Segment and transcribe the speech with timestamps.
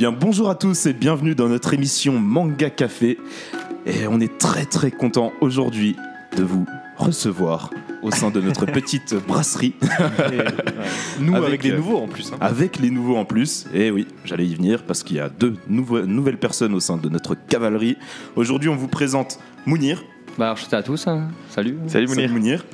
[0.00, 3.18] Eh bien, bonjour à tous et bienvenue dans notre émission Manga Café.
[3.84, 5.96] Et on est très très content aujourd'hui
[6.36, 7.70] de vous recevoir
[8.02, 9.74] au sein de notre petite brasserie.
[11.18, 12.32] Nous, avec, Avec, des euh, nouveaux en plus.
[12.32, 12.36] hein.
[12.40, 13.66] Avec les nouveaux en plus.
[13.74, 16.96] Et oui, j'allais y venir parce qu'il y a deux nouveau- nouvelles personnes au sein
[16.96, 17.96] de notre cavalerie.
[18.36, 20.04] Aujourd'hui, on vous présente Mounir.
[20.38, 21.28] Bah, enchanté à tous, hein.
[21.48, 21.76] salut.
[21.88, 22.30] Salut Mounir.
[22.30, 22.64] Mounir.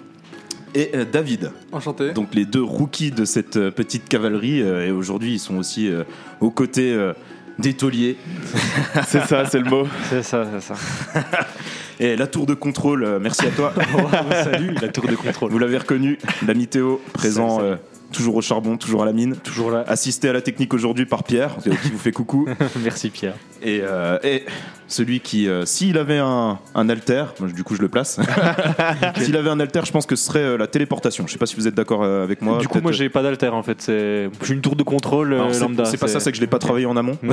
[0.74, 1.50] Et euh, David.
[1.72, 2.12] Enchanté.
[2.12, 4.60] Donc les deux rookies de cette euh, petite cavalerie.
[4.62, 6.02] euh, et aujourd'hui, ils sont aussi euh,
[6.40, 7.12] aux côtés euh,
[7.58, 8.16] des tauliers.
[9.06, 9.86] C'est ça, c'est le mot.
[10.10, 10.74] C'est ça, c'est ça.
[12.00, 13.72] Et la tour de contrôle, euh, merci à toi.
[14.42, 15.52] Salut, la tour de contrôle.
[15.52, 17.72] Vous l'avez reconnu, l'ami Théo, présent Salut, salut.
[17.74, 17.76] euh,
[18.14, 19.36] toujours au charbon, toujours à la mine.
[19.36, 19.84] Toujours là.
[19.86, 22.46] Assisté à la technique aujourd'hui par Pierre, qui vous fait coucou.
[22.82, 23.34] Merci Pierre.
[23.62, 24.44] Et, euh, et
[24.88, 28.20] celui qui, euh, s'il avait un, un alter, du coup je le place,
[29.18, 31.26] s'il avait un alter, je pense que ce serait euh, la téléportation.
[31.26, 32.58] Je sais pas si vous êtes d'accord avec moi.
[32.58, 33.80] du coup, moi, j'ai pas d'alter en fait.
[33.80, 35.84] C'est une tour de contrôle c'est- lambda.
[35.86, 37.16] C'est pas ça, c'est que je l'ai pas travaillé en amont.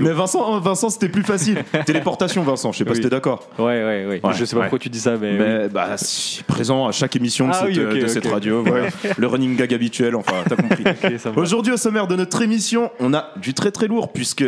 [0.00, 1.62] Mais Vincent, Vincent c'était plus facile.
[1.86, 2.96] Téléportation, Vincent, je sais pas Oui.
[2.96, 3.48] si t'es d'accord.
[3.58, 4.66] ouais, ouais, ouais, Ouais, Je sais pas ouais.
[4.66, 5.30] pourquoi tu dis ça, mais.
[5.32, 5.36] oui.
[5.38, 8.62] Mais bah, si, présent à chaque émission de, Ah cette, oui, de radio.
[8.62, 8.73] voilà.
[9.18, 10.84] Le running gag habituel, enfin, t'as compris.
[10.86, 11.40] Ok, ça me va.
[11.42, 14.44] Aujourd'hui, au sommaire de notre émission, on a du très très lourd puisque.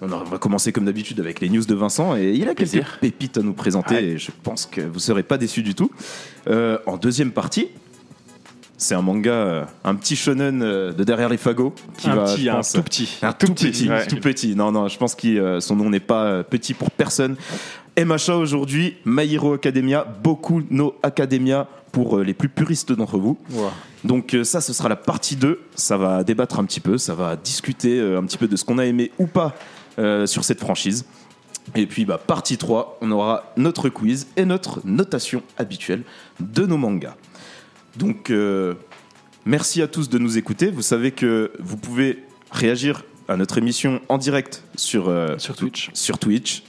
[0.00, 2.98] On va commencer comme d'habitude avec les news de Vincent et il a quelques Plaisir.
[3.00, 4.04] pépites à nous présenter Ouais.
[4.04, 5.90] et je pense que vous serez pas déçus du tout.
[6.48, 7.66] Euh, en deuxième partie,
[8.76, 12.24] c'est un manga, euh, un petit shonen euh, de derrière les fagots qui un va,
[12.26, 13.18] petit, je un tout petit.
[13.22, 14.06] un tout petit, ouais.
[14.06, 14.54] tout petit.
[14.54, 17.34] Non, non, je pense que son nom n'est pas petit pour personne.
[17.98, 23.38] MHA aujourd'hui, My Hero Academia, Boku no Academia pour euh, les plus puristes d'entre vous.
[24.04, 25.60] Donc euh, ça, ce sera la partie 2.
[25.74, 28.64] Ça va débattre un petit peu, ça va discuter euh, un petit peu de ce
[28.64, 29.54] qu'on a aimé ou pas
[29.98, 31.04] euh, sur cette franchise.
[31.74, 36.04] Et puis, bah, partie 3, on aura notre quiz et notre notation habituelle
[36.38, 37.16] de nos mangas.
[37.96, 38.74] Donc, euh,
[39.44, 40.70] merci à tous de nous écouter.
[40.70, 45.90] Vous savez que vous pouvez réagir à notre émission en direct sur, euh, Sur Twitch.
[45.94, 46.62] sur Twitch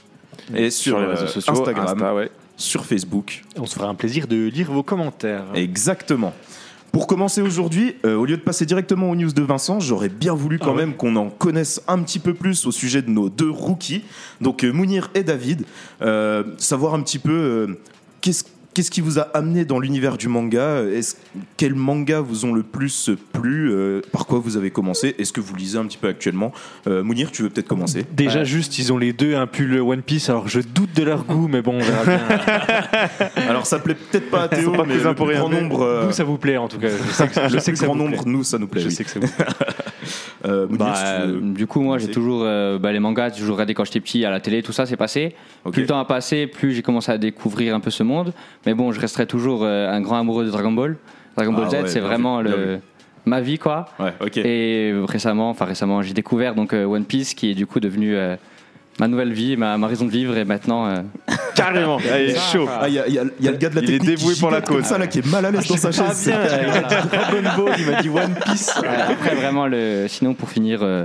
[0.54, 1.52] et sur, les réseaux sociaux.
[1.52, 2.30] Instagram, Insta, ouais.
[2.60, 3.42] Sur Facebook.
[3.56, 5.44] On se fera un plaisir de lire vos commentaires.
[5.54, 6.32] Exactement.
[6.92, 10.34] Pour commencer aujourd'hui, euh, au lieu de passer directement aux news de Vincent, j'aurais bien
[10.34, 10.76] voulu quand Ah ouais.
[10.86, 14.02] même qu'on en connaisse un petit peu plus au sujet de nos deux rookies,
[14.40, 15.64] donc euh, Mounir et David,
[16.02, 17.78] euh, savoir un petit peu
[18.20, 18.44] qu'est-ce
[18.80, 21.16] qu'est-ce qui vous a amené dans l'univers du manga, Est-ce-
[21.58, 25.40] quels mangas vous ont le plus plu, euh, par quoi vous avez commencé, est-ce que
[25.42, 26.50] vous lisez un petit peu actuellement?
[26.86, 28.06] Euh, Mounir, tu veux peut-être commencer?
[28.16, 31.24] Déjà, juste, ils ont les deux un pull One Piece, alors je doute de leur
[31.24, 32.20] goût, mais bon, on verra bien.
[33.50, 35.82] Alors ça plaît peut-être pas à Théo, pas mais le plus grand nombre...
[35.82, 36.88] euh, Vous, ça vous plaît en tout cas.
[36.88, 38.30] Je sais que, je le sais plus que ça grand vous nombre, plaît.
[38.32, 38.80] nous, ça nous plaît.
[38.80, 38.94] Je oui.
[38.94, 39.44] sais que ça vous plaît.
[40.44, 40.94] Euh, Bah,
[41.26, 44.00] veux- du coup, moi, j'ai toujours euh, bah, les mangas, j'ai toujours regardé quand j'étais
[44.00, 45.34] petit à la télé, tout ça, c'est passé.
[45.70, 48.32] Plus le temps a passé, plus j'ai commencé à découvrir un peu ce monde.
[48.66, 50.96] Mais bon, je resterai toujours euh, un grand amoureux de Dragon Ball.
[51.36, 52.78] Dragon Ah Ball Z, ouais, c'est vraiment bien le
[53.26, 53.86] ma vie, quoi.
[53.98, 54.12] Ouais.
[54.44, 58.36] Et récemment, enfin récemment, j'ai découvert donc One Piece, qui est du coup devenu euh,
[58.98, 60.86] ma nouvelle vie, ma, ma raison de vivre, et maintenant.
[60.86, 60.96] euh,
[61.54, 61.98] Carrément.
[62.10, 62.66] Ah, il est chaud.
[62.68, 64.40] Ah, il y, a- y y le gars de la Il est technique dévoué qui
[64.40, 64.84] pour la cause.
[64.84, 66.26] ça là qui est mal à l'aise dans sa chaise.
[66.26, 66.36] bien,
[67.56, 68.72] Ball, il m'a dit One Piece.
[68.82, 71.04] Euh, après vraiment le sinon pour finir euh,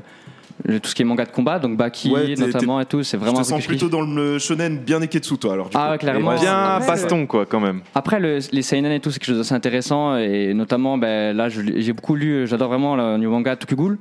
[0.66, 3.18] le- tout ce qui est manga de combat donc Baki Ouais, notamment et tout c'est
[3.18, 3.92] Je vraiment te un truc sens que je plutôt kiffe.
[4.08, 5.70] dans le shonen bien Neketsu toi alors.
[5.70, 5.92] du Ah coup.
[5.92, 6.36] ouais, clairement.
[6.36, 7.82] Et- Bien Après, baston, quoi, quand même.
[7.94, 11.50] après le- les seinen et tout c'est quelque chose d'assez intéressant et notamment ben, là
[11.50, 13.98] je j'ai beaucoup lu j'adore vraiment le niveau manga Tokugul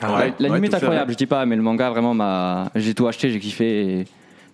[0.00, 2.70] Ah ouais, l'anime ouais, est fait, incroyable je dis pas mais le manga vraiment m'a
[2.74, 4.06] j'ai tout acheté j'ai kiffé et,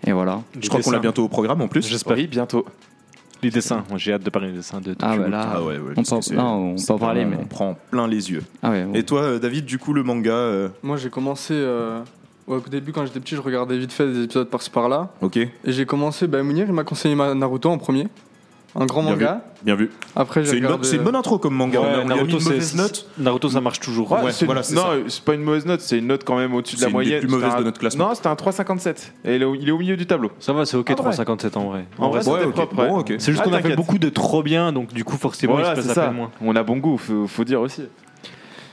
[0.07, 1.87] et voilà Je crois qu'on l'a bientôt au programme en plus.
[1.89, 2.17] J'espère.
[2.17, 2.65] Oui, bientôt.
[3.43, 5.23] Les dessins, j'ai hâte de parler des dessins de ah Tokyo.
[5.23, 7.45] ouais là Ah ouais, ouais, on peut, non, on c'est peut en parler mais On
[7.45, 8.43] prend plein les yeux.
[8.65, 8.95] ah ouais, bon.
[8.95, 11.55] Et toi, euh, David, du coup, le manga, euh, Moi, j'ai commencé.
[11.55, 12.01] euh,
[12.49, 15.11] ouais, au début, quand j'étais petit, je regardais vite fait des épisodes par-ci par-là.
[15.21, 16.27] ok, Et j'ai commencé.
[16.27, 18.09] Bah, Mounir, il m'a conseillé Naruto en premier.
[18.77, 19.41] Un grand Bien manga.
[19.63, 19.91] bien vu.
[20.15, 20.89] Après, C'est une, bonne- regardé.
[20.89, 21.81] c'est une bonne intro comme manga.
[21.81, 23.07] Ouais, on a, on a mis Naruto, une mauvaise c'est- note.
[23.19, 24.13] Naruto, ça marche toujours.
[24.13, 24.89] Ouais, Ouais, c'est- voilà, c'est non, ça.
[25.09, 27.21] c'est pas une mauvaise note, c'est une note quand même au-dessus de C'est la moyenne.
[27.21, 28.09] plus mauvaises C'était de notre classement.
[28.09, 29.15] Non, c'était un 3,57.
[29.25, 30.31] Et il est au- il est au milieu du tableau.
[30.39, 30.97] Ça va, c'est ok, Ah, ouais.
[30.97, 31.87] 3,57 en vrai.
[31.99, 32.75] En vrai, c'était propre.
[32.75, 33.05] Bon.
[33.07, 35.65] C'est juste Ah, qu'on a fait beaucoup de trop bien, donc du coup, forcément, il
[35.65, 36.31] se c'est passe moins.
[36.43, 37.83] On a bon goût, faut dire aussi.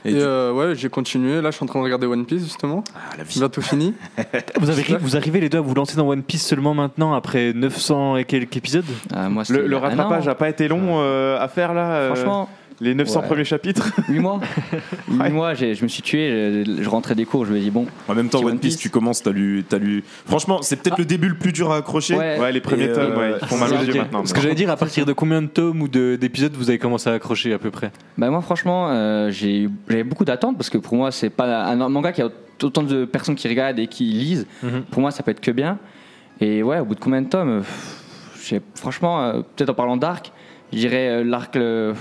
[0.06, 1.40] Et Et tu- euh, ouais, j'ai continué.
[1.40, 2.84] Là, je suis en train de regarder One Piece, justement.
[2.94, 3.38] Ah, la vie.
[3.38, 3.94] Bientôt fini.
[4.60, 7.52] Vous, avez, vous arrivez les deux à vous lancer dans One Piece seulement maintenant, après
[7.52, 8.84] 900 et quelques épisodes?
[9.14, 12.48] Ah, moi, Le, le rattrapage n'a pas été long euh, à faire là euh, franchement
[12.80, 13.26] Les 900 ouais.
[13.26, 14.40] premiers chapitres 8 mois
[15.10, 17.70] 8 mois j'ai- je me suis tué je, je rentrais des cours je me dis
[17.70, 18.82] bon En même temps, One Piece, Piece.
[18.82, 20.04] tu commences, t'as lu, t'as lu.
[20.26, 21.00] Franchement, c'est peut-être Ah.
[21.00, 22.14] le début le plus dur à accrocher.
[22.16, 22.38] Ouais.
[22.38, 24.18] Ouais, les premiers tomes, euh, ouais, ils font mal aux yeux maintenant.
[24.20, 26.78] Parce que j'allais dire, à partir de combien de tomes ou de- d'épisodes vous avez
[26.78, 27.90] commencé à accrocher à peu près?
[28.18, 32.12] Bah moi franchement euh, j'avais beaucoup d'attentes parce que pour moi c'est pas un manga
[32.12, 32.28] qui a
[32.62, 34.46] autant de personnes qui regardent et qui lisent.
[34.62, 34.82] Mhm.
[34.90, 35.78] Pour moi ça peut être que bien.
[36.40, 39.96] Et ouais au bout de combien de tomes pff, j'ai- Franchement euh, peut-être en parlant
[39.96, 40.30] d'arc,
[40.72, 41.94] je dirais euh, l'arc le-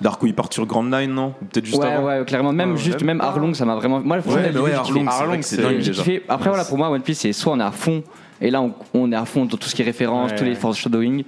[0.00, 2.52] Darko, il part sur Grand Nine, non Peut-être juste ouais, avant ouais, clairement.
[2.52, 3.20] Même Ouais, juste, même.
[3.20, 4.00] Arlong, ça m'a vraiment.
[4.00, 4.72] Moi, franchement, Ouais, ouais.
[5.08, 6.02] Arlong, c'est dingue déjà.
[6.28, 8.02] Après, voilà, pour moi, One Piece, c'est soit on est à fond,
[8.40, 10.36] et là, on, on est à fond dans tout ce qui est référence, Ouais.
[10.36, 11.24] tous les foreshadowing,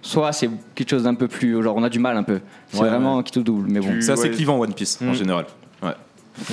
[0.00, 1.62] soit c'est quelque chose d'un peu plus.
[1.62, 2.40] Genre, on a du mal un peu.
[2.72, 3.94] C'est Ouais, vraiment qui tout double, mais bon.
[4.00, 4.30] C'est assez Ouais.
[4.30, 5.14] clivant One Piece en Mm.
[5.14, 5.44] général.
[5.82, 5.90] Ouais.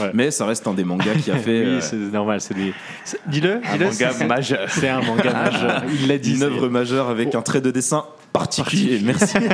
[0.02, 0.12] Ouais.
[0.14, 2.42] Mais ça reste un des mangas qui a fait Oui, euh, c'est normal.
[2.42, 2.74] c'est des-
[3.06, 3.86] c'est- Dis-le, dis-le.
[3.86, 4.60] manga c'est- majeur.
[4.70, 5.84] C'est un manga majeur.
[6.02, 6.36] Il l'a dit.
[6.36, 9.00] une œuvre majeure avec un trait de dessin particulier.
[9.03, 9.25] Merci.
[9.33, 9.47] C'est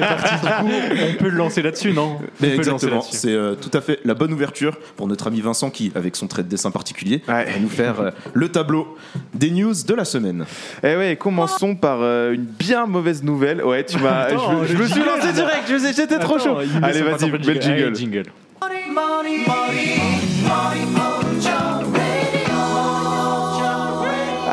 [0.00, 0.34] parti.
[0.34, 0.72] Du coup,
[1.10, 4.14] on peut le lancer là-dessus, non Mais On exactement, c'est euh, tout à fait la
[4.14, 7.44] bonne ouverture pour notre ami Vincent qui, avec son trait de dessin particulier, Ouais.
[7.44, 8.96] va nous faire euh, le tableau
[9.34, 10.44] des news de la semaine.
[10.82, 13.62] Eh ouais, commençons par euh, une bien mauvaise nouvelle.
[13.64, 14.28] Ouais, tu m'as.
[14.30, 14.34] Je
[14.72, 16.58] je me suis jingle, lancé direct, je j'étais trop Attends, chaud.
[16.82, 17.94] Allez, vas-y, mets le jingle.
[17.96, 18.24] Jingle.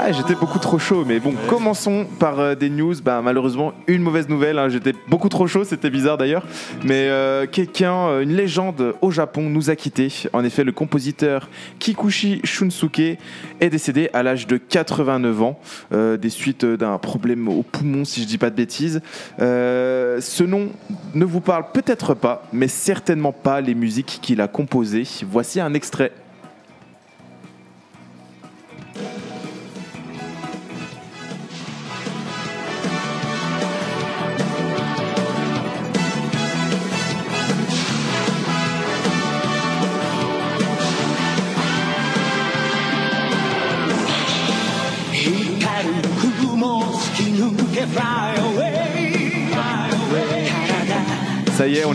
[0.03, 2.95] Ah, j'étais beaucoup trop chaud, mais bon, commençons par euh, des news.
[3.05, 4.57] Bah, malheureusement, une mauvaise nouvelle.
[4.57, 6.43] hein, J'étais beaucoup trop chaud, c'était bizarre d'ailleurs.
[6.83, 10.11] Mais euh, quelqu'un, euh, une légende au Japon, nous a quittés.
[10.33, 12.99] En effet, le compositeur Kikuchi Shunsuke
[13.59, 15.59] est décédé à l'âge de 89 ans,
[15.93, 19.01] euh, des suites d'un problème au poumon, si je dis pas de bêtises.
[19.39, 20.69] Euh, ce nom
[21.13, 25.03] ne vous parle peut-être pas, mais certainement pas les musiques qu'il a composées.
[25.29, 26.11] Voici un extrait.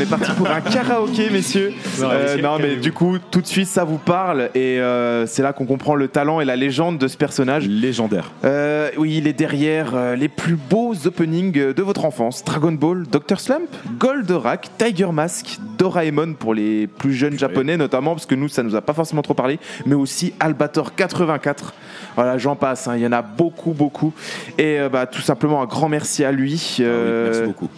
[0.07, 1.73] Est, parti pour un karaoké, messieurs.
[2.01, 4.51] Non, Euh, non, mais du coup, tout de suite, ça vous parle.
[4.55, 7.67] Et euh, c'est là qu'on comprend le talent et la légende de ce personnage.
[7.69, 8.33] Légendaire.
[8.45, 13.41] Euh, oui, il est derrière les plus beaux openings de votre enfance Dragon Ball, Dr.
[13.41, 13.69] Slump,
[13.99, 18.77] Goldorak, Tiger Mask, Doraemon pour les plus jeunes japonais, notamment, parce que nous, ça nous
[18.77, 21.75] a pas forcément trop parlé, mais aussi Albator 84.
[22.15, 24.13] Voilà, j'en passe, hein, il y en a beaucoup, beaucoup.
[24.59, 26.77] Et bah, tout simplement, un grand merci à lui.
[26.81, 27.69] Ah oui, merci beaucoup.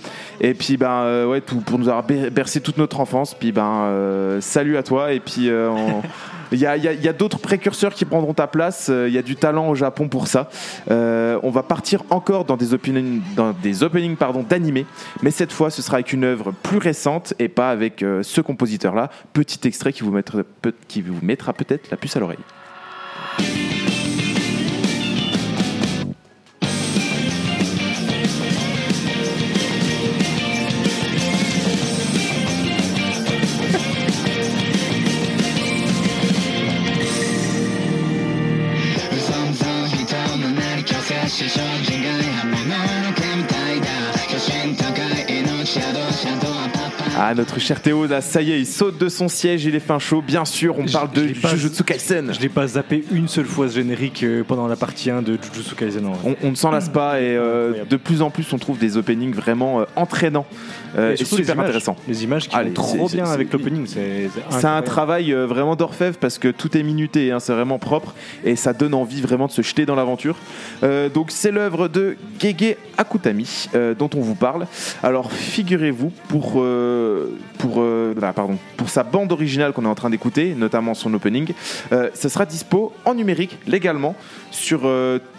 [0.40, 3.34] Et puis ben euh, ouais tout pour nous avoir ber- bercé toute notre enfance.
[3.34, 6.02] Puis ben euh, salut à toi et puis euh, on-
[6.52, 8.88] il y a, a- d'autres précurseurs qui prendront ta place.
[8.90, 10.48] Il y a du talent au Japon pour ça.
[10.90, 14.86] Euh, on va partir encore dans des openings, dans des openings pardon d'animés,
[15.22, 18.40] mais cette fois ce sera avec une œuvre plus récente et pas avec euh, ce
[18.40, 19.10] compositeur-là.
[19.32, 20.38] Petit extrait qui vous mettra,
[20.88, 22.38] qui vous mettra peut-être la puce à l'oreille.
[47.20, 49.80] Ah, notre cher Théo, là, ça y est, il saute de son siège, il est
[49.80, 50.22] fin chaud.
[50.24, 52.32] Bien sûr, on parle de Jujutsu Kaisen.
[52.32, 55.36] Je l'ai pas zappé une seule fois ce générique euh, pendant la partie 1 de
[55.52, 56.06] Jujutsu Kaisen.
[56.06, 58.96] On, on ne s'en lasse pas et euh, de plus en plus on trouve des
[58.96, 60.46] openings vraiment euh, entraînants
[60.96, 61.66] euh, Et les super images.
[61.66, 61.96] intéressants.
[62.06, 63.86] Les images qui Allez, vont trop bien avec l'opening.
[63.86, 68.14] C'est un travail euh, vraiment d'orfèvre parce que tout est minuté, hein, c'est vraiment propre
[68.44, 70.36] et ça donne envie vraiment de se jeter dans l'aventure.
[70.82, 74.66] Euh, donc c'est l'œuvre de Gege Akutami euh, dont on vous parle.
[75.02, 76.62] Alors figurez-vous pour
[77.58, 77.82] pour
[78.16, 81.52] bah, pardon pour sa bande originale qu'on est en train d'écouter, notamment son opening,
[81.90, 84.14] ça sera dispo en numérique légalement
[84.50, 84.88] sur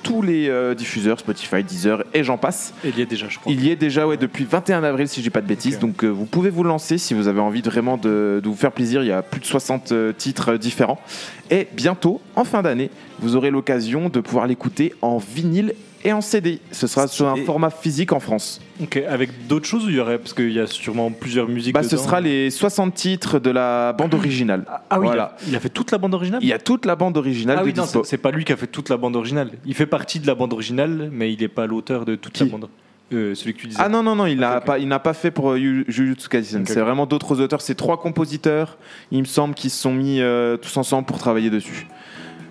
[0.04, 2.74] tous les diffuseurs Spotify, Deezer et j'en passe.
[2.84, 3.52] Il y a déjà, je crois.
[3.52, 5.80] Il y est déjà ouais, depuis 21 avril, si je dis pas de bêtises.
[5.80, 8.56] Donc euh, vous pouvez vous lancer si vous avez envie de vraiment de, de vous
[8.56, 9.04] faire plaisir.
[9.04, 11.00] Il y a plus de 60 euh, titres euh, différents.
[11.50, 16.22] Et bientôt, en fin d'année, vous aurez l'occasion de pouvoir l'écouter en vinyle et en
[16.22, 16.60] CD.
[16.72, 18.62] Ce sera sur un format physique en France.
[18.82, 21.74] Ok, avec d'autres choses il y aurait Parce qu'il y a sûrement plusieurs musiques.
[21.74, 24.64] Bah, ce sera les 60 titres de la bande originale.
[24.90, 25.36] Ah oui, Voilà.
[25.42, 26.40] il, a, il a fait toute la bande originale?
[26.42, 28.54] Il y a toute la bande originale Ah de oui, non, c'est pas lui qui
[28.54, 29.52] a fait toute la bande originale.
[29.66, 32.46] Il fait partie de la bande originale, mais il n'est pas l'auteur de toute Qui
[32.46, 32.70] la bande.
[33.12, 33.82] Euh, celui que tu disais.
[33.84, 34.66] Ah non, non, non, il n'a Ok, ok.
[34.66, 36.66] pas, il n'a pas fait pour euh, Jujutsu Kaisen.
[36.66, 37.62] C'est vraiment d'autres auteurs.
[37.62, 38.78] C'est trois compositeurs,
[39.12, 41.88] il me semble, qui se sont mis euh, tous ensemble pour travailler dessus.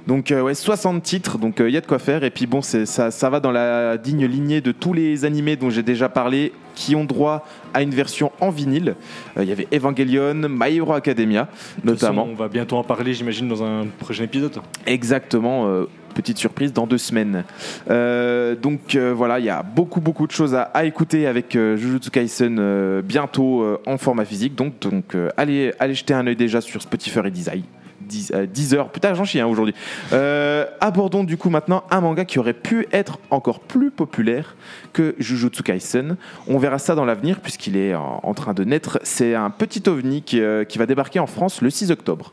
[0.08, 2.24] Donc, euh, ouais, 60 titres, donc euh, il y a de quoi faire.
[2.24, 5.54] Et puis bon, c'est- ça, ça va dans la digne lignée de tous les animés
[5.56, 8.94] dont j'ai déjà parlé, qui ont droit à une version en vinyle.
[9.36, 12.24] Euh, Il y avait Evangelion, My Hero Academia, façon, notamment.
[12.30, 14.56] on va bientôt en parler, j'imagine, dans un prochain épisode.
[14.86, 15.84] Exactement, euh,
[16.14, 17.44] petite surprise dans deux semaines.
[17.90, 21.54] Euh, donc euh, voilà, il y a beaucoup beaucoup de choses à, à écouter avec
[21.54, 24.54] euh, Jujutsu Kaisen euh, bientôt euh, en format physique.
[24.54, 27.56] Donc, donc euh, allez, allez jeter un œil déjà sur Spotify et Deezer.
[28.08, 28.88] 10, euh, 10 heures.
[28.90, 29.74] Putain, j'en chie hein, aujourd'hui.
[30.12, 34.56] Euh, abordons du coup maintenant un manga qui aurait pu être encore plus populaire
[34.92, 36.16] que Jujutsu Kaisen.
[36.48, 38.98] On verra ça dans l'avenir puisqu'il est en, en train de naître.
[39.02, 42.32] C'est un petit ovni qui, euh, qui va débarquer en France le 6 octobre.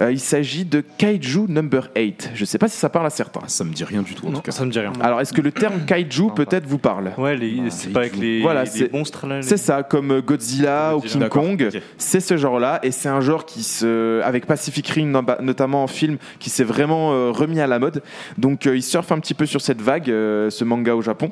[0.00, 2.30] Euh, il s'agit de Kaiju Number 8.
[2.34, 3.40] Je sais pas si ça parle à certains.
[3.42, 4.52] Ah, ça me dit rien du tout en Non, tout cas.
[4.52, 4.92] ça me dit rien.
[5.00, 8.42] Alors, est-ce que le terme Kaiju peut-être vous parle Ouais, les- c'est pas avec les,
[8.42, 9.36] Voilà, les c'est- monstres là.
[9.36, 11.00] les- C'est ça, comme Godzilla, ou.
[11.00, 11.70] King D'accord, Kong.
[11.98, 15.86] C'est ce genre-là, et c'est un genre qui se, avec Pacific Rim no- notamment en
[15.86, 18.02] film, qui s'est vraiment euh, remis à la mode.
[18.38, 21.30] Donc euh, il surfe un petit peu sur cette vague, euh, ce manga au Japon.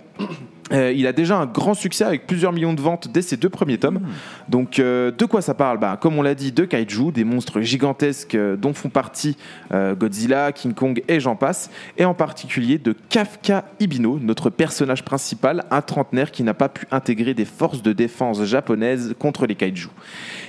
[0.71, 3.49] Euh, il a déjà un grand succès avec plusieurs millions de ventes dès ses deux
[3.49, 4.01] premiers tomes.
[4.49, 5.79] Donc euh, de quoi ça parle?
[5.79, 9.37] Bah, Comme on l'a dit, de kaiju, des monstres gigantesques euh, dont font partie
[9.73, 15.65] Godzilla, King Kong et j'en passe, et en particulier de Kafka Ibino, notre personnage principal,
[15.71, 19.89] un trentenaire qui n'a pas pu intégrer des forces de défense japonaises contre les kaiju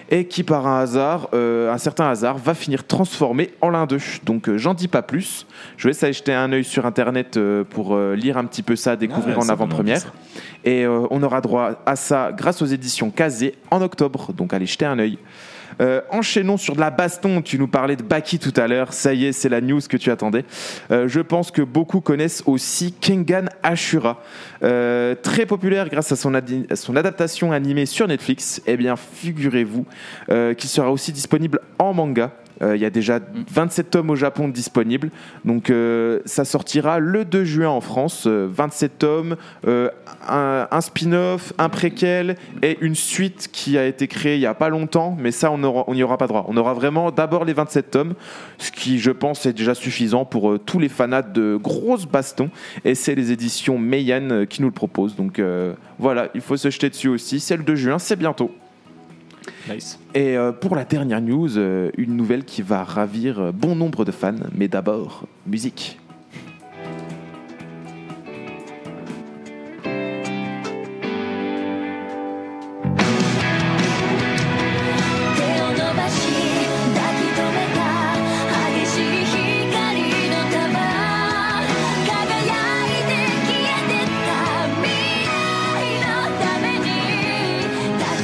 [0.10, 3.98] et qui par un hasard, un certain hasard, va finir transformé en l'un d'eux.
[4.26, 5.48] Donc j'en dis pas plus.
[5.78, 7.40] Je vais aller jeter un œil sur internet
[7.70, 10.03] pour lire un petit peu ça, découvrir Ah, en avant-première.
[10.66, 14.34] Et euh, on aura droit à ça grâce aux éditions Kazé en octobre.
[14.34, 15.18] Donc allez jeter un œil.
[15.82, 17.42] Euh, enchaînons sur de la baston.
[17.42, 18.94] Tu nous parlais de Baki tout à l'heure.
[18.94, 20.46] Ça y est, c'est la news que tu attendais.
[20.92, 24.22] Euh, je pense que beaucoup connaissent aussi Kengan Ashura.
[24.62, 26.32] Très populaire grâce à son,
[26.76, 28.62] son adaptation animée sur Netflix.
[28.68, 29.86] Eh bien, figurez-vous
[30.28, 32.32] qu'il sera aussi disponible en manga.
[32.64, 33.20] Euh, Il y a déjà
[33.52, 35.10] 27 tomes au Japon disponibles.
[35.46, 38.26] Donc, euh, ça sortira le 2 juin en France.
[38.28, 39.36] Euh, 27 tomes,
[39.68, 39.90] euh,
[40.28, 44.54] un, un spin-off, un préquel et une suite qui a été créée il n'y a
[44.54, 45.16] pas longtemps.
[45.20, 46.46] Mais ça, on n'y aura pas droit.
[46.48, 48.14] On aura vraiment d'abord les 27 tomes,
[48.58, 52.50] ce qui, je pense, est déjà suffisant pour tous les fanats de grosses bastons.
[52.86, 55.16] Et c'est les éditions Meian qui nous le proposent.
[55.16, 55.42] Donc,
[56.00, 57.40] voilà, il faut se jeter dessus aussi.
[57.40, 58.52] C'est le 2 juin, c'est bientôt.
[60.14, 64.12] Et euh, pour la dernière news, euh, une nouvelle qui va ravir bon nombre de
[64.12, 66.00] fans, mais d'abord, musique.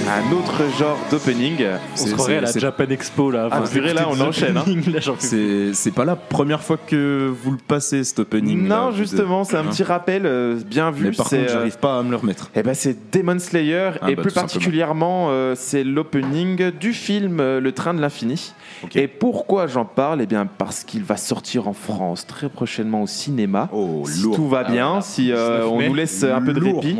[0.10, 1.58] Un autre genre d'opening.
[1.94, 3.48] On se C'est- croirait à la c'est- Japan Expo là.
[3.52, 4.64] Ah, purée, là, on enchaîne, hein.
[5.74, 8.68] C'est pas la première fois que vous le passez cet opening.
[8.68, 9.66] Non, vous justement, c'est un Hein.
[9.70, 11.06] petit rappel euh, bien vu.
[11.06, 12.50] Mais par contre, euh, j'arrive pas à me le remettre.
[12.56, 17.40] Eh ben c'est Demon Slayer Ah et bah, plus particulièrement euh, c'est l'opening du film
[17.40, 18.54] euh, Le Train de l'Infini.
[18.96, 20.22] Et pourquoi j'en parle?
[20.22, 23.70] Eh bien parce qu'il va sortir en France très prochainement au cinéma.
[23.74, 24.36] Oh, si lourd.
[24.36, 25.88] tout va bien, Ah, si euh, 19 on mai.
[25.90, 26.96] nous laisse un peu de répit,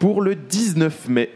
[0.00, 1.30] pour le 19 mai.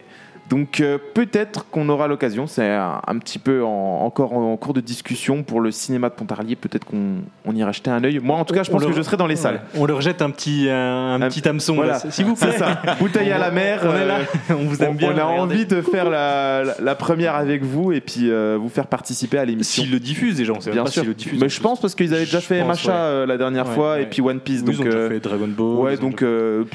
[0.51, 4.57] Donc euh, peut-être qu'on aura l'occasion, c'est un, un petit peu en- encore en, en
[4.59, 8.19] cours de discussion pour le cinéma de Pontarlier, peut-être qu'on on ira jeter un œil.
[8.23, 9.63] Moi en tout cas je pense que je serai dans les salles.
[9.77, 11.75] On leur jette un petit, un, un petit hameçon.
[11.77, 12.11] Voilà, là.
[12.11, 12.49] S'il vous plaît.
[12.53, 12.83] c'est ça.
[13.01, 13.81] Bouteille à la mer.
[13.85, 14.19] On est là.
[14.51, 15.09] euh, On vous aime bien.
[15.15, 15.55] on a regardez.
[15.55, 19.39] envie de faire la, la- la première avec vous et puis euh, vous faire participer
[19.39, 19.83] à l'émission.
[19.85, 21.05] S'ils le diffusent déjà, on sait même Bien sûr.
[21.05, 21.41] le diffusent.
[21.41, 22.95] Mais je pense parce qu'ils avaient déjà fait Macha ouais.
[22.99, 24.63] euh, la dernière Ouais, fois et puis One Piece.
[24.67, 25.77] Oui, donc ils ont déjà fait Dragon Ball.
[25.85, 26.23] ouais, ils donc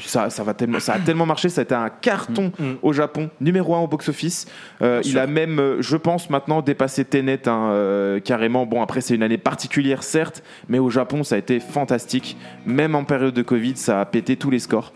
[0.04, 2.74] ça, ça va tellement, ça a tellement marché, ça a été un carton Mm.
[2.82, 4.46] au Japon, numéro un au box-office.
[4.82, 5.20] Euh, il sûr.
[5.20, 8.66] a même, euh, je pense maintenant, dépassé Tenet hein, euh, carrément.
[8.66, 12.36] Bon, après c'est une année particulière certes, mais au Japon ça a été fantastique.
[12.66, 14.92] Même en période de Covid, ça a pété tous les scores.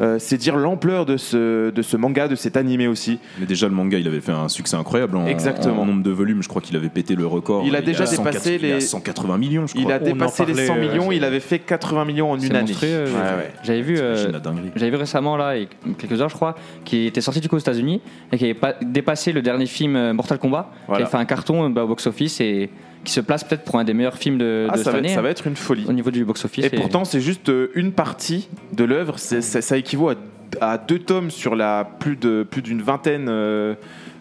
[0.00, 3.18] Euh, c'est dire l'ampleur de ce, de ce manga, de cet animé aussi.
[3.40, 5.16] Mais déjà, le manga, il avait fait un succès incroyable.
[5.16, 5.82] En, Exactement.
[5.82, 7.64] En nombre de volumes, je crois qu'il avait pété le record.
[7.66, 9.94] Il a déjà à 104 dépassé il est à les- 180 millions, je Il crois.
[9.94, 12.30] a On en dépassé les parlait, 100 euh, millions, c'est- il avait fait 80 millions
[12.30, 12.72] en une année.
[12.84, 13.50] euh, Ouais, ouais.
[13.64, 14.28] J'avais vu, euh,
[14.76, 15.68] j'avais vu récemment là, il y a
[15.98, 16.54] quelques heures je crois,
[16.84, 18.00] qui était sorti du coup aux États-Unis
[18.32, 20.98] et qui avait pas dépassé le dernier film euh, Mortal Kombat, Voilà.
[20.98, 22.70] qui avait fait un carton euh, bah, au box-office et
[23.04, 24.98] qui se place peut-être pour un des meilleurs films de, Ah, de ça, cette va,
[24.98, 25.84] année ça va hein, être une folie.
[25.88, 26.64] au niveau du box-office.
[26.64, 29.18] Et pourtant, c'est juste euh, une partie de l'œuvre.
[29.18, 30.14] Ça équivaut à,
[30.60, 33.74] à deux tomes sur la plus de plus d'une vingtaine euh,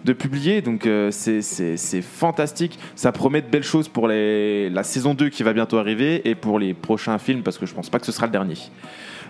[0.06, 0.62] de publiés.
[0.62, 2.78] Donc euh, c'est- fantastique.
[2.96, 6.36] Ça promet de belles choses pour les, la saison 2 qui va bientôt arriver et
[6.36, 8.56] pour les prochains films parce que je pense pas que ce sera le dernier.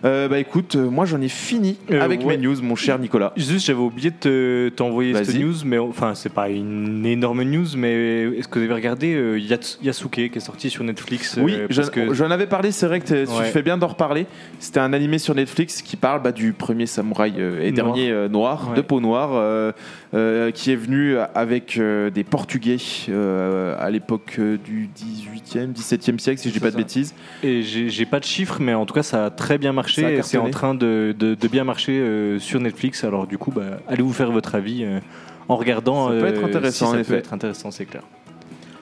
[0.06, 2.38] Euh, bah écoute, euh, moi j'en ai fini Euh, avec ouais.
[2.38, 3.34] mes news, mon cher Nicolas.
[3.36, 5.44] Juste, j'avais oublié de te- t'envoyer cette Vas-y.
[5.44, 9.38] news, mais enfin, c'est pas une énorme news, mais est-ce que vous avez regardé euh,
[9.40, 12.72] Yats- Yasuke qui est sorti sur Netflix euh, Oui, parce j'en que j'en avais parlé,
[12.72, 13.46] c'est vrai que t'es- tu Ouais.
[13.46, 14.26] fais bien d'en reparler.
[14.60, 17.86] C'était un animé sur Netflix qui parle bah, du premier samouraï euh, et Noir.
[17.94, 18.76] dernier euh, noir, Ouais.
[18.78, 19.72] de peau noire, euh,
[20.14, 22.78] euh, qui est venu avec euh, des Portugais
[23.10, 26.78] euh, à l'époque euh, du 18e, 17e siècle, si je dis C'est pas de ça.
[26.78, 27.14] bêtises.
[27.44, 30.22] et j'ai j'ai pas de chiffres, mais en tout cas, ça a très bien marché
[30.24, 33.04] c'est en train de, de- de bien marcher euh, sur Netflix.
[33.04, 35.00] Alors du coup, bah, allez vous faire votre avis euh,
[35.48, 36.08] en regardant.
[36.08, 37.14] Ça peut euh, être intéressant, si en ça effet.
[37.14, 38.04] peut être intéressant, c'est clair.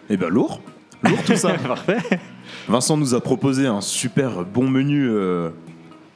[0.10, 0.62] Eh ben lourd.
[1.04, 1.54] Lourd tout ça.
[2.68, 5.50] Vincent nous a proposé un super bon menu euh,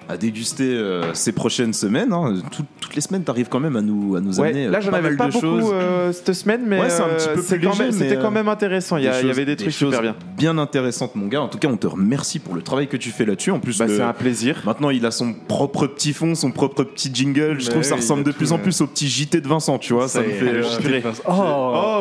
[0.09, 2.11] à déguster euh, ces prochaines semaines.
[2.11, 2.33] hein.
[2.51, 4.71] Tout- toutes les semaines, tu arrives quand même à nous, à nous Ouais, amener euh,
[4.71, 5.71] là, j'en pas avais mal pas de beaucoup choses.
[5.71, 7.97] euh, cette semaine, mais Ouais, c'est un euh, petit peu c'est plus quand même- léger,
[7.99, 8.97] c'était mais, quand même intéressant.
[8.97, 10.15] Il y, a- il y choses- avait des trucs super bien.
[10.35, 11.41] Bien intéressantes, mon gars.
[11.43, 13.51] En tout cas, on te remercie pour le travail que tu fais là-dessus.
[13.51, 14.63] En plus, Bah, c'est un plaisir.
[14.65, 17.57] maintenant, il a son propre petit fond, son propre petit jingle.
[17.59, 19.93] Je trouve que ça ressemble de plus en plus au petit JT de Vincent, tu
[19.93, 20.07] vois.
[20.07, 20.51] Ça, me fait.
[20.53, 21.23] le JT de Vincent.
[21.27, 21.33] Oh,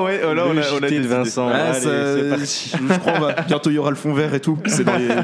[0.01, 0.99] Oh, ouais, oh, là, on a, on a des.
[1.01, 1.51] Vincent.
[1.75, 2.73] C'est parti.
[2.89, 4.57] Je crois bientôt il y aura le fond vert et tout.
[4.67, 4.73] Il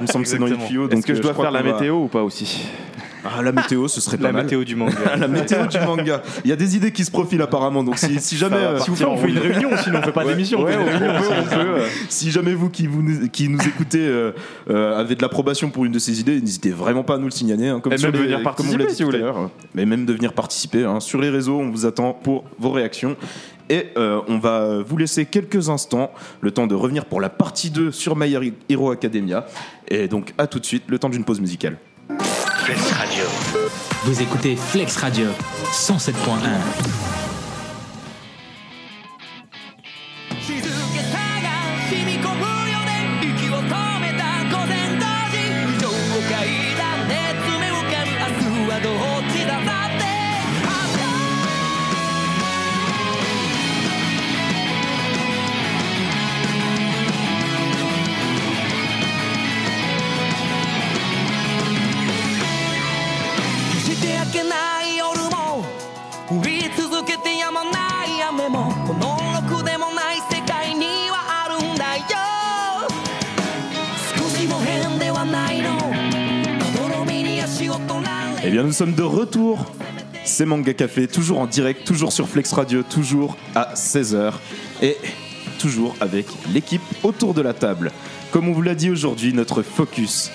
[0.03, 0.87] me semble que c'est dans les tuyaux.
[0.87, 2.67] Est-ce Donc que je dois faire la météo ou pas aussi?
[3.25, 4.45] Ah, la météo, ce serait pas La mal.
[4.45, 4.95] météo du manga.
[5.19, 6.23] la météo du manga.
[6.45, 7.83] Il y a des idées qui se profilent apparemment.
[7.83, 10.13] Donc si, si jamais, euh, Si vous voulez, on fait une réunion, sinon on fait
[10.13, 10.63] pas d'émission.
[10.63, 11.61] Ouais, on peut, on peut, on peut.
[11.81, 11.87] euh.
[12.09, 14.33] si jamais vous qui, vous, qui nous écoutez euh,
[14.69, 17.31] euh, avez de l'approbation pour une de ces idées, n'hésitez vraiment pas à nous le
[17.31, 17.69] signaler.
[17.69, 19.25] hein, comme Et même les- venir participer, si vous voulez.
[19.75, 21.01] Mais même de venir participer hein.
[21.01, 21.59] sur les réseaux.
[21.59, 23.17] On vous attend pour vos réactions.
[23.71, 26.11] Et euh, on va vous laisser quelques instants,
[26.43, 28.37] le temps de revenir pour la partie 2 sur My
[28.69, 29.47] Hero Academia.
[29.89, 31.79] Et donc à tout de suite, le temps d'une pause musicale.
[32.65, 33.25] Flex Radio.
[34.05, 35.27] Vous écoutez Flex Radio
[35.71, 37.24] 107.1.
[78.55, 79.73] bien, nous sommes de retour.
[80.25, 84.35] C'est Manga Café, toujours en direct, toujours sur Flex Radio, toujours à 16h.
[84.81, 84.97] Et
[85.59, 87.91] toujours avec l'équipe autour de la table.
[88.31, 90.31] Comme on vous l'a dit aujourd'hui, notre focus,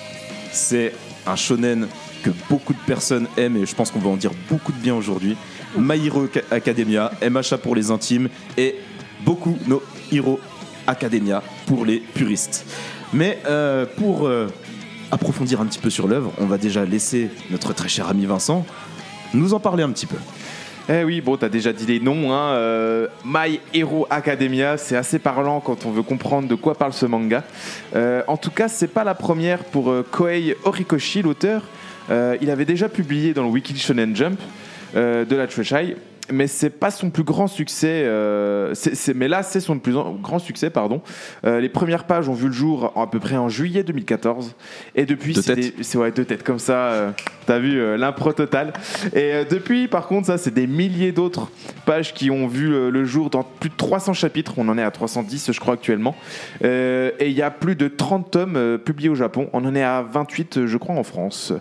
[0.52, 0.92] c'est
[1.26, 1.88] un shonen
[2.22, 4.94] que beaucoup de personnes aiment et je pense qu'on va en dire beaucoup de bien
[4.94, 5.38] aujourd'hui.
[5.78, 8.28] My Hero Academia, MHA pour les intimes
[8.58, 8.74] et
[9.24, 10.38] beaucoup no Hero
[10.86, 12.66] Academia pour les puristes.
[13.14, 14.48] Mais euh, pour euh,
[15.10, 18.64] approfondir un petit peu sur l'œuvre, on va déjà laisser notre très cher ami Vincent
[19.34, 20.16] nous en parler un petit peu.
[20.92, 22.32] Eh oui, bon, t'as déjà dit les noms.
[22.32, 22.50] Hein.
[22.54, 27.06] euh, My Hero Academia, c'est assez parlant quand on veut comprendre de quoi parle ce
[27.06, 27.44] manga.
[27.94, 31.62] Euh, en tout cas, c'est pas la première pour euh, Koei Horikoshi, l'auteur.
[32.10, 34.40] Euh, il avait déjà publié dans le Wiki Shonen Jump
[34.92, 35.96] de la Treshai,
[36.32, 38.02] mais c'est pas son plus grand succès.
[38.04, 38.74] euh,
[39.14, 41.02] mais là, c'est son plus grand succès, pardon.
[41.44, 44.54] Euh, les premières pages ont vu le jour à peu près en juillet 2014,
[44.94, 46.90] et depuis, c'est ouais, deux têtes comme ça.
[46.92, 47.10] euh,
[47.46, 48.72] T'as vu l'impro total.
[49.12, 51.50] Et depuis, par contre, ça, c'est des milliers d'autres
[51.84, 54.54] pages qui ont vu euh, le jour dans plus de 300 chapitres.
[54.58, 56.14] On en est à 310, je crois, actuellement.
[56.62, 59.48] Et il y a plus de 30 tomes publiés au Japon.
[59.52, 61.52] On en est à 28, euh, je crois, en France.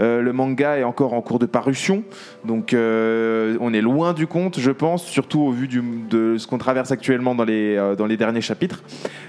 [0.00, 2.02] Le manga est encore en cours de parution.
[2.44, 6.90] Donc, on est loin du compte, je pense, surtout au vu de ce qu'on traverse
[6.90, 8.82] actuellement dans les, euh, derniers chapitres.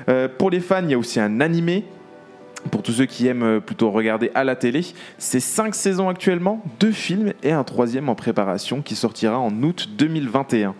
[0.09, 1.85] Euh, pour les fans, il y a aussi un animé
[2.71, 4.81] pour tous ceux qui aiment euh, plutôt regarder à la télé.
[5.17, 9.89] C'est cinq saisons actuellement, deux films et un troisième en préparation qui sortira en août
[9.97, 10.73] 2021.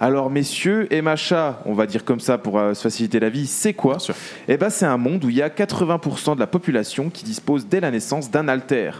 [0.00, 3.74] Alors messieurs, MHA, on va dire comme ça pour euh, se faciliter la vie, c'est
[3.74, 3.98] quoi.
[4.46, 7.66] Eh ben, c'est un monde où il y a 80% de la population qui dispose
[7.66, 8.92] dès la naissance d'un alter.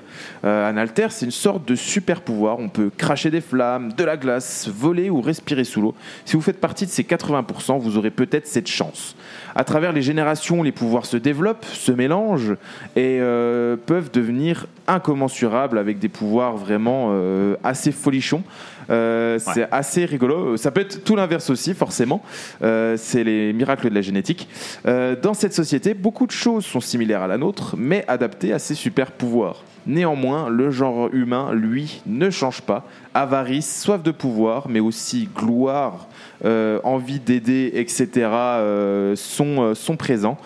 [0.44, 2.58] Euh, un alter, c'est une sorte de super pouvoir.
[2.58, 5.94] On peut cracher des flammes, de la glace, voler ou respirer sous l'eau.
[6.24, 9.14] Si vous faites partie de ces 80%, vous aurez peut-être cette chance.
[9.54, 12.56] À travers les générations, les pouvoirs se développent, se mélangent
[12.96, 17.14] et euh, peuvent devenir incommensurables avec des pouvoirs vraiment
[17.62, 18.42] assez folichons.
[18.90, 20.57] Euh, C'est assez rigolo.
[20.57, 22.22] Ça peut être tout l'inverse aussi, forcément.
[22.62, 24.48] Euh, c'est les miracles de la génétique.
[24.87, 28.59] Euh, dans cette société, beaucoup de choses sont similaires à la nôtre, mais adaptées à
[28.59, 29.62] ces super pouvoirs.
[29.87, 32.85] Néanmoins, le genre humain, lui, ne change pas.
[33.14, 36.09] Avarice, soif de pouvoir, mais aussi gloire,
[36.44, 40.37] euh, envie d'aider, etc., euh, sont, euh, sont présents.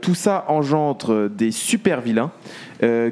[0.00, 2.30] Tout ça engendre des super vilains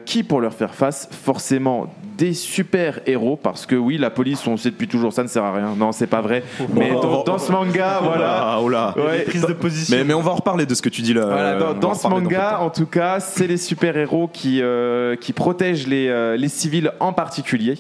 [0.05, 1.87] qui, pour leur faire face, forcément
[2.21, 5.43] des super héros, parce que oui, la police, on sait depuis toujours, ça ne sert
[5.43, 5.75] à rien.
[5.75, 6.45] Non, c'est pas vrai.
[6.75, 8.59] Mais dans, dans ce manga, voilà.
[8.63, 8.95] Oh là.
[8.95, 9.97] Ouais, Prise de position.
[9.97, 11.25] Mais, mais on va en reparler de ce que tu dis là.
[11.25, 15.87] voilà, Euh, dans, ce manga, en tout cas, c'est les super-héros qui, euh, qui protègent
[15.87, 17.79] les, euh, les civils en particulier.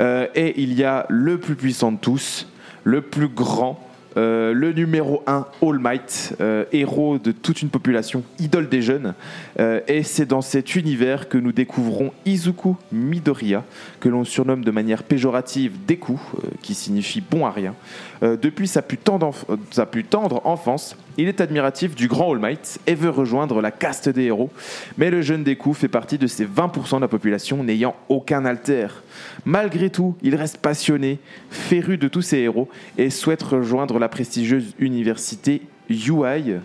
[0.00, 2.48] Euh, et il y a le plus puissant de tous,
[2.82, 3.78] le plus grand,
[4.16, 9.12] euh, le numéro 1, All Might, euh, héros de toute une population, idole des jeunes.
[9.58, 13.64] Euh, et c'est dans cet univers que nous découvrons Izuku Midoriya,
[14.00, 17.74] que l'on surnomme de manière péjorative Deku, euh, qui signifie bon à rien.
[18.22, 23.10] Euh, depuis sa plus, tendre enfance, il est admiratif du grand All Might et veut
[23.10, 24.50] rejoindre la caste des héros.
[24.98, 28.88] Mais le jeune Deku fait partie de ces 20% de la population n'ayant aucun alter.
[29.44, 31.18] Malgré tout, il reste passionné,
[31.50, 36.56] féru de tous ces héros et souhaite rejoindre la prestigieuse université UI.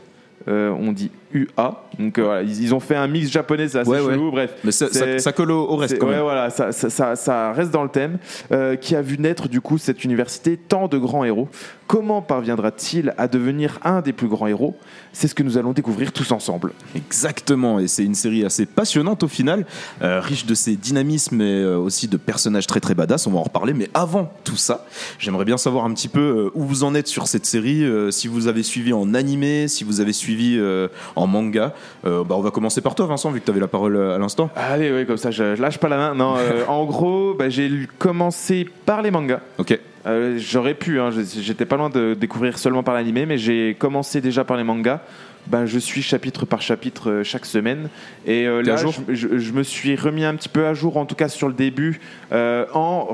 [0.48, 1.84] On dit UA.
[2.00, 4.14] Donc euh, voilà, ils, ils ont fait un mix japonais, c'est assez Ouais, ouais.
[4.14, 4.32] chelou.
[4.32, 4.88] Bref, Mais ça,
[5.20, 6.22] ça- colle au, reste quand ouais, même.
[6.24, 8.18] voilà, ça, ça- reste dans le thème,
[8.52, 11.48] euh, qui a vu naître du coup cette université tant de grands héros.
[11.88, 14.78] Comment parviendra-t-il à devenir un des plus grands héros?
[15.12, 16.72] C'est ce que nous allons découvrir tous ensemble.
[16.96, 19.66] Exactement, et c'est une série assez passionnante au final,
[20.02, 23.44] euh, riche de ses dynamismes et aussi de personnages très très badass, on va en
[23.44, 24.86] reparler, mais avant tout ça,
[25.20, 28.48] j'aimerais bien savoir un petit peu où vous en êtes sur cette série, si vous
[28.48, 30.88] avez suivi en animé, si vous avez suivi euh,
[31.22, 31.74] en manga.
[32.06, 34.16] Euh, bah, on va commencer par toi Vincent, vu que tu avais la parole euh,
[34.16, 34.50] à l'instant.
[34.56, 36.16] Allez, oui, comme ça, je, je lâche pas la main.
[36.16, 39.40] Non, euh, en gros, bah, j'ai commencé par les mangas.
[39.58, 43.76] Ok, Euh, J'aurais pu, hein, j'étais pas loin de découvrir seulement par l'animé, mais j'ai
[43.78, 45.00] commencé déjà par les mangas.
[45.48, 47.90] Ben, je suis chapitre par chapitre euh, chaque semaine.
[48.26, 50.98] Et euh, là, jour je, je- je me suis remis un petit peu à jour,
[50.98, 52.00] en tout cas sur le début,
[52.32, 53.08] euh, en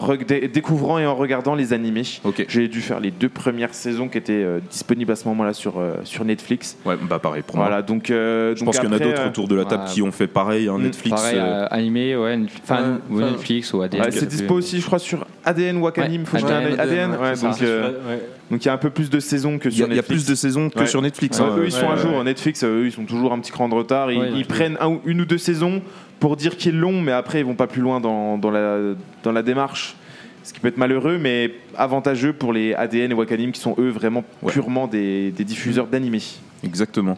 [0.54, 2.04] découvrant et en regardant les animés.
[2.24, 2.46] ok.
[2.48, 5.80] J'ai dû faire les deux premières saisons qui étaient euh, disponibles à ce moment-là sur,
[5.80, 6.78] euh, sur Netflix.
[6.86, 7.66] Ouais, bah pareil pour moi.
[7.68, 9.66] Voilà, donc, euh, Je donc pense qu'il y en a d'autres euh, autour de la
[9.66, 11.16] table qui ont fait pareil, hein, Mm, Netflix.
[11.22, 11.40] Pareil,
[11.72, 14.02] animé, ouais, enfin, ou Netflix ou ADN.
[14.04, 16.22] ouais, c'est dispo aussi, je crois, sur ADN ou Wakanim.
[16.22, 16.80] Ouais, faut que je ADN, regarde.
[16.92, 17.66] ADN, ouais, ouais, c'est ça.
[17.90, 18.20] donc.
[18.52, 19.96] Donc il y a un peu plus de saisons que sur a- il y a
[19.98, 20.24] Netflix.
[20.24, 20.88] plus de saisons que Ouais.
[20.88, 21.40] sur Netflix.
[21.40, 22.24] Hein, eux, ils sont à jour.
[22.24, 24.12] Netflix, eux, ils sont toujours un petit cran de retard.
[24.12, 25.82] Ils, prennent un une ou deux saisons
[26.20, 28.78] pour dire qu'ils l'ont, mais après, ils vont pas plus loin dans, dans la,
[29.24, 29.96] dans la démarche.
[30.44, 33.90] Ce qui peut être malheureux, mais avantageux pour les ADN et Wakanim qui sont eux
[33.90, 34.54] vraiment Ouais.
[34.54, 36.22] purement des, des diffuseurs d'animés.
[36.64, 37.18] Exactement.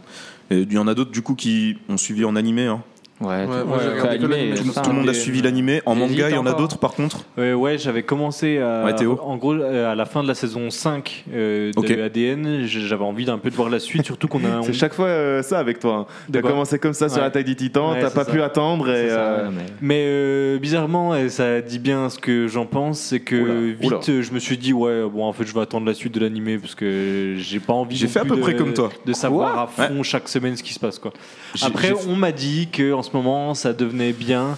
[0.51, 2.65] Il y en a d'autres du coup qui ont suivi en animé.
[2.65, 2.81] hein.
[3.21, 5.81] Ouais, Ouais, tout- ouais, animé, ça, le monde a suivi l'animé.
[5.85, 7.25] En manga, il y en a d'autres par contre.
[7.37, 8.85] Euh, ouais, j'avais commencé à,
[9.21, 11.91] en gros euh, à la fin de la saison 5 euh, de Ok.
[11.91, 15.07] ADN, j'avais envie d'un peu de voir la suite, surtout qu'on a C'est chaque fois
[15.07, 15.95] euh, ça avec toi.
[15.95, 16.05] hein.
[16.29, 18.31] De T'as commencé comme ça sur l'attaque des titans, Ouais, t'as pas ça.
[18.31, 19.09] pu attendre et.
[19.09, 23.19] Ça, euh, mais- Mais euh, bizarrement, et ça dit bien ce que j'en pense, c'est
[23.19, 23.99] que Oula, vite oula.
[24.07, 26.19] euh, je me suis dit ouais bon en fait je vais attendre la suite de
[26.21, 27.97] l'animé parce que j'ai pas envie.
[27.97, 28.89] J'ai fait à peu de- près comme toi.
[29.05, 31.01] de savoir à fond chaque semaine ce qui se passe
[31.63, 34.57] Après on m'a dit que ce moment ça devenait bien.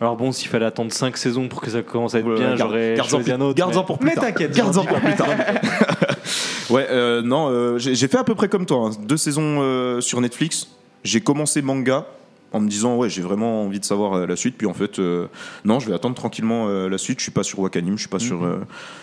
[0.00, 2.56] Alors bon s'il fallait attendre 5 saisons pour que ça commence à être Ouais, bien,
[2.56, 3.54] j'aurais garde-en choisi un autre.
[3.56, 4.24] garde-en mais- pour plus mais tard.
[4.24, 5.28] t'inquiète, Garde-en pour plus tard.
[6.70, 8.88] ouais, euh, non, euh, j'ai fait à peu près comme toi.
[8.88, 8.96] hein.
[9.06, 10.68] Deux saisons euh, sur Netflix.
[11.04, 12.06] J'ai commencé manga
[12.52, 15.26] en me disant ouais j'ai vraiment envie de savoir la suite puis en fait euh,
[15.64, 18.10] non je vais attendre tranquillement euh, la suite je suis pas sur Wakanim je suis
[18.10, 18.58] pas sur euh,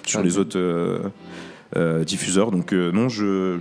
[0.06, 1.00] sur Ah, les autres euh,
[1.76, 3.58] euh, diffuseurs donc euh, non je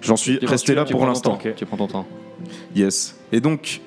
[0.00, 2.06] j'en suis resté là pour l'instant Tu prends ton temps.
[2.74, 3.16] Yes.
[3.32, 3.80] Et donc,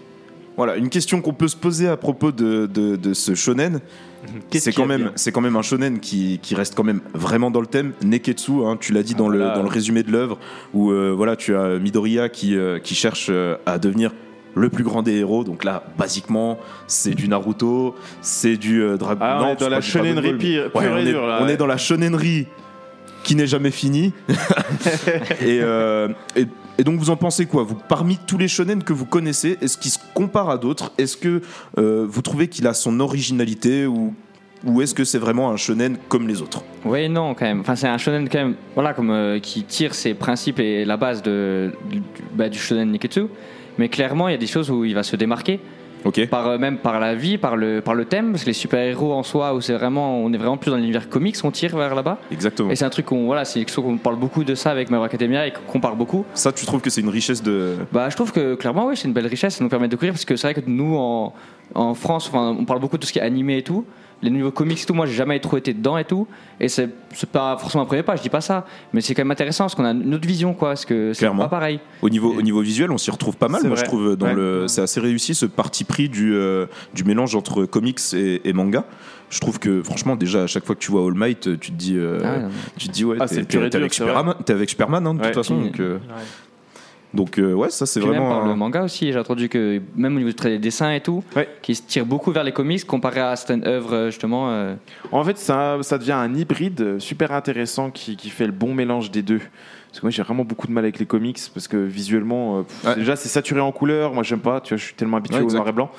[0.57, 3.79] voilà, une question qu'on peut se poser à propos de, de, de ce shonen.
[4.49, 7.51] Qu'est-ce C'est quand, a même, quand même un shonen qui, qui reste quand même vraiment
[7.51, 7.93] dans le thème.
[8.03, 9.55] Neketsu, hein, tu l'as dit Ah, dans, le, voilà.
[9.55, 10.37] dans le résumé de l'œuvre,
[10.73, 14.11] où euh, voilà, tu as Midoriya qui, euh, qui cherche euh, à devenir
[14.55, 15.45] le plus grand des héros.
[15.45, 20.37] Donc là, basiquement, c'est du Naruto, c'est du Dragon Ah, on est dans la Ball.
[20.37, 21.53] pire, Ouais, on, est, là, on ouais.
[21.53, 21.77] est dans la
[23.23, 24.11] qui n'est jamais finie.
[25.41, 25.61] et,
[26.35, 26.45] et,
[26.79, 29.77] et donc vous en pensez quoi vous, Parmi tous les shonen que vous connaissez, est-ce
[29.77, 31.41] qu'il se compare à d'autres Est-ce que
[31.77, 34.15] euh, vous trouvez qu'il a son originalité ou,
[34.65, 37.59] ou est-ce que c'est vraiment un shonen comme les autres Oui, non, quand même.
[37.59, 40.95] Enfin, c'est un shonen quand même, voilà, comme euh, qui tire ses principes et la
[40.95, 42.01] base de, du,
[42.33, 43.23] bah, du shonen Niketsu.
[43.77, 45.59] Mais clairement, il y a des choses où il va se démarquer,
[46.05, 46.27] Ok.
[46.27, 49.13] par, euh, même par la vie, par le, par le thème, parce que les super-héros
[49.13, 51.95] en soi, où c'est vraiment, on est vraiment plus dans l'univers comics, on tire vers
[51.95, 52.17] là-bas.
[52.31, 52.69] Exactement.
[52.71, 55.47] Et c'est un truc qu'on, voilà, c'est qu'on parle beaucoup de ça avec Hero Academia
[55.47, 56.25] et qu'on parle beaucoup.
[56.33, 57.75] Ça, tu trouves que c'est une richesse de.
[57.91, 60.13] Bah, je trouve que clairement, oui, c'est une belle richesse, ça nous permet de découvrir
[60.13, 61.33] parce que c'est vrai que nous, en,
[61.75, 63.85] en France, enfin, on parle beaucoup de tout ce qui est animé et tout.
[64.21, 66.27] Les niveaux comics et tout, moi, j'ai jamais trop été dedans et tout.
[66.59, 66.89] Et c'est
[67.31, 68.65] pas forcément un premier pas, je dis pas ça.
[68.91, 70.69] Mais c'est quand même intéressant parce qu'on a une autre vision, quoi.
[70.69, 71.43] Parce que c'est Clairement.
[71.43, 71.79] pas pareil.
[72.01, 73.61] Au niveau, au niveau visuel, on s'y retrouve pas mal.
[73.61, 74.33] C'est Moi, je trouve dans Ouais.
[74.35, 78.51] le, c'est assez réussi ce parti pris du, euh, du mélange entre comics et, et
[78.51, 78.83] manga.
[79.29, 81.77] Je trouve que franchement, déjà à chaque fois que tu vois All Might, tu te
[81.77, 82.43] dis, euh, Ah ouais,
[82.77, 83.37] tu te dis ouais, Ah, t'es,
[83.77, 85.25] avec Superman, avec Superman hein, de Ouais.
[85.27, 85.61] toute façon.
[85.61, 85.99] Donc, euh,
[87.13, 88.39] donc euh, ouais, ça c'est Puis même vraiment.
[88.39, 91.47] par le manga aussi, j'ai entendu que même au niveau des dessins et tout, Ouais.
[91.61, 94.51] qui se tire beaucoup vers les comics comparé à certaines œuvres euh, justement.
[94.51, 94.75] euh,
[95.11, 99.09] En fait, ça, ça devient un hybride super intéressant qui, qui fait le bon mélange
[99.11, 99.41] des deux.
[99.89, 102.61] Parce que moi, j'ai vraiment beaucoup de mal avec les comics parce que visuellement, euh,
[102.61, 102.95] pff, Ouais.
[102.95, 104.13] déjà, c'est saturé en couleurs.
[104.13, 104.61] Moi, j'aime pas.
[104.61, 105.89] Tu vois, je suis tellement habitué Ouais, au noir et blanc.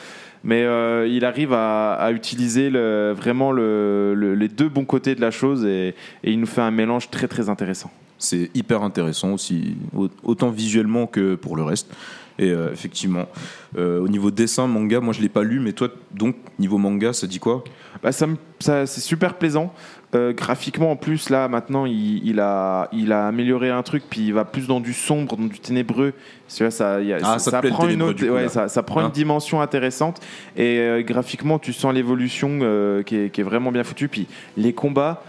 [0.45, 5.15] Mais euh, il arrive à, à utiliser le- vraiment le- le- les deux bons côtés
[5.17, 5.89] de la chose et,
[6.23, 7.91] et il nous fait un mélange très très intéressant.
[8.21, 11.91] C'est hyper intéressant aussi, au- autant visuellement que pour le reste.
[12.39, 13.27] Et euh, effectivement,
[13.77, 17.13] euh, au niveau dessin, manga, moi je l'ai pas lu, mais toi, donc, niveau manga,
[17.13, 17.65] ça dit quoi?
[18.03, 18.27] Bah, ça,
[18.61, 19.75] ça- c'est super plaisant.
[20.15, 24.21] Euh, graphiquement, en plus, là, maintenant, il, il a, il a amélioré un truc, puis
[24.29, 26.13] il va plus dans du sombre, dans du ténébreux.
[26.59, 28.49] Vois, ça, il y a- Ah, ça, prend une autre, coup, ouais, là.
[28.49, 30.21] ça, ça prend Hein une dimension intéressante.
[30.57, 32.59] Et graphiquement, tu sens l'évolution
[33.07, 34.09] qui, est, qui est vraiment bien foutue.
[34.09, 35.23] Puis les combats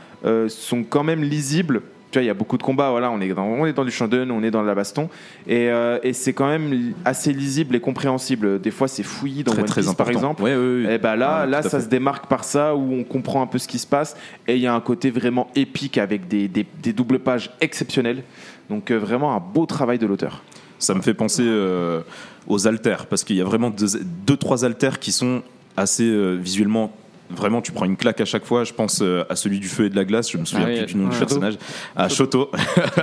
[0.47, 1.81] sont quand même lisibles.
[2.11, 2.91] Tu vois, il y a beaucoup de combats.
[2.91, 5.09] Voilà, on est dans, on est dans du shonen, on est dans la baston,
[5.47, 8.59] et, euh, et c'est quand même assez lisible et compréhensible.
[8.59, 10.43] Des fois, c'est fouillis dans Très One Piece, par exemple.
[10.43, 10.95] Ouais, ouais, ouais.
[10.95, 11.85] Et ben là, là ça fait.
[11.85, 14.61] se démarque par ça où on comprend un peu ce qui se passe et il
[14.61, 18.23] y a un côté vraiment épique avec des, des, des doubles pages exceptionnelles.
[18.69, 20.43] Donc euh, vraiment un beau travail de l'auteur.
[20.79, 22.01] Ça me fait penser euh,
[22.47, 23.87] aux altères, parce qu'il y a vraiment deux,
[24.25, 25.43] deux, trois altères qui sont
[25.77, 26.91] assez visuellement.
[27.35, 28.63] Vraiment, tu prends une claque à chaque fois.
[28.63, 30.31] Je pense euh, à celui du feu et de la glace.
[30.31, 31.57] Je me souviens Ah oui, plus du nom du personnage.
[31.95, 32.51] À Shoto.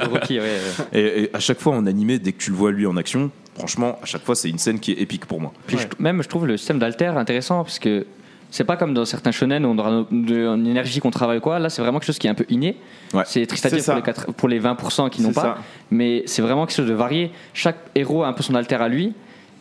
[0.03, 0.85] Le Rocky, ouais, ouais.
[0.99, 3.31] Et, et à chaque fois en animé, dès que tu le vois lui en action,
[3.57, 5.53] franchement, à chaque fois, c'est une scène qui est épique pour moi.
[5.67, 8.07] Puis je- même, je trouve le système d'alter intéressant parce que
[8.51, 11.59] c'est pas comme dans certains shonen où on aura une énergie qu'on travaille ou quoi.
[11.59, 12.77] Là, c'est vraiment quelque chose qui est un peu inné.
[13.13, 13.23] Ouais.
[13.27, 15.43] C'est triste à dire pour les, quatre- pour les 20% qui n'ont pas.
[15.43, 15.59] ça.
[15.91, 17.31] Mais c'est vraiment quelque chose de varié.
[17.53, 19.13] Chaque héros a un peu son alter à lui.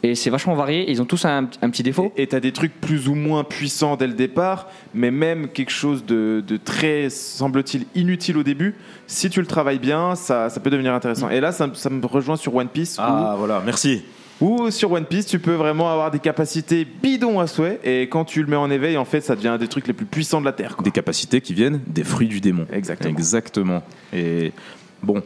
[0.03, 0.89] Et c'est vachement varié.
[0.91, 2.13] Ils ont tous un, un petit défaut.
[2.17, 5.71] Et tu as des trucs plus ou moins puissants dès le départ, mais même quelque
[5.71, 8.75] chose de, de très, semble-t-il, inutile au début.
[9.07, 11.29] Si tu le travailles bien, ça, ça peut devenir intéressant.
[11.29, 14.03] Et là, ça, ça me rejoint sur One Piece où- Ah voilà, merci.
[14.39, 18.23] Ou sur One Piece, tu peux vraiment avoir des capacités bidons à souhait, et quand
[18.23, 20.39] tu le mets en éveil, en fait, ça devient un des trucs les plus puissants
[20.41, 20.75] de la Terre.
[20.75, 20.83] quoi.
[20.83, 22.67] Des capacités qui viennent des fruits du démon.
[22.71, 23.09] Exactement.
[23.17, 23.81] Exactement.
[24.13, 24.51] Et
[25.01, 25.23] bon,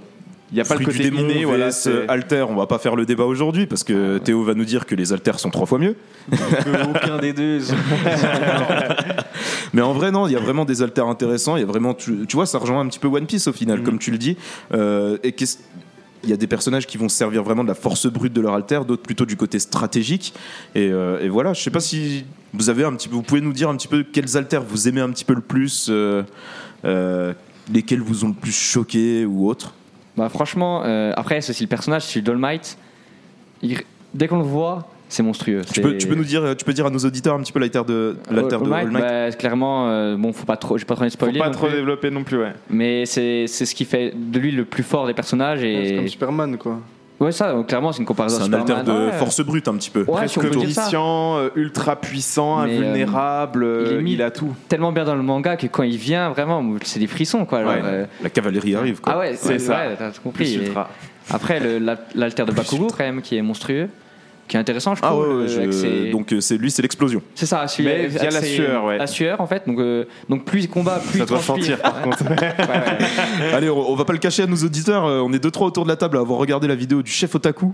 [0.52, 1.70] Il n'y a pas le côté démon inné, voilà.
[2.10, 4.96] alter, on va pas faire le débat aujourd'hui parce que Théo va nous dire que
[4.96, 5.96] les alters sont trois fois mieux.
[6.94, 7.62] aucun des deux.
[9.74, 11.56] Mais en vrai, non, il y a vraiment des alters intéressants.
[11.56, 13.54] Il y a vraiment, tu, tu vois, ça rejoint un petit peu One Piece au
[13.54, 13.86] final, Mhm.
[13.86, 14.38] comme tu le dis.
[14.74, 15.60] Euh, et qu'est-ce-
[16.24, 18.42] il y a des personnages qui vont se servir vraiment de la force brute de
[18.42, 20.34] leur alter, d'autres plutôt du côté stratégique.
[20.76, 23.42] Et, euh, et voilà, je sais pas si vous avez un petit peu, vous pouvez
[23.42, 26.22] nous dire un petit peu quels alters vous aimez un petit peu le plus, euh,
[26.86, 27.34] euh,
[27.74, 29.74] lesquels vous ont le plus choqué ou autre.
[30.22, 32.78] Bah, franchement, euh, après, c'est aussi le personnage, c'est Doll Might.
[33.64, 33.80] Il-
[34.14, 35.62] dès qu'on le voit, c'est monstrueux.
[35.74, 37.60] Tu peux, tu peux nous dire, tu peux dire à nos auditeurs un petit peu
[37.60, 40.94] l'alter de l'alter de All Might bah, Clairement, euh, bon, faut pas trop, j'ai pas
[40.94, 41.40] trop de Faut spoiler.
[41.40, 41.76] pas non trop plus.
[41.78, 42.54] développer non plus, ouais.
[42.70, 45.62] Mais c'est c'est ce qui fait de lui le plus fort des personnages.
[45.62, 45.96] C'est Et...
[45.96, 46.80] comme Superman, quoi.
[47.22, 49.12] Ouais, ça, donc, clairement, c'est une comparaison C'est un alter de Ouais.
[49.14, 50.00] force brute un petit peu.
[50.02, 50.82] Ouais, si on Presque peut dire ça.
[50.82, 54.54] omniscient, euh, ultra puissant, Mais, euh, invulnérable, il est euh, mis- il a tout.
[54.68, 57.60] Tellement bien dans le manga que quand il vient, vraiment, c'est des frissons, quoi.
[57.60, 57.80] Ouais.
[57.84, 59.00] euh, La cavalerie arrive.
[59.02, 59.14] Quoi.
[59.14, 59.74] Ah ouais, C'est c'est ça.
[59.76, 59.96] ça.
[59.98, 60.46] t'as tout compris.
[60.46, 60.90] Plus Et ultra.
[61.30, 63.88] Après, le- la- l'alter de Bakugo, quand même, qui est monstrueux,
[64.52, 65.22] qui est intéressant, je Ah trouve.
[65.22, 67.22] ouais, ouais, euh, je- avec ses- donc euh, c'est lui, c'est l'explosion.
[67.36, 68.98] C'est ça, celui- Mais via la ses- sueur, ouais.
[68.98, 69.64] La sueur, en fait.
[69.66, 72.24] Donc, euh, donc plus il combat, plus Ça il doit sentir, par contre.
[72.30, 73.54] Ouais, ouais.
[73.54, 75.06] Allez, on, on va pas le cacher à nos auditeurs.
[75.06, 77.34] on est deux trois autour de la table à avoir regardé la vidéo du chef
[77.34, 77.74] otaku,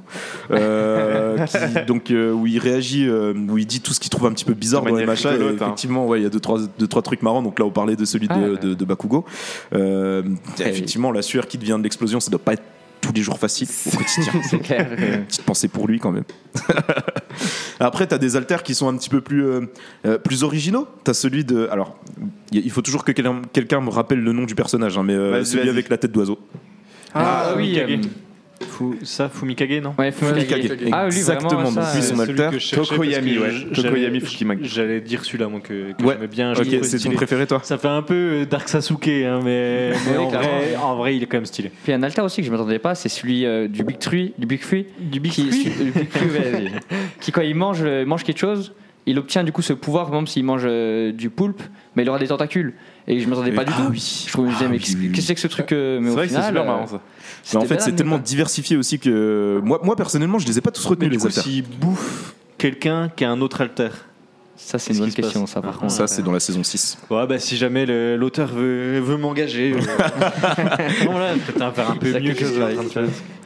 [0.52, 4.28] euh, qui- donc euh, où il réagit, euh, où il dit tout ce qu'il trouve
[4.28, 5.32] un petit peu bizarre dans les machins.
[5.32, 5.54] Et hein.
[5.56, 7.42] effectivement, ouais, il y a deux trois, deux trois trucs marrants.
[7.42, 9.26] Donc là, on parlait de celui de, Ah, de- de Bakugo.
[9.74, 10.22] Euh,
[10.60, 12.64] Et- effectivement, la sueur qui devient de l'explosion, ça doit pas être
[13.08, 14.34] tous les jours facile au quotidien.
[14.44, 14.90] C'est clair.
[15.28, 16.24] Petite pensée pour lui quand même.
[17.80, 19.62] Après, tu as des alters qui sont un petit peu plus, euh,
[20.06, 20.88] euh, plus originaux.
[21.04, 21.68] Tu as celui de.
[21.72, 21.98] Alors,
[22.52, 25.70] il faut toujours que quelqu'un me rappelle le nom du personnage, hein, mais euh, celui
[25.70, 26.40] avec la tête d'oiseau.
[27.14, 28.10] Ah, oui, Fumikage.
[28.62, 30.62] Fu- ça, Fumikage, non ouais, Fumikage.
[30.68, 30.90] Fumikage.
[30.92, 32.58] Ah, lui, Exactement, ça, euh, son C'est alter.
[32.76, 33.52] Tokoyami, ouais.
[33.74, 34.68] Tokoyami j'allais- Fukimaki.
[34.68, 36.14] J'allais dire celui-là, moi, que, que Ouais.
[36.16, 36.54] j'aimais bien.
[36.54, 39.92] je Ok, c'est ton préféré, toi Ça fait un peu euh, Dark Sasuke, hein, mais,
[40.10, 41.72] mais en, vrai, en vrai, il est quand même stylé.
[41.84, 44.48] Puis un alter aussi que je m'attendais pas, c'est celui euh, du Big Tree, du
[44.48, 46.72] Big Free, Du Big qui, ouais,
[47.22, 48.74] qui quand il mange, euh, mange quelque chose,
[49.06, 51.62] il obtient du coup ce pouvoir, même s'il mange euh, du poulpe,
[51.96, 52.74] mais il aura des tentacules.
[53.10, 53.94] Et je m'attendais pas du Ah tout.
[53.94, 56.24] Je me disais, mais qu'est-ce que c'est que ce truc euh, Mais C'est au vrai
[56.26, 57.02] que c'est final, super marrant ça.
[57.54, 60.72] Mais en fait, c'est tellement diversifié aussi que moi, moi personnellement, je les ai pas
[60.72, 61.44] tous Mais retenus les alters.
[61.44, 63.90] s'il bouffe quelqu'un qui a un autre alter.
[64.60, 65.94] Ça, c'est une bonne question, ça, par Ah, contre.
[65.94, 66.98] Ça, c'est dans la saison 6.
[67.12, 67.86] Ouais, bah si jamais
[68.18, 69.78] l'auteur veut, veut m'engager, euh,
[71.06, 72.70] bon, là, peut-être un faire un peu Ça, mieux que faire.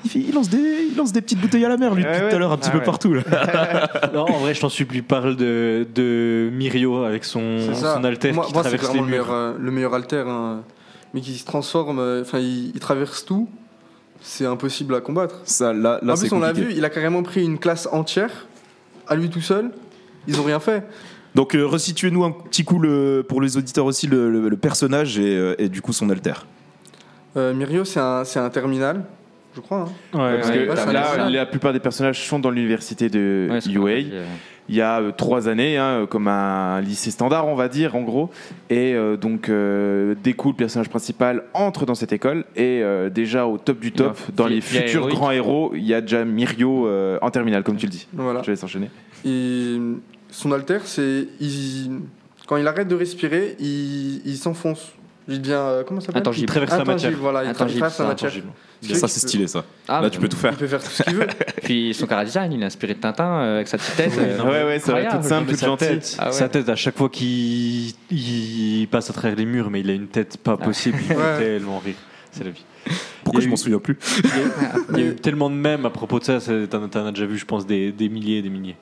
[0.05, 2.11] Il, fait- il lance des, il lance des petites bouteilles à la mer, lui, Ouais,
[2.13, 2.83] depuis tout à l'heure, un petit Ah peu ouais.
[2.85, 3.13] partout.
[3.13, 3.21] Là.
[4.13, 7.95] Non, en vrai, je t'en supplie, parle de, de Mirio avec son, ça.
[7.95, 10.23] son alter moi, qui moi, c'est traverse les clairement le meilleur, euh, le meilleur alter,
[10.27, 10.61] hein.
[11.13, 13.49] mais qui se transforme, euh, enfin, il, il traverse tout.
[14.21, 15.41] C'est impossible à combattre.
[15.45, 18.47] Ça, là, là en plus, on l'a vu, il a carrément pris une classe entière,
[19.07, 19.71] à lui tout seul.
[20.27, 20.83] Ils ont rien fait.
[21.33, 25.17] Donc, euh, resituez-nous un petit coup le, pour les auditeurs aussi le, le- le personnage
[25.17, 26.33] et, euh, et du coup son alter.
[27.37, 29.05] Euh, Mirio, c'est un, c'est un terminal.
[29.55, 29.79] Je crois.
[30.13, 30.17] hein.
[30.17, 33.99] Ouais, Parce ouais, que ouais, là, la plupart des personnages sont dans l'université de UA.
[34.69, 38.03] Il y a euh, trois années, hein, comme un lycée standard, on va dire, en
[38.03, 38.29] gros.
[38.69, 42.45] Et euh, donc, euh, Deku, le personnage principal, entre dans cette école.
[42.55, 45.15] Et euh, déjà au top du top, a- dans les futurs héroïque.
[45.15, 48.07] grands héros, il y a déjà Mirio euh, en terminale, comme tu le dis.
[48.13, 48.43] Voilà.
[48.43, 48.89] Je vais s'enchaîner.
[49.25, 49.77] Et
[50.29, 51.27] son alter, c'est.
[51.41, 51.99] il-
[52.47, 54.93] Quand il arrête de respirer, il, il s'enfonce.
[55.27, 55.53] Il devient.
[55.55, 56.43] euh, Comment ça s'appelle Intangible.
[56.43, 57.19] Il traverse la Intangible, matière.
[57.21, 57.43] voilà.
[57.43, 58.31] Il Intangible, traverse la ça, matière.
[58.31, 58.53] Intangible.
[58.81, 59.63] Ce qui fait Ça, c'est peut- stylé, ça.
[59.87, 60.51] Ah, Là, tu peux tout faire.
[60.53, 61.27] Il peut faire tout ce qu'il veut.
[61.63, 64.13] Puis son cara design, il est inspiré de Tintin euh, avec sa petite tête.
[64.17, 65.17] euh, non, ouais, ouais, ça va incroyable.
[65.21, 65.87] toute simple, toute sa gentille.
[65.87, 66.31] tête, Ah ouais.
[66.31, 69.93] sa tête, à chaque fois qu'il il passe à travers les murs, mais il a
[69.93, 71.37] une tête pas possible, il fait Ouais.
[71.37, 71.95] tellement rire.
[72.31, 72.65] C'est la vie.
[73.23, 73.97] Pourquoi Il y a je m'en eu- souviens plus
[74.93, 77.11] Il y a eu tellement de mèmes à propos de ça, c'est- t'en t'en as
[77.11, 78.75] déjà vu, je pense, des, des milliers et des milliers.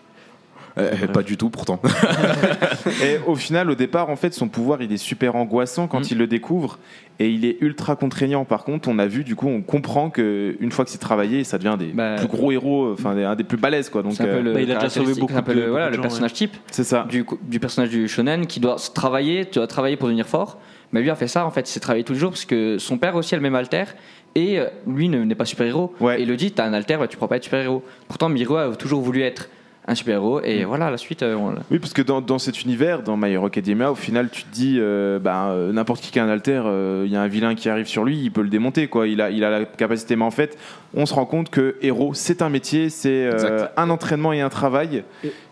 [0.82, 1.08] Bref.
[1.12, 1.80] Pas du tout, pourtant.
[3.04, 6.08] Et au final, au départ, en fait, son pouvoir, il est super angoissant quand Mm.
[6.12, 6.80] il le découvre.
[7.22, 8.46] Et il est ultra contraignant.
[8.46, 11.44] Par contre, on a vu, du coup, on comprend que une fois que c'est travaillé,
[11.44, 14.04] ça devient des Bah, plus gros héros, enfin, un des plus balèzes, quoi.
[14.04, 15.54] Donc, C'est un peu euh, le bah, il a déjà sauvé beaucoup c'est un peu
[15.54, 17.06] de- le, voilà, beaucoup de le personnage type c'est ça.
[17.10, 20.60] du, du personnage du shonen qui doit se travailler, tu dois travailler pour devenir fort.
[20.94, 22.78] Mais lui a fait ça en fait, il s'est travaillé tous les jours parce que
[22.80, 23.84] son père aussi a le même alter
[24.36, 25.94] et euh, lui ne- n'est pas super héros.
[26.00, 26.20] Ouais.
[26.20, 27.84] Et il le dit, t'as un alter, bah, tu pourras pas être super héros.
[28.08, 29.50] Pourtant Miro a toujours voulu être
[29.90, 31.24] un super héros et voilà la suite.
[31.24, 34.30] euh, on Oui, parce que dans, dans cet univers, dans My Hero Academia, au final,
[34.30, 37.16] tu te dis, euh, bah, euh, n'importe qui qui a un alter, euh, il y
[37.16, 39.08] a un vilain qui arrive sur lui, il peut le démonter, quoi.
[39.08, 40.58] Il a, il a la capacité, mais en fait,
[40.94, 44.50] on se rend compte que héros, c'est un métier, c'est euh, un entraînement et un
[44.50, 45.04] travail,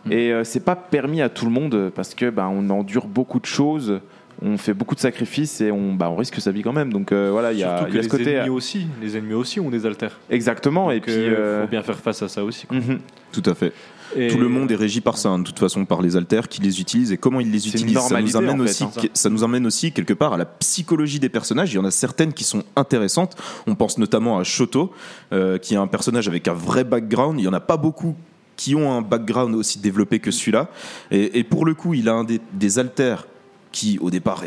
[0.10, 3.40] et euh, c'est pas permis à tout le monde parce que, bah, on endure beaucoup
[3.40, 4.00] de choses.
[4.44, 6.94] On fait beaucoup de sacrifices et on, bah, on risque sa vie quand même.
[6.94, 8.32] Donc euh, voilà, il y a, que y a ce les côté.
[8.34, 10.16] ennemis aussi, les ennemis aussi ont des alters.
[10.30, 10.92] Exactement.
[10.92, 11.16] et Donc, puis.
[11.16, 12.68] euh, euh, faut bien faire face à ça aussi.
[12.68, 12.78] quoi.
[12.78, 13.00] mhm.
[13.32, 13.74] Tout à fait.
[14.16, 16.48] Et- Tout le monde est régi par ça, hein, de toute façon, par les alters
[16.48, 17.82] qui les utilisent et comment ils les utilisent.
[17.82, 18.90] Ça nous, normalité, amène en fait, aussi, hein.
[19.14, 21.74] ça nous amène aussi quelque part à la psychologie des personnages.
[21.74, 23.36] Il y en a certaines qui sont intéressantes.
[23.68, 24.92] On pense notamment à Shoto,
[25.34, 27.40] euh, qui est un personnage avec un vrai background.
[27.40, 28.16] Il y en a pas beaucoup
[28.56, 30.70] qui ont un background aussi développé que celui-là.
[31.12, 33.28] Et, et pour le coup, il a un des, des alters
[33.78, 34.44] qui, au départ,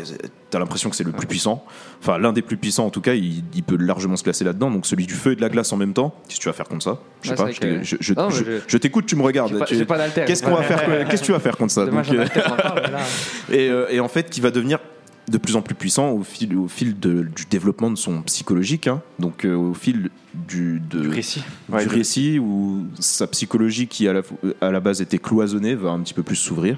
[0.49, 1.63] t'as l'impression que c'est le plus puissant.
[2.01, 4.69] Enfin, l'un des plus puissants, en tout cas, il, il peut largement se classer là-dedans.
[4.69, 6.13] Donc, celui du feu et de la glace en même temps.
[6.27, 7.51] Qu'est-ce que tu vas faire contre ça Je sais Ouais, pas.
[7.51, 9.63] Je, que- Non, t'écoute, tu me regardes.
[9.65, 9.85] Tu-.
[10.25, 11.85] Qu'est-ce qu'on va faire que- Qu'est-ce que tu vas faire contre ça?
[11.85, 12.99] Dommage, Donc, un euh, parle, là-
[13.51, 14.79] et, euh, et en fait, qui va devenir
[15.29, 18.87] de plus en plus puissant au fil, au fil de- du développement de son psychologique,
[18.87, 19.01] hein.
[19.19, 21.43] donc euh, au fil du, de- Du récit.
[21.69, 24.21] Du- récit où sa psychologie qui à la,
[24.59, 26.77] à la base était cloisonnée va un petit peu plus s'ouvrir.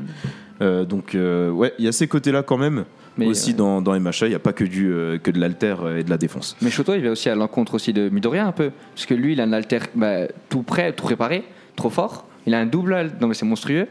[0.63, 2.85] Euh, donc euh, ouais, il y a ces côtés-là quand même.
[3.17, 5.39] Mais, aussi euh, dans, dans MHA, il n'y a pas que, du, euh, que de
[5.39, 6.57] l'alter et de la défense.
[6.61, 8.71] Mais Shoto, il va aussi à l'encontre aussi de Midoriya un peu.
[8.95, 11.43] Parce que lui, il a un alter bah, tout prêt, tout préparé,
[11.75, 12.25] trop fort.
[12.45, 13.87] Il a un double, non mais c'est monstrueux,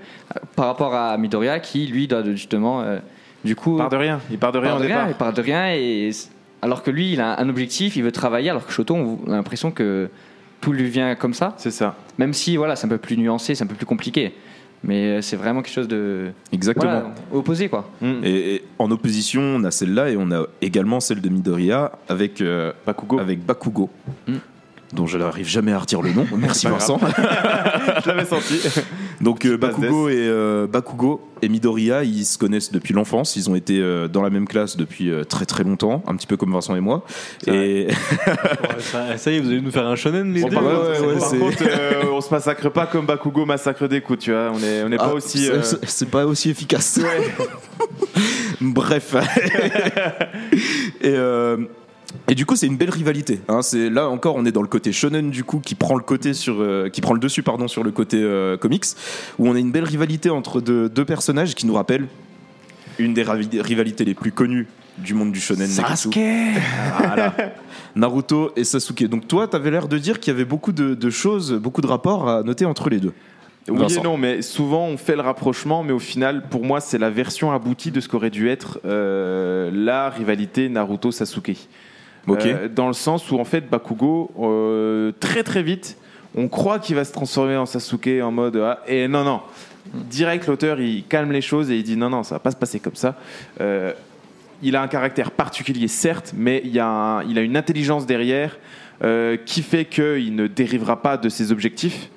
[0.57, 2.99] par rapport à Midoriya qui, lui, doit justement, euh,
[3.45, 3.77] du coup...
[3.77, 4.21] Il part de rien.
[4.31, 5.11] Il part de rien part au de rien, départ.
[5.11, 5.73] il part de rien.
[5.73, 6.11] Et...
[6.61, 9.37] Alors que lui, il a un objectif, il veut travailler, alors que Shoto, on a
[9.37, 10.11] l'impression que
[10.61, 11.55] tout lui vient comme ça.
[11.57, 11.97] C'est ça.
[12.19, 14.35] Même si, voilà, c'est un peu plus nuancé, c'est un peu plus compliqué.
[14.85, 16.33] Mais euh, c'est vraiment quelque chose de...
[16.51, 16.91] Exactement.
[16.91, 17.89] Voilà, opposé, quoi.
[18.01, 18.25] Mm.
[18.25, 22.41] Et, et en opposition, on a celle-là et on a également celle de Midoriya avec,
[22.41, 23.19] euh, Bakugo.
[23.21, 23.89] avec Bakugo.
[24.27, 24.35] Mm.
[24.93, 26.27] Dont je n'arrive jamais à redire le nom.
[26.37, 27.01] Merci pas Vincent.
[28.05, 28.61] Je l'avais senti.
[29.23, 33.37] Donc euh, passe Bakugo et euh, Bakugo et Midoriya, ils se connaissent depuis l'enfance.
[33.37, 36.27] Ils ont été euh, dans la même classe depuis euh, très très longtemps, un petit
[36.27, 37.05] peu comme Vincent et moi.
[37.47, 37.89] Et
[38.81, 40.71] ça, ça y est, vous allez nous faire un shonen les Bon, deux par ouais,
[40.75, 44.19] contre, ouais, par c'est- contre, euh, on se massacre pas comme Bakugo massacre des coups,
[44.25, 44.51] tu vois.
[44.55, 45.49] On est, on est Ah, pas aussi.
[45.63, 47.01] c'est- euh, pas aussi efficace.
[48.61, 49.15] Bref.
[51.01, 51.57] et, euh,
[52.33, 53.41] et du coup, c'est une belle rivalité.
[53.49, 53.61] hein.
[53.61, 56.33] C'est là encore, on est dans le côté shonen du coup qui prend le côté
[56.33, 58.87] sur, euh, qui prend le dessus pardon sur le côté euh, comics,
[59.39, 62.07] où on a une belle rivalité entre deux, deux personnages qui nous rappellent
[62.99, 64.67] une des rivalités les plus connues
[64.97, 65.67] du monde du shonen.
[66.97, 67.35] Voilà.
[67.97, 69.07] Naruto et Sasuke.
[69.09, 71.87] Donc toi, t'avais l'air de dire qu'il y avait beaucoup de, de choses, beaucoup de
[71.87, 73.13] rapports à noter entre les deux.
[73.69, 74.01] Oui Vincent.
[74.01, 77.11] et non, mais souvent on fait le rapprochement, mais au final, pour moi, c'est la
[77.11, 81.69] version aboutie de ce qu'aurait dû être euh, la rivalité Naruto-Sasuke.
[82.29, 85.97] Euh, dans le sens où, en fait, Bakugo, euh, très très vite,
[86.35, 89.41] on croit qu'il va se transformer en Sasuke en mode ah, et non, non.
[89.93, 92.57] Direct, l'auteur, il calme les choses et il dit non, non, ça va pas se
[92.57, 93.17] passer comme ça.
[93.61, 93.93] Euh,
[94.63, 98.59] il a un caractère particulier, certes, mais il, a il a une intelligence derrière
[99.45, 102.09] qui fait qu'il ne dérivera pas de ses objectifs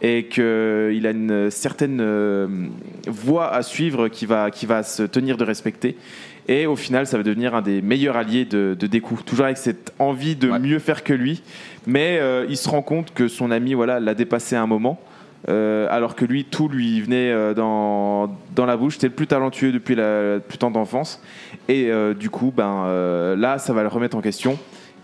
[0.00, 2.70] et qu'il a une certaine
[3.08, 5.96] voie à suivre qui va, qui va se tenir de respecter.
[6.48, 9.18] Et au final, ça va devenir un des meilleurs alliés de, de Deku.
[9.24, 10.58] Toujours avec cette envie de Ouais.
[10.58, 11.42] mieux faire que lui.
[11.86, 14.98] Mais euh, il se rend compte que son ami voilà, l'a dépassé à un moment.
[15.48, 18.94] Euh, alors que lui, tout lui venait euh, dans, dans la bouche.
[18.94, 21.22] C'était le plus talentueux depuis la plus tendre enfance.
[21.68, 22.86] Et euh, du coup, ben,
[23.36, 24.58] là, ça va le remettre en question.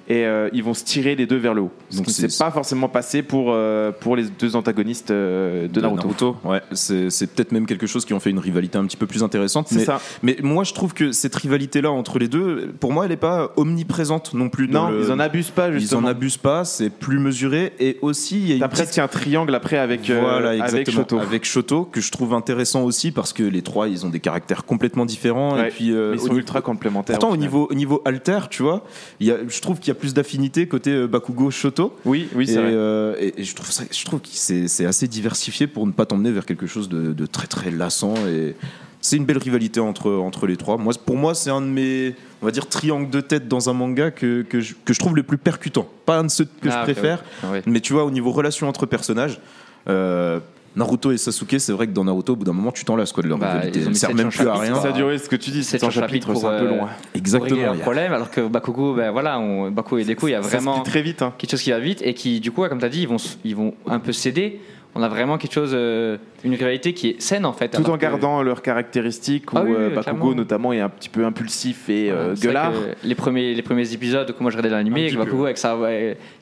[0.09, 1.71] Et euh, ils vont se tirer les deux vers le haut.
[1.91, 5.67] Ce Donc qui ne s'est pas forcément passé pour, euh, pour les deux antagonistes euh,
[5.69, 6.37] de Naruto.
[6.45, 9.07] Ouais, c'est c'est peut-être même quelque chose qui en fait une rivalité un petit peu
[9.07, 9.69] plus intéressante.
[9.69, 10.01] C'est Mais, ça.
[10.23, 13.53] mais moi, je trouve que cette rivalité-là entre les deux, pour moi, elle n'est pas
[13.57, 14.69] omniprésente non plus.
[14.69, 16.09] Non, le- ils en abusent pas Ils en justement.
[16.09, 17.73] abusent pas, c'est plus mesuré.
[17.81, 20.91] Et aussi, il y a une petite presque un triangle après avec, voilà, avec.
[20.91, 21.19] Shoto.
[21.19, 24.65] Avec Shoto, que je trouve intéressant aussi parce que les trois, ils ont des caractères
[24.65, 25.55] complètement différents.
[25.57, 27.19] Ouais, et puis, ils sont ultra complémentaires.
[27.19, 28.85] Pourtant, au niveau, au niveau alter, tu vois,
[29.21, 31.97] il y a, je trouve qu'il y a plus d'affinité côté euh, Bakugo Shoto.
[32.05, 32.73] Oui, oui, c'est vrai.
[32.73, 36.07] euh, et- et je trouve, ça, je trouve que c'est assez diversifié pour ne pas
[36.07, 38.15] t'emmener vers quelque chose de, de très très lassant.
[38.29, 38.55] Et
[39.01, 40.77] c'est une belle rivalité entre, entre les trois.
[40.77, 43.73] Moi, pour moi, c'est un de mes, on va dire, triangles de tête dans un
[43.75, 45.87] manga que, que, je, que je trouve le plus percutant.
[46.07, 47.23] Pas un de ceux que Ah, je préfère.
[47.51, 47.63] Ouais.
[47.67, 49.41] mais tu vois, au niveau relation entre personnages,
[49.89, 50.41] euh,
[50.77, 53.13] Naruto et Sasuke, c'est vrai que dans Naruto, au bout d'un moment, tu t'en lasses
[53.13, 53.79] quoi de leur Bah, rivalité.
[53.81, 54.75] ils ont mis Elle sert même plus à rien.
[54.77, 56.59] Ça a duré ce que tu dis, C'est 700 un chapitre chapitres, pour, c'est un
[56.59, 56.87] peu euh, long.
[57.15, 57.61] Exactement.
[57.61, 60.33] un il y a- problème, alors que Bakugo, ben voilà, on, Bakugo et Deku, il
[60.33, 61.23] y a Ça vraiment très vite.
[61.23, 61.33] hein.
[61.39, 63.17] quelque chose qui va vite et qui, du coup, comme tu as dit, ils vont,
[63.45, 64.61] ils vont un peu céder.
[64.97, 67.69] On a vraiment quelque chose, euh, une rivalité qui est saine en fait.
[67.71, 70.35] Tout en que- gardant leurs caractéristiques, où Ah oui, oui, euh, oui, Bakugo clairement.
[70.37, 72.73] notamment est un petit peu impulsif et euh, Voilà, gueulard.
[73.03, 75.77] Les premiers, les premiers épisodes que moi je regardais Un l'animé, Bakugo avec sa,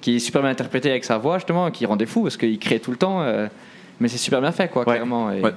[0.02, 2.78] qui est super bien interprété avec sa voix justement, qui rendait fou parce qu'il créait
[2.78, 3.22] tout le temps.
[4.02, 4.94] Mais c'est super bien fait quoi, Ouais.
[4.96, 5.30] clairement.
[5.30, 5.54] et- Ouais.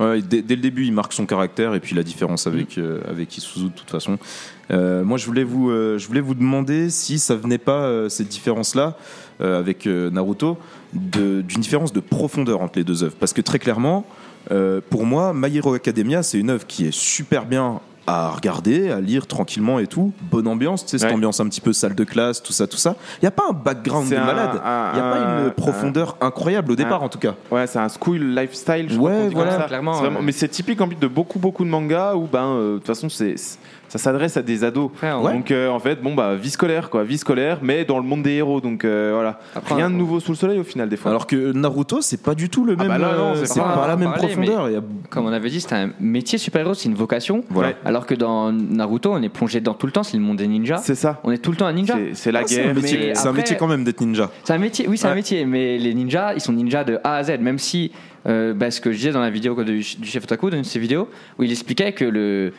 [0.00, 3.00] Ouais, dès, dès le début, il marque son caractère et puis la différence avec, euh,
[3.08, 4.18] avec Isuzu de toute façon.
[4.70, 8.28] Euh, moi, je voulais, vous, euh, je voulais vous demander si ça venait pas, cette
[8.28, 8.96] différence-là,
[9.40, 10.56] avec Naruto,
[10.92, 13.16] d'une différence de profondeur entre les deux œuvres.
[13.18, 14.04] Parce que très clairement,
[14.90, 19.00] pour moi, My Hero Academia, c'est une œuvre qui est super bien à regarder, à
[19.00, 20.12] lire tranquillement et tout.
[20.30, 21.14] Bonne ambiance, tu sais, cette Ouais.
[21.14, 22.96] ambiance un petit peu salle de classe, tout ça, tout ça.
[23.20, 24.50] Il n'y a pas un background de un- malade.
[24.54, 27.34] Il n'y a pas un- une profondeur incroyable au départ, en tout cas.
[27.50, 29.66] Ouais, c'est un school lifestyle, je Ouais, crois voilà, comme ça.
[29.68, 30.22] clairement, vraiment-.
[30.22, 32.86] Mais c'est typique en plus de beaucoup, beaucoup de mangas où, ben, euh, de toute
[32.88, 33.36] façon, c'est
[33.92, 34.90] ça s'adresse à des ados.
[35.02, 38.04] On- Donc, euh, en fait, bon, bah, vie scolaire, quoi, vie scolaire, mais dans le
[38.04, 38.62] monde des héros.
[38.62, 39.38] Donc, euh, voilà.
[39.54, 41.10] Après, Rien de on- nouveau sous le soleil au final, des fois.
[41.10, 42.88] Alors que Naruto, c'est pas du tout le Ah même.
[42.88, 44.68] bah non, euh, c'est pas pas, la même parler, profondeur.
[44.70, 47.44] Il y a- Comme on avait dit, c'est un métier super-héros, c'est une vocation.
[47.50, 47.74] Voilà.
[47.84, 50.48] Alors que dans Naruto, on est plongé dans tout le temps, c'est le monde des
[50.48, 50.78] ninjas.
[50.78, 51.20] c'est ça.
[51.22, 51.96] On est tout le temps un ninja.
[52.14, 53.14] C'est- la Ah, c'est un guerre.
[53.16, 54.30] c'est un métier quand même d'être ninja.
[54.44, 57.16] C'est un métier, oui, c'est un métier, mais les ninjas, ils sont ninjas de A
[57.16, 57.92] à Z, même si,
[58.26, 60.62] euh, bah, ce que je disais dans la vidéo de- du chef Otaku, dans une
[60.62, 62.52] de ses vidéos, où il expliquait que le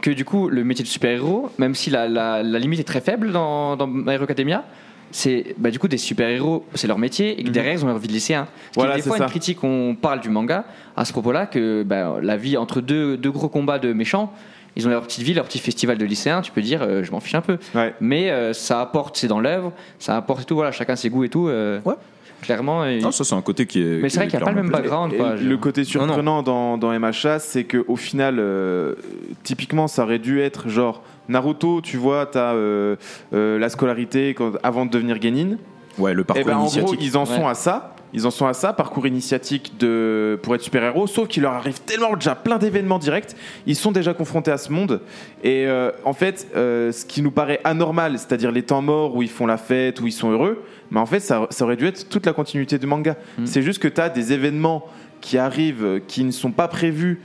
[0.00, 3.00] que du coup le métier de super-héros, même si la, la, la limite est très
[3.00, 4.64] faible dans, dans My Hero Academia,
[5.12, 7.98] c'est bah, du coup des super-héros, c'est leur métier, et que derrière ils ont leur
[7.98, 8.46] vie de lycéen.
[8.46, 8.84] Ce qui Mhm.
[8.84, 9.24] Voilà, est des fois ça.
[9.24, 10.64] une critique, on parle du manga
[10.96, 14.32] à ce propos-là, que bah, la vie entre deux, deux gros combats de méchants,
[14.76, 17.10] ils ont leur petite vie, leur petit festival de lycéens, tu peux dire, euh, je
[17.10, 17.92] m'en fiche un peu Ouais.
[18.00, 21.24] mais euh, ça apporte, c'est dans l'œuvre, ça apporte et tout, voilà, chacun ses goûts
[21.24, 21.48] et tout.
[21.48, 21.94] euh, Ouais.
[22.42, 22.84] Clairement.
[22.86, 24.00] et- Non, ça, c'est un côté qui est.
[24.02, 25.14] mais c'est vrai qu'il n'y a pas le même background.
[25.16, 28.94] Quoi, le côté Non, surprenant dans, dans MHA, c'est qu'au final, euh,
[29.42, 32.96] typiquement, ça aurait dû être genre Naruto, tu vois, t'as euh,
[33.34, 35.56] euh, la scolarité quand- avant de devenir Genin.
[35.98, 37.00] Ouais, le parcours ben en gros, initiatique.
[37.02, 37.50] ils en sont Ouais.
[37.50, 37.94] à ça.
[38.12, 41.80] Ils en sont à ça, parcours initiatique de, pour être super-héros, sauf qu'il leur arrive
[41.80, 43.36] tellement déjà plein d'événements directs,
[43.66, 45.00] ils sont déjà confrontés à ce monde.
[45.44, 49.22] Et euh, en fait, euh, ce qui nous paraît anormal, c'est-à-dire les temps morts où
[49.22, 51.86] ils font la fête, où ils sont heureux, mais en fait, ça, ça aurait dû
[51.86, 53.16] être toute la continuité du manga.
[53.38, 53.46] Mm.
[53.46, 54.86] C'est juste que tu as des événements
[55.20, 57.20] qui arrivent, euh, qui ne sont pas prévus.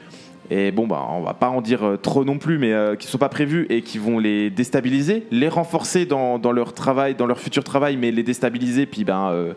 [0.51, 3.07] Et bon, bah, on va pas en dire euh, trop non plus, mais euh, qui
[3.07, 7.25] sont pas prévus et qui vont les déstabiliser, les renforcer dans, dans leur travail, dans
[7.25, 9.53] leur futur travail, mais les déstabiliser, puis ben, euh,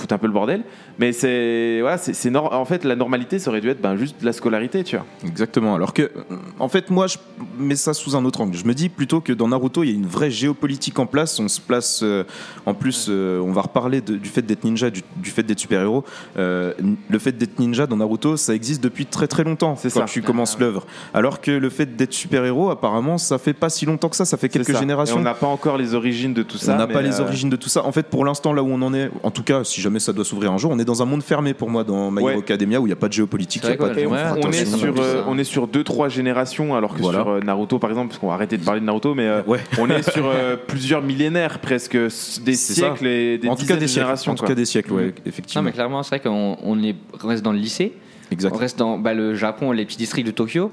[0.00, 0.62] foutre un peu le bordel.
[0.98, 4.20] Mais c'est voilà, c'est nor- en fait la normalité, ça aurait dû être ben, juste
[4.20, 5.06] de la scolarité, tu vois.
[5.26, 5.74] Exactement.
[5.74, 6.10] Alors que,
[6.58, 7.16] en fait, moi, je
[7.58, 8.56] mets ça sous un autre angle.
[8.56, 11.38] Je me dis plutôt que dans Naruto, il y a une vraie géopolitique en place.
[11.38, 12.00] On se place.
[12.02, 12.24] euh,
[12.66, 15.58] en plus, euh, on va reparler de- du fait d'être ninja, du, du fait d'être
[15.60, 16.04] super-héros.
[16.38, 16.72] Euh,
[17.08, 19.76] le fait d'être ninja dans Naruto, ça existe depuis très très longtemps.
[19.76, 20.06] C'est quand ça.
[20.06, 20.64] tu commences Ah, ouais.
[20.66, 20.86] l'œuvre.
[21.14, 24.24] Alors que le fait d'être super-héros, apparemment, ça fait pas si longtemps que ça.
[24.24, 24.78] Ça fait quelques ça.
[24.80, 25.16] générations.
[25.16, 26.74] Et on n'a pas encore les origines de tout ça.
[26.74, 27.84] on n'a pas les origines de tout ça.
[27.84, 30.12] En fait, pour l'instant, là où on en est, en tout cas, si jamais ça
[30.12, 32.36] doit s'ouvrir un jour, on est dans un monde fermé pour moi dans My Ouais.
[32.38, 34.06] Academia où il n'y a pas de géopolitique, a pas de ouais,
[34.44, 37.20] On est, sur, euh, on est sur deux trois générations alors que Voilà.
[37.20, 39.42] sur euh, Naruto par exemple parce qu'on va arrêter de parler de Naruto mais euh,
[39.46, 39.58] Ouais.
[39.80, 43.88] on est sur euh, plusieurs millénaires presque des siècles et des en tout cas des
[43.88, 44.48] générations En tout quoi.
[44.50, 45.62] cas des siècles, ouais, Non, effectivement.
[45.62, 47.94] mais clairement, c'est vrai qu'on on est, on reste dans le lycée,
[48.30, 48.52] Exact.
[48.54, 50.70] on reste dans bah, le Japon, les petits districts de Tokyo.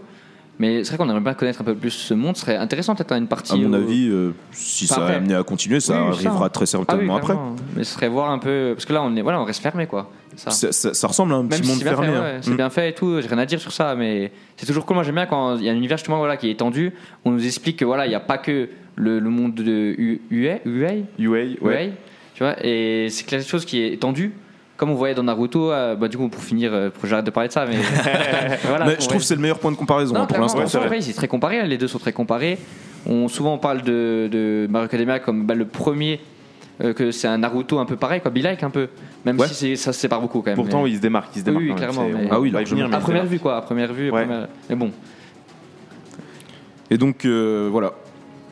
[0.60, 2.36] Mais c'est vrai qu'on aimerait bien connaître un peu plus ce monde.
[2.36, 3.54] Ce serait intéressant peut-être une partie.
[3.54, 6.16] À mon où- avis, euh, si Enfin, ça après- a amené à continuer, ça Oui,
[6.16, 6.28] ça.
[6.30, 7.36] arrivera très Ah oui, certainement après.
[7.76, 8.74] Mais ce serait voir un peu.
[8.76, 10.12] Parce que là, on, est, voilà, on reste fermé quoi.
[10.36, 10.50] Ça.
[10.52, 12.08] Ça, ça- ça ressemble à un petit monde fermé.
[12.08, 12.40] hein.
[12.42, 12.56] c'est Mm.
[12.58, 14.96] bien fait et tout, j'ai rien à dire sur ça, mais c'est toujours cool.
[14.96, 16.92] Moi j'aime bien quand il y a un univers justement voilà, qui est étendu,
[17.26, 19.96] on nous explique que voilà, il n'y a pas que le, le monde de
[20.32, 21.58] UA, UA, UA, ouais.
[21.62, 21.80] UA,
[22.34, 24.34] tu vois, et c'est quelque chose qui est étendu.
[24.78, 27.48] Comme on voyait dans Naruto, euh, bah, du coup pour finir, euh, j'arrête de parler
[27.50, 27.78] de ça, mais
[28.68, 28.86] voilà.
[28.86, 30.60] Mais pour- je trouve que c'est le meilleur point de comparaison non, hein, pour l'instant.
[30.88, 32.60] ouais, c'est très comparé, les deux sont très comparés.
[33.08, 36.20] on, souvent on parle de, de Mario Academia comme bah, le premier,
[36.84, 38.88] euh, que c'est un Naruto un peu pareil, quoi, be like un peu.
[39.26, 39.48] Même Ouais.
[39.48, 40.56] si ça se sépare beaucoup quand même.
[40.58, 41.30] Pourtant, mais- il se démarque.
[41.36, 41.78] Il se Oui, démarque oui, même.
[41.78, 42.78] clairement, mais- Ah oui, va y largement.
[42.82, 44.10] venir, mais à première vue, quoi, à première vue.
[44.10, 44.26] à Ouais.
[44.26, 44.92] première- Mais bon,
[46.90, 47.94] Et donc euh, voilà,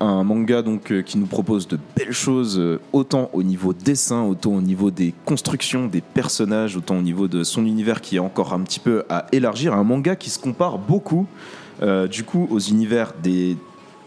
[0.05, 4.23] un manga donc euh, qui nous propose de belles choses, euh, autant au niveau dessin,
[4.23, 8.19] autant au niveau des constructions des personnages, autant au niveau de son univers qui est
[8.19, 9.73] encore un petit peu à élargir.
[9.73, 11.27] Un manga qui se compare beaucoup,
[11.81, 13.57] euh, du coup, aux univers des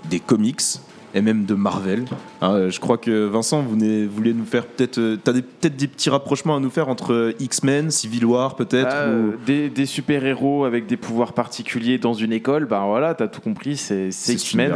[0.09, 0.63] des comics
[1.19, 2.05] et même de Marvel.
[2.41, 3.77] Hein, euh, je crois que Vincent, vous
[4.11, 7.33] voulez nous faire peut-être, euh, t'as peut-être des petits rapprochements à nous faire entre euh,
[7.41, 8.89] X-Men, Civil War peut-être.
[8.91, 13.27] Ah, ou- des, des super-héros avec des pouvoirs particuliers dans une école, ben voilà, t'as
[13.29, 14.73] tout compris, c'est X-Men.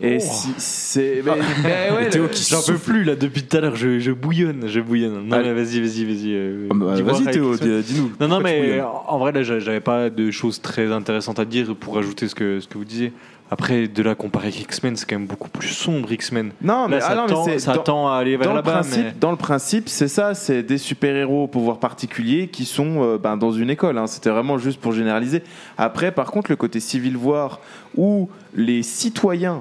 [0.00, 0.24] Et Oh.
[0.24, 1.22] si- c'est.
[1.24, 1.32] mais-
[1.62, 4.10] mais ouais, Théo le- qui J'en peux plus là depuis tout à l'heure, je, je
[4.12, 5.26] bouillonne, je bouillonne.
[5.26, 5.50] Non, Allez.
[5.52, 6.34] mais vas-y, vas-y, vas-y.
[6.34, 8.12] euh, Ah bah, Vas-y Théo, dis-nous.
[8.20, 11.74] Non, non, mais en vrai, là, j'a- j'avais pas de choses très intéressantes à dire
[11.78, 13.12] pour ajouter ce que, ce que vous disiez.
[13.52, 16.52] Après, de là comparer avec X-Men, c'est quand même beaucoup plus sombre, X-Men.
[16.62, 18.46] Non, mais, Là, ça, ah non, mais tend, c'est- ça dans- tend à aller vers
[18.46, 18.72] dans le, là-bas.
[18.72, 23.02] principe, mais- dans le principe, c'est ça, c'est des super-héros au pouvoir particulier qui sont
[23.04, 23.98] euh, ben, dans une école.
[23.98, 24.06] hein.
[24.06, 25.42] C'était vraiment juste pour généraliser.
[25.76, 27.60] Après, par contre, le côté Civil War
[27.94, 29.60] où les citoyens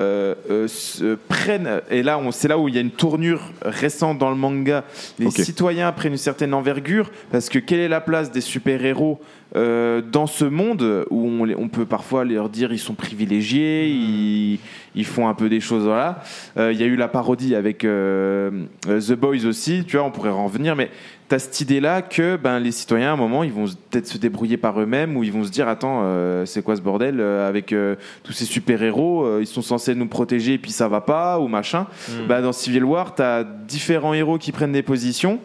[0.00, 4.16] euh, euh, se prennent, et là, c'est là où il y a une tournure récente
[4.16, 4.84] dans le manga,
[5.18, 9.20] les citoyens prennent une certaine envergure, parce que quelle est la place des super-héros
[9.56, 11.26] euh, dans ce monde où
[11.56, 14.58] on, peut parfois leur dire ils sont privilégiés, ils,
[14.94, 16.22] ils font un peu des choses, voilà.
[16.58, 18.50] Euh, Il y a eu la parodie avec euh,
[18.86, 20.90] The Boys aussi, tu vois, on pourrait en revenir, mais
[21.30, 24.18] tu as cette idée-là que ben, les citoyens, à un moment, ils vont peut-être se
[24.18, 26.02] débrouiller par eux-mêmes ou ils vont se dire Attends,
[26.46, 27.74] c'est quoi ce bordel avec
[28.22, 31.86] tous ces super-héros Ils sont censés nous protéger et puis ça va pas ou machin.
[32.28, 35.38] Bah, dans Civil War, tu as différents héros qui prennent des positions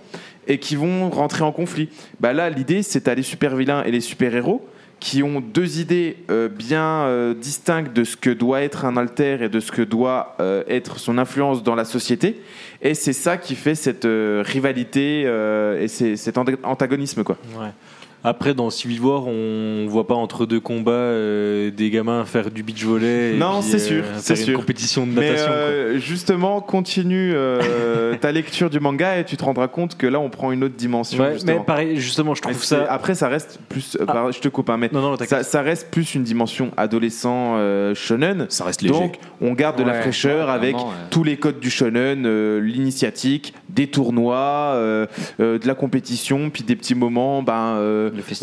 [0.47, 1.89] et qui vont rentrer en conflit.
[2.19, 4.65] Bah, là, l'idée, c'est t'as les super-vilains et les super-héros
[4.99, 9.39] qui ont deux idées euh, bien euh, distinctes de ce que doit être un alter
[9.41, 12.41] et de ce que doit euh, être son influence dans la société.
[12.81, 15.21] Et c'est ça qui fait cette rivalité
[15.79, 17.23] et cet anta- antagonisme.
[17.23, 17.37] Quoi.
[18.25, 22.63] Après, dans Civil War, on voit pas entre deux combats euh, des gamins faire du
[22.63, 23.33] beach volley.
[23.33, 24.59] et Non, c'est sûr, faire c'est une sûr.
[24.59, 25.47] compétition de Mais natation.
[25.47, 25.55] quoi.
[25.55, 30.21] euh, justement, continue euh, ta lecture du manga et tu te rendras compte que là,
[30.21, 31.21] on prend une autre dimension.
[31.21, 32.85] Ouais, mais pareil, justement, je Mais trouve c'est- ça.
[32.89, 33.97] Après, ça reste plus.
[33.99, 34.27] euh, Ah.
[34.31, 37.93] je te coupe, hein, mais Non, non, ça, ça reste plus une dimension adolescent euh,
[37.93, 38.45] shonen.
[38.47, 38.93] Ça reste léger.
[38.93, 40.75] Donc, on garde de la fraîcheur ouais, avec
[41.09, 44.37] tous les codes du shonen, euh, l'initiatique, des tournois,
[44.75, 45.07] euh,
[45.41, 47.79] euh, de la compétition, puis des petits moments, ben,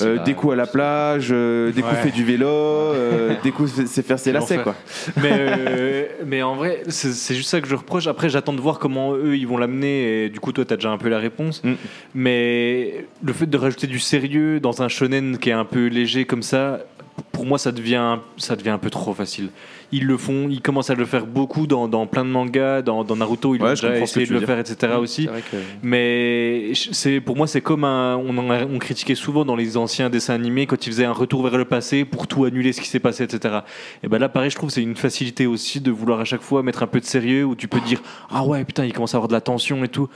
[0.02, 2.02] euh, des coups à la plage, euh, des coups Ouais.
[2.02, 4.74] faits du vélo, euh, des coups fait- c'est faire ses lacets, quoi.
[5.22, 8.06] mais, euh, mais en vrai, c'est c'est juste ça que je reproche.
[8.06, 10.24] Après, j'attends de voir comment eux ils vont l'amener.
[10.24, 11.62] Et du coup, toi, t'as déjà un peu la réponse.
[11.64, 11.72] Mm.
[12.14, 16.24] Mais le fait de rajouter du sérieux dans un shonen qui est un peu léger
[16.24, 16.80] comme ça,
[17.32, 19.50] pour moi, ça devient, ça devient un peu trop facile.
[19.92, 23.02] Ils le font, ils commencent à le faire beaucoup dans, dans plein de mangas, dans,
[23.02, 24.92] dans Naruto, ils Ouais, ont déjà essayé de le faire, etc.
[25.00, 25.26] aussi.
[25.26, 25.56] Vrai que.
[25.82, 29.76] Mais c'est pour moi c'est comme un on en a- on critiquait souvent dans les
[29.76, 32.80] anciens dessins animés quand ils faisaient un retour vers le passé pour tout annuler ce
[32.80, 33.58] qui s'est passé etc.
[34.02, 36.62] Et ben là pareil je trouve c'est une facilité aussi de vouloir à chaque fois
[36.62, 38.00] mettre un peu de sérieux où tu peux dire
[38.30, 40.08] ah ouais putain il commence à avoir de la tension et tout.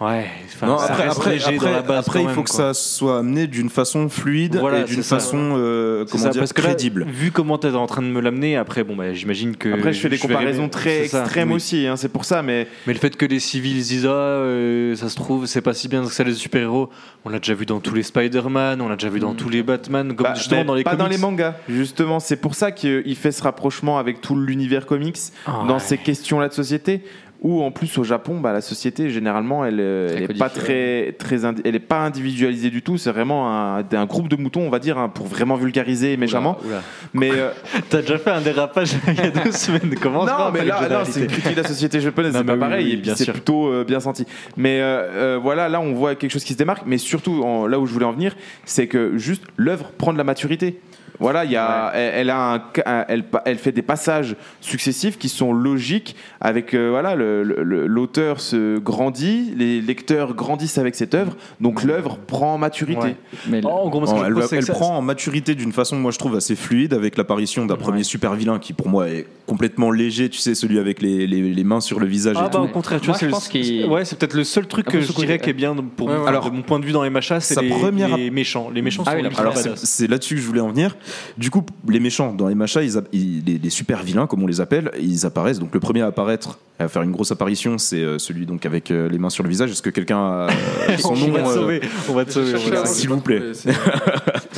[0.00, 0.24] Ouais.
[0.46, 2.34] enfin, Non, ça après, reste après, léger dans après- la base après, quand il même,
[2.34, 2.72] faut que quoi.
[2.72, 6.54] ça soit amené d'une façon fluide Voilà, et d'une façon euh, comment ça, dire parce
[6.54, 7.04] que là, crédible.
[7.06, 9.74] vu comment t'es en train de me l'amener, après, bon, bah, j'imagine que.
[9.74, 11.56] Après, je fais des comparaisons très extrêmes oui.
[11.56, 14.96] aussi, hein, c'est pour ça, mais Mais le fait que les civils disent ah, euh,
[14.96, 16.88] ça se trouve, c'est pas si bien que ça les super-héros,
[17.26, 19.62] on l'a déjà vu dans tous les Spider-Man, on l'a déjà vu dans tous les
[19.62, 22.20] Batman, comme Bah, justement dans les pas dans les mangas, justement.
[22.20, 25.78] C'est pour ça qu'il fait ce rapprochement avec tout l'univers comics Ah, dans ouais.
[25.80, 27.02] ces questions-là de société.
[27.42, 31.12] Où en plus au Japon, bah, la société généralement, elle, euh, elle est pas très,
[31.18, 32.98] très, indi- elle est pas individualisée du tout.
[32.98, 36.58] C'est vraiment un, un groupe de moutons, on va dire, hein, pour vraiment vulgariser méchamment.
[36.62, 36.82] Oula, oula.
[37.14, 37.48] Mais euh,
[37.88, 41.20] T'as déjà fait un dérapage il y a deux semaines, comment non, mais là, c'est
[41.20, 43.16] une critique de la société japonaise, Non, c'est pas oui, pareil, oui, et puis bien
[43.16, 43.32] c'est sûr.
[43.32, 44.26] plutôt euh, bien senti.
[44.58, 47.78] Mais euh, voilà, là, on voit quelque chose qui se démarque, mais surtout, en- là
[47.80, 48.36] où je voulais en venir,
[48.66, 50.78] c'est que juste l'œuvre prend de la maturité.
[51.20, 52.62] Voilà, il y a, elle, elle a un,
[53.08, 56.16] elle, elle fait des passages successifs qui sont logiques.
[56.40, 62.54] Avec euh, voilà, l'auteur se grandit, les lecteurs grandissent avec cette œuvre, donc l'œuvre prend
[62.54, 63.00] en maturité.
[63.00, 63.16] Ouais.
[63.48, 65.96] Mais en gros, moi, ce que Oh, je elle que prend en maturité d'une façon,
[65.96, 69.26] moi je trouve, assez fluide avec l'apparition d'un premier super vilain qui pour moi est
[69.46, 72.44] complètement léger, tu sais, celui avec les, les- les mains sur le visage Ah et
[72.44, 72.58] bah tout.
[72.64, 74.66] au contraire, tu Moi, vois, je c'est pense le- qu'il- ouais, c'est peut-être le seul
[74.66, 76.28] truc Un que je dirais qui est bien pour Ouais, ouais.
[76.28, 78.70] alors, de mon point de vue dans les machas, c'est les, première les méchants.
[78.72, 80.96] Les méchants Ah sont oui, Alors c'est là-dessus que je voulais en venir.
[81.38, 84.60] Du coup, les méchants dans les machas, ils, les, les super vilains comme on les
[84.60, 85.58] appelle, ils apparaissent.
[85.58, 88.90] Donc le premier à apparaître, à faire une grosse apparition, c'est euh, celui donc avec
[88.90, 89.70] euh, les mains sur le visage.
[89.70, 90.48] Est-ce que quelqu'un a
[90.88, 92.50] euh, son on nom va euh, sauver, on va te sauver.
[92.50, 92.88] on va te cherché sauver.
[92.88, 93.42] s'il vous plaît.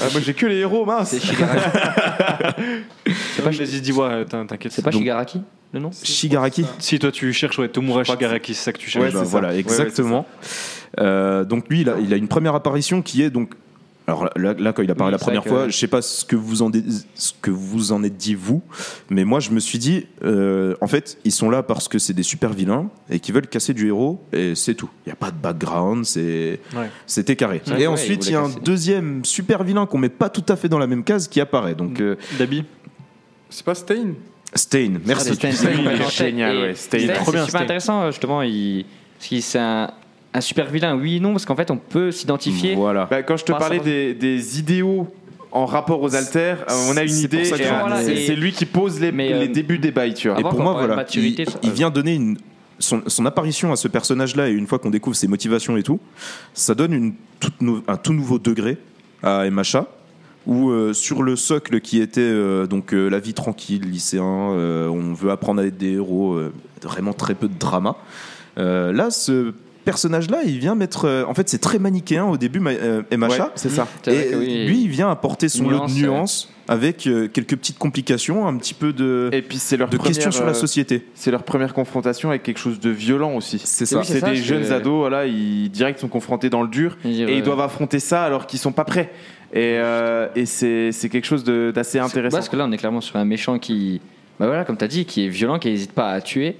[0.05, 1.11] Ah, moi j'ai que les héros, mince.
[1.11, 1.69] c'est Shigarashi.
[3.37, 4.73] C'est pas, Vas-y, dis-moi, t'in- t'inquiète.
[4.73, 5.43] c'est pas Shigaraki
[5.73, 6.67] le nom Shigaraki.
[6.79, 9.15] Si toi tu cherches, ouais, Tomura Shigaraki, c'est ça que tu Ouais, cherches.
[9.15, 10.27] bah, voilà, Ouais, ouais, exactement.
[11.01, 13.53] Euh, donc lui, il a, il a une première apparition qui est donc.
[14.13, 16.03] Alors là, là, quand il apparaît Oui, la première vrai que- fois, je sais pas
[16.03, 16.85] ce que vous en dé-
[17.15, 18.63] ce que vous en êtes dit vous,
[19.11, 22.13] mais moi je me suis dit, euh, en fait, ils sont là parce que c'est
[22.13, 24.91] des super vilains et qui veulent casser du héros et c'est tout.
[25.07, 26.91] Il y a pas de background, c'est Ouais.
[27.07, 27.63] c'était carré.
[27.67, 28.61] Ouais, et ouais, ensuite, il y a un casser.
[28.61, 31.75] deuxième super vilain qu'on met pas tout à fait dans la même case qui apparaît.
[31.75, 32.65] Donc euh, Dabi
[33.49, 34.13] C'est pas Stain
[34.55, 35.29] Stain, merci.
[35.31, 36.75] Ah, Stain, Stain, c'est il est complètement génial, Et ouais.
[36.75, 37.67] Stain, Stain, trop c'est bien, super Stain.
[40.35, 42.75] Un, super vilain, oui et non, parce qu'en fait, on peut s'identifier.
[42.75, 43.07] Voilà.
[43.11, 45.07] Bah, quand je te parlais des, des idéaux
[45.51, 49.13] en rapport aux altères, euh, on a une idée Voilà, c'est lui qui pose les,
[49.13, 50.39] Mais, les euh, débuts des bails, tu vois.
[50.41, 52.39] Et pour moi, voilà, maturité, il, ça- il vient donner une,
[52.79, 56.01] son, son apparition à ce personnage-là, et une fois qu'on découvre ses motivations et tout,
[56.55, 58.79] ça donne une toute nou- un tout nouveau degré
[59.23, 59.87] à MHA,
[60.47, 64.89] où euh, sur le socle qui était euh, donc euh, la vie tranquille, lycéen, euh,
[64.89, 66.53] on veut apprendre à être des héros, euh,
[66.83, 67.95] vraiment très peu de drama.
[68.59, 69.53] Euh, là, ce
[69.85, 71.07] personnage-là, il vient mettre.
[71.07, 73.29] euh, en fait, c'est très manichéen au début, ma- euh, MHA.
[73.29, 73.87] Ouais, c'est ça.
[74.07, 74.67] Et oui.
[74.67, 78.57] lui, il vient apporter son lot Nuance, de nuances avec euh, quelques petites complications, un
[78.57, 81.07] petit peu de, Et puis c'est leur de questions sur la société.
[81.15, 83.61] C'est leur première confrontation avec quelque chose de violent aussi.
[83.65, 84.03] C'est ça.
[84.05, 87.37] c'est des jeunes ados, voilà, ils direct sont confrontés dans le dur et ouais.
[87.39, 89.11] ils doivent affronter ça alors qu'ils sont pas prêts.
[89.55, 92.37] Et, euh, et c'est c'est quelque chose de- d'assez intéressant.
[92.39, 94.01] Parce que là, on est clairement sur un méchant qui,
[94.41, 96.57] bah voilà, comme tu as dit, qui est violent, qui n'hésite pas à tuer.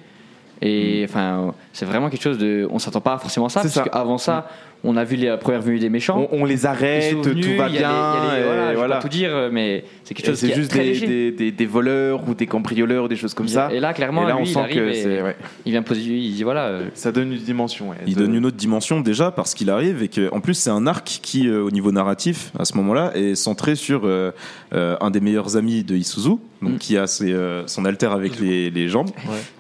[0.63, 2.67] Et enfin, c'est vraiment quelque chose de.
[2.71, 3.83] On s'attend pas forcément à ça, parce ça.
[3.83, 4.49] qu'avant ça,
[4.85, 6.29] on a vu les premières venues des méchants.
[6.33, 7.89] on, on les arrête, tout va il y a les- il y bien.
[7.89, 8.97] a les- et voilà, je vais voilà.
[8.97, 11.07] pas tout dire, mais c'est quelque chose C'est juste très des, léger.
[11.07, 13.73] des, des- des voleurs ou des cambrioleurs, des choses comme ça.
[13.73, 15.23] Et là, clairement, et là, lui, on il sent arrive que c'est.
[15.23, 15.37] ouais.
[15.67, 16.67] il vient poser, il dit voilà.
[16.67, 17.91] euh, Ça donne une dimension.
[17.91, 20.55] ouais, Il de- donne une autre dimension déjà parce qu'il arrive et que en plus
[20.55, 24.33] c'est un arc qui euh, au niveau narratif à ce moment-là est centré sur euh,
[24.75, 26.79] euh, un des meilleurs amis de Isuzu donc Mm.
[26.79, 29.11] qui a ses, euh, son alter avec les, les jambes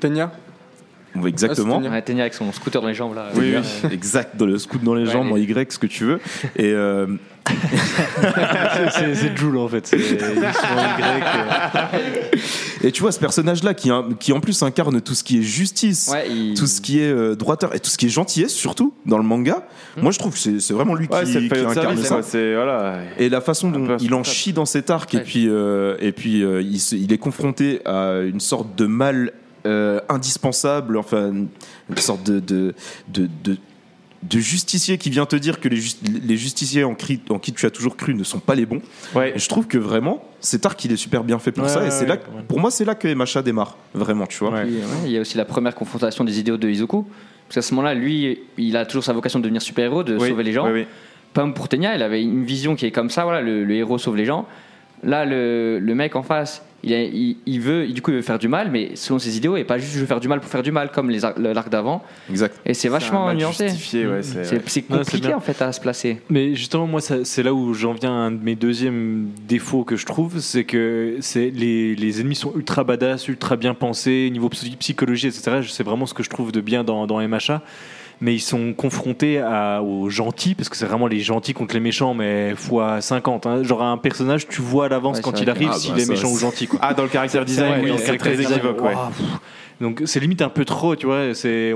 [0.01, 0.27] Tenya?
[0.27, 0.31] Ouais,
[1.27, 3.29] exactement Ah, on va tenir avec son scooter dans les jambes là.
[3.35, 6.05] oui, oui, exact dans le scoot dans les Ouais, jambes en Y ce que tu
[6.05, 6.21] veux
[6.57, 7.07] et euh,
[9.15, 9.87] c'est Joule en fait.
[9.87, 11.23] C'est- Ils sont en Y.
[11.95, 12.87] euh.
[12.89, 13.91] et tu vois ce personnage là qui,
[14.21, 17.11] qui en plus incarne tout ce qui est justice Ouais, il- tout ce qui est
[17.11, 19.65] euh, droiteur et tout ce qui est gentillesse surtout dans le manga
[19.97, 20.03] Mm.
[20.05, 22.21] moi je trouve que c'est vraiment lui Ouais, qui, incarne service, ça
[22.55, 23.01] voilà.
[23.19, 26.43] Et la façon dont il en chie dans cet arc, et puis, euh, et puis
[26.43, 29.33] euh, il, se- il est confronté à une sorte de mal
[29.67, 32.75] euh, indispensable, enfin, une sorte de, de,
[33.09, 33.57] de, de-
[34.23, 35.81] de justicier qui vient te dire que les,
[36.25, 38.81] les justiciers en, cri- en qui tu as toujours cru ne sont pas les bons.
[39.17, 39.33] Ouais.
[39.35, 41.81] Et je trouve que vraiment, cet arc, il est super bien fait pour Ouais, ça.
[41.81, 42.43] ouais, et c'est ouais, là, ouais.
[42.47, 44.51] pour moi, c'est là que MHA démarre, vraiment, tu vois.
[44.53, 44.63] Ouais.
[44.65, 47.03] Puis, ouais, il y a aussi la première confrontation des idéaux de Izuku.
[47.49, 50.29] Parce qu'à ce moment-là, lui, il a toujours sa vocation de devenir super-héros, de Oui,
[50.29, 50.67] sauver les gens.
[50.67, 50.87] oui, oui.
[51.35, 53.99] Comme pour Tenya, il avait une vision qui est comme ça, voilà, le, le héros
[53.99, 54.47] sauve les gens.
[55.03, 58.23] Là, le, le mec en face, il, a- il, il veut, du coup, il veut
[58.23, 60.41] faire du mal, mais selon ses idéaux, et pas juste je veux faire du mal
[60.41, 62.03] pour faire du mal, comme l'arc d'avant.
[62.31, 62.55] Exact.
[62.67, 63.69] Et c'est vachement nuancé.
[63.69, 64.53] justifié, ouais, c'est-
[64.91, 65.37] Ouais, compliqué bien.
[65.37, 66.21] en fait à se placer.
[66.31, 69.97] Mais justement, moi, c'est là où j'en viens à un de mes deuxièmes défauts que
[69.97, 74.49] je trouve, c'est que c'est les, les ennemis sont ultra badass, ultra bien pensés, niveau
[74.49, 75.61] psy- psychologie, etc.
[75.69, 77.63] C'est vraiment ce que je trouve de bien dans, dans MHA.
[78.25, 81.81] Mais ils sont confrontés à, aux gentils, parce que c'est vraiment les gentils contre les
[81.81, 83.47] méchants, mais fois 50.
[83.47, 83.63] hein.
[83.65, 86.09] Genre un personnage, tu vois à l'avance Ouais, quand il arrive Ah, s'il bah, est
[86.09, 86.69] méchant ou gentil.
[86.69, 86.79] Quoi.
[86.81, 88.81] Ah, dans le caractère design, oui, dans le caractère design, équivoque.
[88.83, 88.95] ouais.
[89.81, 91.23] Donc c'est limite un peu trop, tu vois.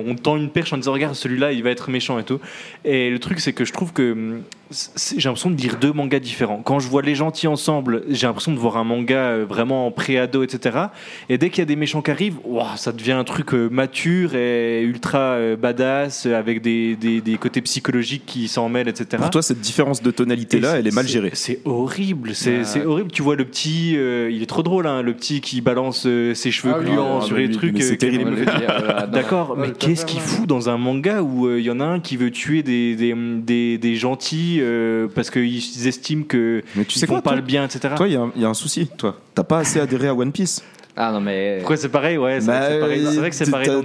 [0.07, 2.39] On tend une perche en disant regarde celui-là il va être méchant et tout.
[2.85, 6.19] Et le truc c'est que je trouve que hum, j'ai l'impression de lire deux mangas
[6.19, 6.61] différents.
[6.65, 10.43] Quand je vois les gentils ensemble, j'ai l'impression de voir un manga euh, vraiment pré-ado,
[10.43, 10.77] etc.
[11.29, 12.39] Et dès qu'il y a des méchants qui arrivent,
[12.77, 17.61] ça devient un truc euh, mature et ultra euh, badass avec des, des, des côtés
[17.63, 19.07] psychologiques qui s'en mêlent, etc.
[19.19, 21.31] Pour toi, cette différence de tonalité-là, elle est mal gérée.
[21.35, 22.65] C'est horrible, c'est Ouais.
[22.65, 23.11] c'est horrible.
[23.13, 26.35] Tu vois le petit, euh, il est trop drôle, hein, le petit qui balance euh,
[26.35, 27.81] ses cheveux Ah gluants ah, sur les lui- trucs.
[27.81, 31.81] euh, dans- D'accord, mais qu'est-ce qu'il fout dans un manga où euh, il y en
[31.81, 33.95] a un qui veut tuer des, des, des, des
[34.61, 37.65] euh, parce qu'ils estiment que Mais tu ils sais font quoi, pas toi le bien,
[37.65, 37.95] etc.
[37.97, 39.17] Toi, il y, a un- il y a un souci, toi.
[39.35, 40.63] T'as pas assez adhéré à One Piece.
[40.99, 41.57] Ah non, mais.
[41.59, 42.17] Pourquoi c'est pareil?
[42.17, 43.07] Ouais, c'est Bah, c'est pareil.
[43.11, 43.69] C'est vrai que c'est t'as- pareil.
[43.69, 43.77] dans-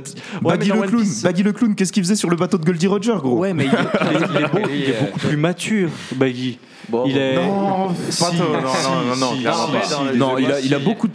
[0.49, 2.57] Ouais, Baggy le One clown, Piece- Baggy le clown, qu'est-ce qu'il faisait sur le bateau
[2.57, 3.37] de Goldie Roger, gros?
[3.39, 6.57] Ouais, mais il, il- il est, beau- il est beaucoup plus mature, Baggy.
[6.87, 7.35] Bon, il est.
[7.35, 9.67] Non, pas Si, non, non, non, non, si, clairement
[10.11, 11.13] si, Non, il a, il a beaucoup de...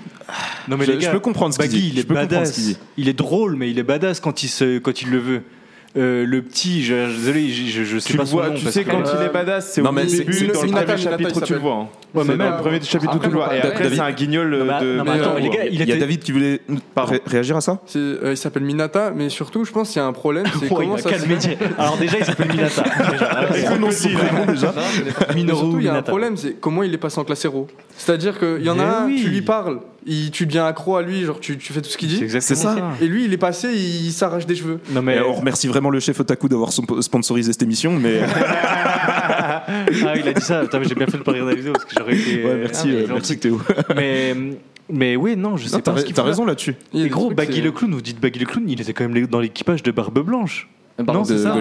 [0.69, 1.89] Non, mais je, les je gars, peux comprendre ce qu'il Baggy, dit.
[1.95, 2.79] il est Je peux comprendre ce qu'il badass.
[2.79, 2.87] dit.
[2.99, 5.43] Il est drôle, mais il est badass quand il, se, quand il le veut.
[5.97, 8.55] Euh, le petit, je, désolé, je, je, je sais Tu pas le son vois, nom.
[8.55, 10.33] tu parce sais que- quand Euh, il est badass, c'est non, au mais c'est- début,
[10.35, 11.73] c'est- dans le premier chapitre, tu le vois.
[11.73, 11.89] hein.
[12.15, 13.55] Ouais, mais C'est même- dans le premier chapitre, tu le vois.
[13.57, 15.01] Et après, David- c'est un guignol Non, mais- de.
[15.05, 16.61] mais attends, de- les gars, il y a était- David qui voulait
[16.97, 20.05] ré- réagir à ça C'est- euh, il s'appelle Minata, mais surtout, je pense qu'il y
[20.05, 20.45] a un problème.
[20.47, 21.37] C'est Oh, il comment a ça se fait.
[21.37, 21.63] direct.
[21.79, 22.85] Alors déjà, il s'appelle Minata.
[25.29, 26.03] Mais Minoru surtout, il y a un Minata.
[26.11, 27.67] problème, c'est comment il est passé en classe héros.
[27.97, 29.21] C'est-à-dire qu'il y en Mais a un, oui.
[29.23, 31.97] tu lui parles, il, tu deviens accro à lui, genre tu, tu fais tout ce
[31.97, 32.29] qu'il dit.
[32.29, 32.77] C'est ça.
[33.01, 34.81] Et lui, il est passé, il, s'arrache des cheveux.
[34.91, 39.65] Non mais Et on remercie vraiment le chef Otaku d'avoir sponsorisé cette émission, mais ah,
[40.17, 40.63] il a dit ça.
[40.83, 42.45] J'ai bien fait de pas regarder la vidéo parce que j'aurais été.
[42.45, 43.61] ouais, merci, mais euh, merci Théo.
[43.97, 44.35] Mais
[44.89, 46.03] mais oui, non, je sais Non, T'as pas.
[46.03, 46.53] t'as raison là.
[46.53, 46.77] là-dessus.
[46.95, 49.41] Et gros, Baggy le clown, vous dites Baggy le clown, il était quand même dans
[49.41, 50.69] l'équipage de Barbe Blanche.
[51.05, 51.13] Pardon.
[51.21, 51.55] non, c'est de ça.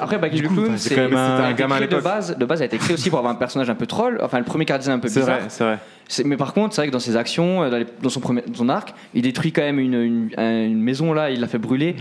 [0.00, 2.36] Après, Baggy le Clown, c'est quand même c'était un gamin à de base.
[2.38, 4.18] De base, a été créé aussi pour avoir un personnage un peu troll.
[4.22, 5.38] Enfin, le premier gardien un peu C'est bizarre.
[5.40, 5.78] vrai, c'est vrai.
[6.06, 8.54] C'est- Mais par contre, c'est vrai que dans ses actions, euh, dans, son, premier, dans
[8.54, 11.56] son arc, il détruit quand même une, une, un- une maison là, il l'a fait
[11.58, 11.96] brûler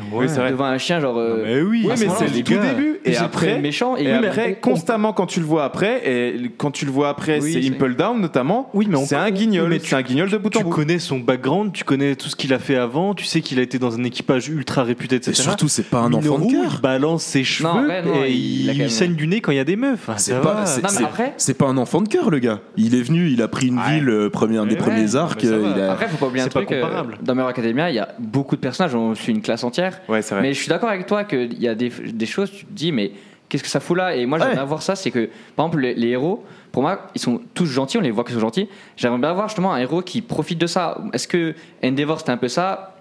[0.50, 1.18] devant un chien, genre.
[1.18, 3.00] euh, Mais oui, mais c'est le tout début.
[3.06, 3.96] Et après, méchant.
[3.98, 7.10] et après on- on- constamment, quand tu le vois après, et quand tu le vois
[7.10, 8.70] après, Oui, c'est Impel Down notamment.
[8.74, 9.78] Oui, mais on- c'est un guignol.
[9.82, 12.54] C'est un guignol de bout en Tu connais son background, tu connais tout ce qu'il
[12.54, 15.32] a fait avant, tu sais qu'il a été dans un équipage ultra réputé, etc.
[15.32, 16.72] Et surtout, c'est pas un enfant de Minoru, cœur.
[16.76, 19.76] il balance ses cheveux non, et il saigne du nez quand il y a des
[19.76, 20.00] meufs.
[20.08, 20.66] Enfin, C'est pas, va.
[20.66, 22.60] c'est- Non, mais c'est- après- c'est pas un enfant de cœur, le gars.
[22.78, 25.16] Il est venu, il a pris une ville, euh, premier, un des Ouais, premiers ouais,
[25.16, 25.44] arcs.
[25.44, 26.72] euh, il a- Après, faut pas oublier un truc.
[26.72, 27.18] euh, comparable.
[27.22, 28.96] dans Mero Academia, il y a beaucoup de personnages.
[28.96, 30.02] On suit une classe entière.
[30.10, 30.42] Ouais, c'est vrai.
[30.42, 32.92] Mais je suis d'accord avec toi qu'il y a des, des choses, tu te dis,
[32.92, 33.12] mais
[33.50, 34.16] qu'est-ce que ça fout là?
[34.16, 34.96] Et moi, j'aimerais bien voir ça.
[34.96, 38.10] C'est que, par exemple, les, les héros, pour moi, ils sont tous gentils, on les
[38.12, 38.68] voit qu'ils sont gentils.
[38.98, 40.98] J'aimerais bien voir justement un héros qui profite de ça.
[41.14, 41.54] Est-ce que
[41.84, 42.93] Endeavor, c'était un peu ça?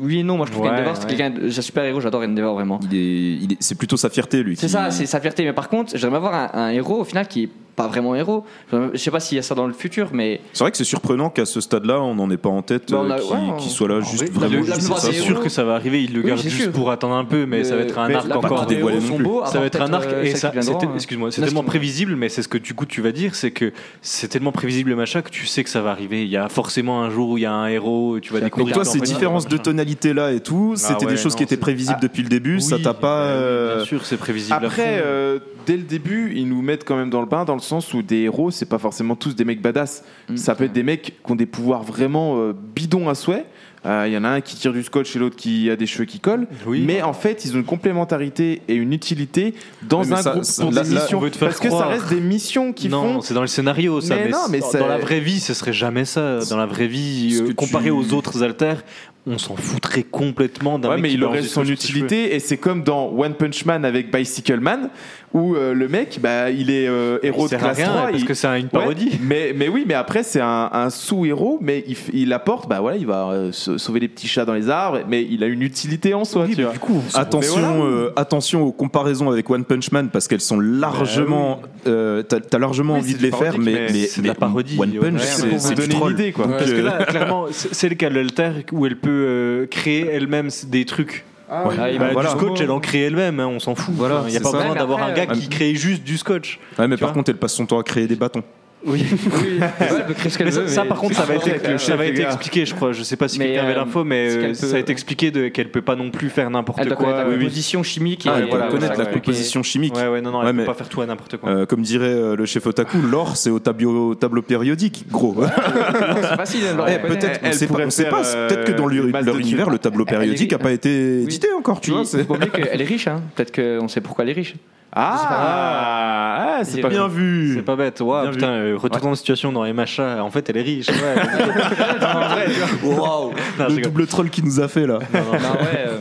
[0.00, 1.08] Oui et non, moi je trouve Ouais, qu'Endeavor, c'est ouais.
[1.16, 1.30] quelqu'un.
[1.30, 2.80] de- C'est un super héros, j'adore Endeavor vraiment.
[2.90, 4.56] il est- il est- c'est plutôt sa fierté, lui.
[4.56, 5.44] C'est qui- ça, c'est sa fierté.
[5.44, 8.44] Mais par contre, j'aimerais avoir un, un héros au final qui est pas vraiment héros.
[8.72, 10.84] Je sais pas s'il y a ça dans le futur, mais C'est vrai que c'est
[10.84, 13.38] surprenant qu'à ce stade-là, on n'en ait pas en tête Bah, euh, a- qui, ouais,
[13.40, 14.64] on- qui soit là En juste vrai, vraiment.
[14.98, 16.72] C'est sûr héros- que ça va arriver, il le garde c'est juste sûr.
[16.72, 18.70] pour attendre un peu, mais ça va être un arc encore.
[18.70, 19.24] héros non sont plus.
[19.24, 19.42] beaux.
[19.46, 20.78] Ça va être un arc euh, et ça, c'est- hein.
[20.94, 23.72] excuse-moi, c'est tellement prévisible, mais c'est ce que du coup tu vas dire, c'est que
[24.02, 26.22] c'est tellement prévisible le machin que tu sais que ça va arriver.
[26.22, 28.40] Il y a forcément un jour où il y a un héros, et tu vas
[28.40, 28.74] découvrir.
[28.74, 29.56] Donc toi, qu'en ces fait, différences de.
[29.70, 32.28] Tonalité là et tout, c'était ouais, des choses non, qui étaient prévisibles Ah, depuis le
[32.28, 32.60] début.
[32.60, 33.24] ça t'a pas.
[33.24, 34.54] bah euh, Bien sûr, c'est prévisible.
[34.54, 37.60] Après, euh, dès le début, ils nous mettent quand même dans le bain, dans le
[37.60, 40.04] sens où des héros, c'est pas forcément tous des mecs badass.
[40.28, 40.36] Mm.
[40.36, 43.44] Ça peut être des mecs qui ont des pouvoirs vraiment euh, bidons à souhait.
[43.86, 45.86] Euh, Il y en a un qui tire du scotch et l'autre qui a des
[45.86, 46.46] cheveux qui collent.
[46.66, 46.84] Oui.
[46.86, 50.44] Mais en fait, ils ont une complémentarité et une utilité dans mais un ça- groupe
[50.44, 51.20] ça- pour là- des là, missions.
[51.40, 51.88] Parce que ça croire.
[51.88, 53.20] reste des missions qui non, font.
[53.22, 54.16] c'est dans le scénario ça.
[54.16, 56.40] Mais Mais, non, mais dans- la vraie vie, ce serait jamais ça.
[56.50, 58.82] Dans la vraie vie, comparé tu- aux autres alters,
[59.26, 62.56] on s'en foutrait complètement d'un Ouais, mec mais qui il aurait son utilité et c'est
[62.56, 64.90] comme dans One Punch Man avec Bicycle Man
[65.32, 67.86] où euh, le mec, bah, il est euh, héros Il de sert à classe rien,
[67.86, 68.02] 3.
[68.08, 69.12] parce il- que c'est une Ouais, parodie.
[69.22, 73.06] mais, mais oui, mais après, c'est un, un sous-héros, mais il, apporte, bah voilà, il
[73.06, 76.14] va euh, sa- sauver les petits chats dans les arbres, mais il a une utilité
[76.14, 76.72] en soi, tu vois.
[76.72, 77.84] du coup, Attention, voilà.
[77.96, 81.60] euh, attention aux comparaisons avec One Punch Man parce qu'elles sont largement.
[81.86, 84.34] euh, T'as t'as largement Oui, envie de les faire, mais, mais mais, c'est de la
[84.34, 85.20] parodie, One Punch,
[85.58, 86.48] c'est donner une idée, quoi.
[86.48, 90.06] Parce que là, clairement, c'est c'est le cas de l'alter où elle peut euh, créer
[90.06, 91.24] elle-même des trucs.
[91.50, 91.74] Ah, oui.
[91.78, 92.32] Ah, il Bah, voilà.
[92.32, 93.92] Du scotch, elle en crée elle-même, hein, on s'en fout.
[93.96, 94.58] Voilà, il n'y a pas ça.
[94.58, 96.60] besoin d'avoir un gars euh, qui crée juste du scotch.
[96.78, 98.44] Ouais, mais par vois contre, elle passe son temps à créer des bâtons.
[98.86, 99.60] Oui, oui.
[99.80, 101.80] elle peut créer ce qu'elle Mais ça, veut, ça, mais- par contre, ça va, être,
[101.80, 102.92] ça va expliqué, je crois.
[102.92, 105.30] Je sais pas si quelqu'un avait euh, l'info, mais euh, ça peut- a été expliqué
[105.30, 107.24] de- qu'elle peut pas non plus faire n'importe Elle doit quoi.
[107.24, 108.26] la composition chimique.
[108.26, 109.94] Ah, elle doit voilà, connaître la composition chimique.
[109.94, 111.50] Ouais, ouais, non, non, elle Ouais, peut pas faire tout à n'importe quoi.
[111.50, 115.36] Euh, comme dirait euh, le chef Otaku, l'or c'est au tableau, au tableau périodique, gros.
[115.44, 118.22] C'est facile, elle Eh, peut-être, Elle- on elle sait pas, pourrait on sait faire, pas,
[118.48, 121.90] peut-être que dans leur, univers, le tableau Elle périodique n'a pas été édité encore, tu
[121.90, 122.02] vois.
[122.50, 123.20] qu'elle est riche, hein.
[123.36, 124.54] peut-être qu'on sait pourquoi elle est riche.
[124.92, 127.54] Ah, ah, c'est J'ai pas Bien vu.
[127.54, 128.00] C'est pas bête.
[128.00, 130.22] Ouais, Bien putain, euh, retournement de situation dans MHA.
[130.22, 130.88] En fait, elle est riche.
[130.88, 130.94] Ouais.
[132.82, 134.98] Wow, Non, je le double troll qui nous a fait là.
[135.12, 135.32] Non, non.
[135.32, 135.98] Non, ouais, euh,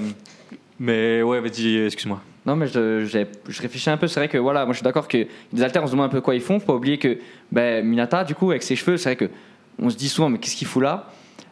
[0.80, 2.22] Mais ouais, vas-y, excuse-moi.
[2.46, 4.08] non, mais je, j'ai- je réfléchis un peu.
[4.08, 5.18] C'est vrai que voilà, moi je suis d'accord que
[5.54, 6.60] les alters, on se demande un peu quoi ils font.
[6.60, 7.18] Faut pas oublier que
[7.52, 9.30] ben, Minata, du coup, avec ses cheveux, c'est vrai que
[9.82, 11.10] on se dit souvent, mais qu'est-ce qu'il fout là?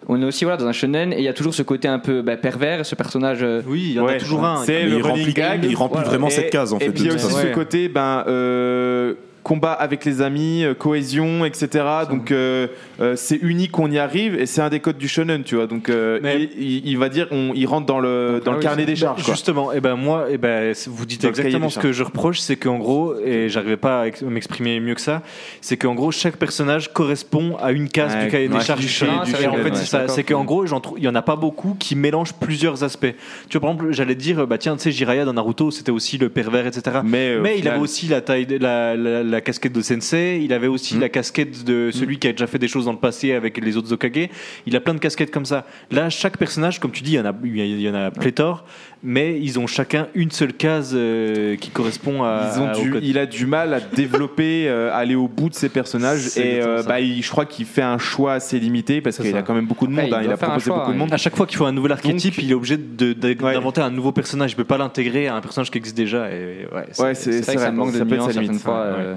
[0.07, 1.99] On est aussi voilà, dans un shonen et il y a toujours ce côté un
[1.99, 3.39] peu ben, pervers, ce personnage.
[3.41, 4.63] euh, Oui, il y en Ouais, a toujours un.
[4.63, 5.63] c'est Mais le il running remplit, gag.
[5.65, 6.09] il remplit Voilà.
[6.09, 6.91] vraiment Et- cette case en Et fait.
[6.91, 9.15] puis il y a aussi ce côté ben, euh,
[9.47, 11.85] combat avec les amis, euh, cohésion, etc.
[12.09, 12.67] Donc euh,
[12.99, 15.67] euh, c'est unique, on y arrive et c'est un des codes du shonen, tu vois.
[15.67, 18.53] Donc euh, Mais- il, il- il va dire, on, il rentre dans le, dans Ah
[18.55, 19.23] le oui, carnet des charges.
[19.23, 19.33] quoi.
[19.33, 21.79] Justement, et ben moi, et ben c'est- vous dites Dans le cahier exactement des ce
[21.79, 25.21] que je reproche, c'est qu'en gros, et j'arrivais pas à ex- m'exprimer mieux que ça,
[25.61, 28.81] c'est qu'en gros chaque personnage correspond à une case Ouais, du cahier ouais, des charges
[28.81, 29.25] du du shonen, shonen.
[29.25, 30.15] du Et en shonen, fait, ouais, c'est ça, d'accord.
[30.15, 33.13] c'est qu'en gros, j'en il y en a pas beaucoup qui mélangent plusieurs aspects.
[33.49, 36.17] Tu vois, par exemple, j'allais dire, bah tiens, tu sais, Jiraiya dans Naruto, c'était aussi
[36.17, 36.97] le pervers, etc.
[37.03, 39.73] Mais, euh, au Mais il final- avait aussi la taille, de- la, la- la casquette
[39.73, 40.39] de sensei.
[40.43, 40.99] Il avait aussi Mm.
[41.01, 43.77] la casquette de celui qui a déjà fait des choses dans le passé avec les
[43.77, 44.29] autres Okage.
[44.65, 45.65] Il a plein de casquettes comme ça.
[45.91, 48.65] Là, chaque personnage, comme tu dis, il y en a, il y en a pléthore,
[49.03, 52.51] mais ils ont chacun une seule case euh, qui correspond à.
[52.55, 53.03] Ils ont à- au du- code.
[53.03, 56.37] il a du mal à développer, euh, aller au bout de ses personnages.
[56.37, 59.41] Et euh, bah, il- je crois qu'il fait un choix assez limité parce qu'il a
[59.43, 60.05] quand même beaucoup de monde.
[60.05, 60.99] Ouais, il hein, il a proposé choix, beaucoup de ouais.
[60.99, 61.13] monde.
[61.13, 63.53] À chaque fois qu'il faut un nouvel archétype, Donc- il est obligé de- de- Ouais.
[63.53, 64.51] d'inventer un nouveau personnage.
[64.51, 66.31] Il peut pas l'intégrer à un personnage qui existe déjà.
[66.31, 68.87] Et ouais, Ouais, C'est vrai que ça vrai, manque de sa certaines fois.
[68.97, 69.15] ouais.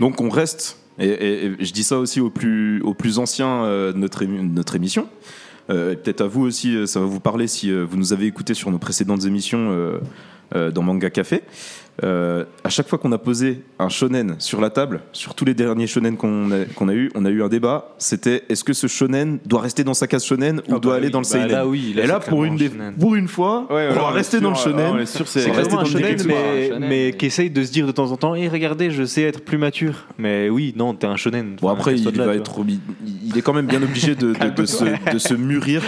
[0.00, 3.64] Donc on reste Et, et- et je dis ça aussi aux plus, aux plus anciens
[3.64, 5.08] euh, de notre, émi- de notre émission.
[5.70, 8.12] Euh, et Peut-être à vous aussi, euh, ça va vous parler si euh, vous nous
[8.12, 9.54] avez écouté sur nos précédentes émissions
[10.52, 11.42] dans Manga Café.
[12.02, 15.54] Euh, à chaque fois qu'on a posé un shonen sur la table, sur tous les
[15.54, 17.94] derniers shonen qu'on a, qu'on a eu, on a eu un débat.
[17.98, 20.96] C'était est-ce que ce shonen doit rester dans sa case shonen ou Ah doit bah
[20.96, 22.68] aller oui, dans le bah seinen là, oui, là, Et là, pour une, des,
[22.98, 25.06] pour une fois, Ouais, on va on est rester dans le shonen.
[25.06, 27.86] c'est- rester vraiment un dans le shonen, mais, mais mais- qui essaye de se dire
[27.86, 30.06] de temps en temps, et regardez, je sais être plus mature.
[30.18, 31.56] Mais oui, non, t'es un shonen.
[31.62, 32.80] Bon après, il va être, il
[33.26, 35.82] il est quand même bien obligé de, de- de se, de se mûrir,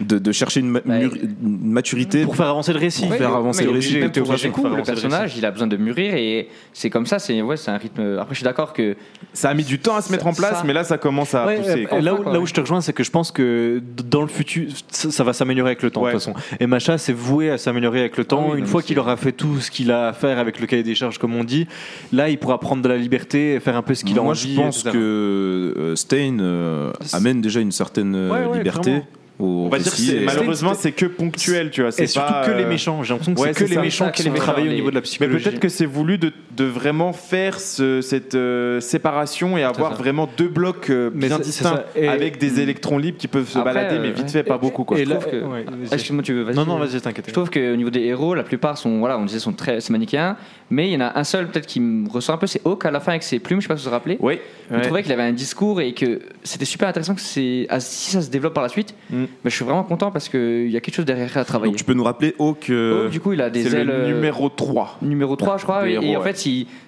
[0.00, 1.06] de, de chercher une, ma- Ouais.
[1.06, 2.24] mûri- une maturité.
[2.24, 3.02] Pour faire avancer le récit.
[3.06, 3.98] Pour faire avancer le récit.
[3.98, 7.18] pour avancer le personnage, il a besoin de mûrir et c'est comme ça.
[7.18, 8.16] C'est ouais, c'est un rythme.
[8.18, 8.96] Après, je suis d'accord que
[9.32, 11.34] Ça a mis du temps à se mettre en place, Ça- mais là, ça commence
[11.34, 11.86] à Ouais, pousser.
[11.92, 14.68] euh, là, où, là je te rejoins, c'est que je pense que dans le futur,
[14.90, 16.12] ça, ça va s'améliorer avec le temps, Ouais.
[16.12, 16.34] de toute façon.
[16.60, 18.46] Et Macha, c'est voué à s'améliorer avec le temps.
[18.48, 20.66] Ah oui, Une fois qu'il aura fait tout ce qu'il a à faire avec le
[20.66, 21.66] cahier des charges, comme on dit,
[22.12, 24.32] là, il pourra prendre de la liberté et faire un peu ce qu'il a Moi,
[24.32, 24.54] envie.
[24.54, 29.06] je pense que euh, Stein euh, amène déjà une certaine ouais, liberté clairement.
[29.42, 30.06] Au On va dire que récit.
[30.06, 31.90] c'est- et- malheureusement, c'est que ponctuel, tu vois.
[31.92, 33.02] C'est surtout pas, que les euh, méchants.
[33.02, 33.80] J'ai l'impression que ouais, c'est que les ça.
[33.82, 35.44] méchants qui les sont travaillés au niveau de la Mais psychologie.
[35.44, 40.28] peut-être que c'est voulu de, de vraiment faire ce- cette euh, séparation et avoir vraiment
[40.36, 43.96] deux blocs euh, Mais bien distincts avec des électrons libres qui peuvent se Après, balader,
[43.96, 44.84] euh, mais vite fait, pas beaucoup.
[44.84, 44.98] Quoi.
[44.98, 45.94] Et là, trouve que- ouais, Ah, vas-y.
[45.94, 46.54] Excuse-moi, tu veux vas-y.
[46.56, 47.24] non, non, vas-y, t'inquiète.
[47.28, 49.90] Je trouve qu'au niveau des héros, la plupart sont, voilà, on disait, sont très, c'est
[49.90, 50.36] manichéen,
[50.70, 52.84] mais il y en a un seul peut-être qui me ressent un peu, c'est Hawk
[52.84, 54.16] à la fin avec ses plumes, je sais pas si vous vous rappelez.
[54.20, 54.38] Oui,
[54.70, 58.10] Je trouvais qu'il avait un discours et que c'était super intéressant que c'est, ah, si
[58.12, 59.24] ça se développe par la suite, Mm.
[59.44, 61.72] Mais je suis vraiment content parce qu'il y a quelque chose derrière à travailler.
[61.72, 63.86] Donc tu peux nous rappeler Hawk euh, Hawk, du coup, il a des c'est ailes.
[63.86, 64.98] le euh, numéro 3.
[65.02, 66.36] numéro 3 je crois Des et, héros, et en fait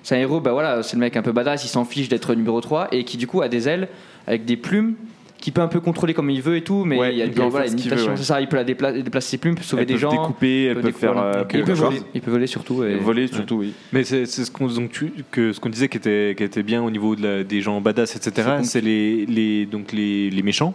[0.02, 2.34] c'est un héros bah voilà c'est le mec un peu badass il s'en fiche d'être
[2.34, 3.88] numéro 3 et qui du coup a des ailes
[4.26, 4.94] avec des plumes
[5.38, 7.26] qui peut un peu contrôler comme il veut et tout mais Ouais, il y a
[7.26, 8.16] il voilà, une limitation ouais.
[8.16, 10.82] c'est ça il peut la dépla- déplacer ses plumes sauver des gens découper, elles peut
[10.82, 11.18] découper, faire.
[11.18, 12.04] euh, Et il peut voler choses.
[12.14, 13.74] il peut voler surtout et- Voler surtout, oui.
[13.92, 17.44] Mais c'est ce qu'on ce disait qui était, qui était bien au niveau de la-
[17.44, 18.48] des gens badass, etc.
[18.60, 20.72] C'est C'est les, les, donc les, les méchants.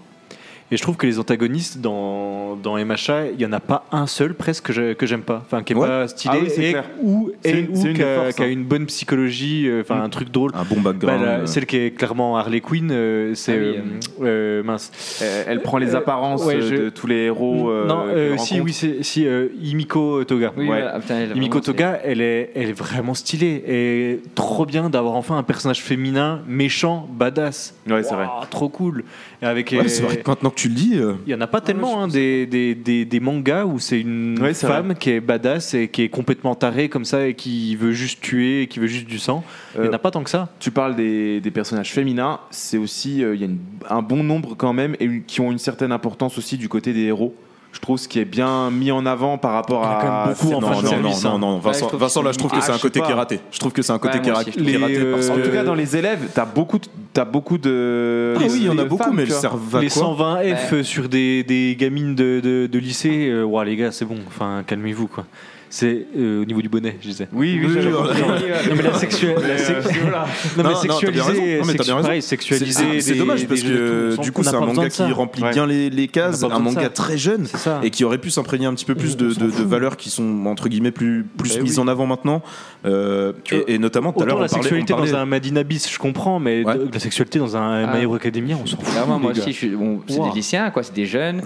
[0.71, 4.05] Et je trouve que les antagonistes dans, dans MHA, il n'y en a pas un
[4.05, 5.41] seul presque que je- que j'aime pas.
[5.45, 5.87] Enfin, qui est Ouais.
[5.87, 6.85] pas stylé Ah oui, c'est et, clair.
[7.01, 8.47] ou, et ou qui, a, hein.
[8.47, 10.01] une bonne psychologie, euh, enfin Mm.
[10.03, 10.51] un truc drôle.
[10.53, 11.21] un bon Bah, background.
[11.25, 13.77] la- euh, celle qui est clairement Harley Quinn, euh, c'est Ah oui,
[14.21, 14.91] euh, euh, mince.
[15.23, 17.69] Euh, Elle prend les Euh, apparences ouais, je- de tous les héros.
[17.71, 20.51] euh, non, euh, si oui, c'est si euh, Himiko Toga.
[20.55, 20.67] oui Ouais.
[20.67, 20.91] voilà.
[20.95, 24.89] Ah, putain, elle, Himiko vraiment, Toga, elle est, elle est vraiment stylée et trop bien
[24.91, 27.73] d'avoir enfin un personnage féminin méchant, badass.
[27.89, 28.27] Ouais, c'est vrai.
[28.51, 29.03] Trop cool.
[29.41, 31.35] Et avec, ouais, euh, c'est vrai que maintenant que tu le dis, euh, il y
[31.35, 34.67] en a pas tellement hein, des, des, des, des mangas où c'est une Ouais, c'est
[34.67, 38.21] femme qui est badass et qui est complètement tarée comme ça et qui veut juste
[38.21, 39.43] tuer et qui veut juste du sang.
[39.75, 40.49] Il y en Euh, a pas tant que ça.
[40.59, 44.23] Tu parles des, des personnages féminins, c'est aussi euh, il y a une- un bon
[44.23, 47.33] nombre quand même et une- qui ont une certaine importance aussi du côté des héros.
[47.71, 49.97] Je trouve ce qui est bien mis en avant par rapport Il y en a
[49.97, 51.33] à quand même beaucoup en non, non, service, non, hein.
[51.37, 52.99] non, non, Vincent, Ouais, je trouve Vincent, là, je trouve que Ah, c'est un côté
[52.99, 53.05] pas.
[53.05, 53.39] qui est raté.
[53.51, 55.75] Je trouve que c'est un côté Ouais, qui est raté En euh, tout cas, dans
[55.75, 58.35] les élèves, t'as beaucoup, de- t'as beaucoup de.
[58.37, 60.55] Ah oui, il y en a beaucoup, femmes, mais elles servent à les quoi 120
[60.55, 64.17] F sur des, des gamines de, de, de lycée, euh, ouah, les gars, c'est bon.
[64.27, 65.25] Enfin, calmez-vous quoi.
[65.69, 67.27] C'est euh, au niveau du bonnet, je disais.
[67.31, 67.85] Oui, oui, Oui.
[68.69, 69.85] Non mais la sexuelle, la sex-
[70.57, 71.63] non, mais Non, non, t'as bien raison.
[71.63, 73.01] sexualiser, pareil, sexualiser.
[73.01, 76.59] C'est dommage parce que du coup c'est un manga qui remplit bien les, cases, un
[76.59, 77.79] manga très jeune C'est ça.
[77.83, 79.29] et qui aurait pu s'imprégner un petit peu plus de,
[79.63, 82.41] valeurs qui sont entre guillemets plus, plus Eh mises en avant maintenant.
[82.85, 83.33] Euh,
[83.67, 86.99] et, notamment tout à l'heure la sexualité dans un Madina Bis, je comprends, mais la
[86.99, 87.95] sexualité dans un Ah.
[87.95, 88.89] My Hero Academia, on s'en fout.
[88.89, 91.41] Clairement, moi aussi, c'est des lycéens, quoi, c'est des jeunes.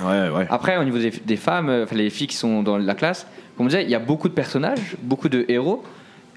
[0.49, 3.65] Après, au niveau des, femmes, euh, enfin les filles qui sont dans la classe, comme
[3.65, 5.83] on disait, il y a beaucoup de personnages, beaucoup de héros.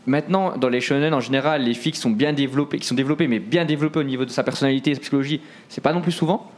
[0.07, 3.27] Maintenant, dans les shonen en général, les filles qui sont bien développées, qui sont développées,
[3.27, 6.51] mais bien développées au niveau de sa personnalité, sa psychologie, c'est pas non plus souvent.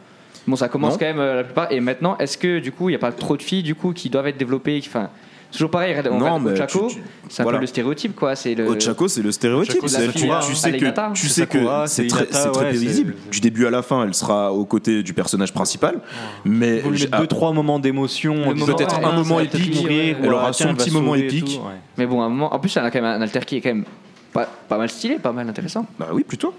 [0.46, 0.98] Bon, ça commence Non.
[0.98, 1.72] quand même euh, la plupart.
[1.72, 3.92] Et maintenant, est-ce que du coup, il n'y a pas trop de filles du coup
[3.92, 5.10] qui doivent être développées Enfin,
[5.52, 5.94] toujours pareil.
[5.98, 6.88] on Non, regarde mais Ochako,
[7.28, 7.58] c'est un voilà.
[7.58, 8.34] peu le stéréotype, quoi.
[8.36, 8.68] C'est le.
[8.68, 9.82] Ochako, c'est le stéréotype.
[9.82, 13.14] Ochako, tu, sais que, tu C'est sais que c'est très, très ouais, prévisible.
[13.30, 16.00] Du début à la fin, elle sera aux côtés du personnage principal.
[16.44, 19.86] Mais Vous deux, trois moments d'émotion, peut-être ouais, un ouais, moment épique.
[19.88, 21.60] Elle aura ouais, son petit moment épique.
[21.64, 21.74] ouais.
[21.96, 23.70] Mais bon, un moment, en plus, elle a quand même un alter qui est quand
[23.70, 23.84] même
[24.32, 25.86] pas, pas mal stylé, pas mal intéressant.
[25.98, 26.54] Bah oui, plutôt.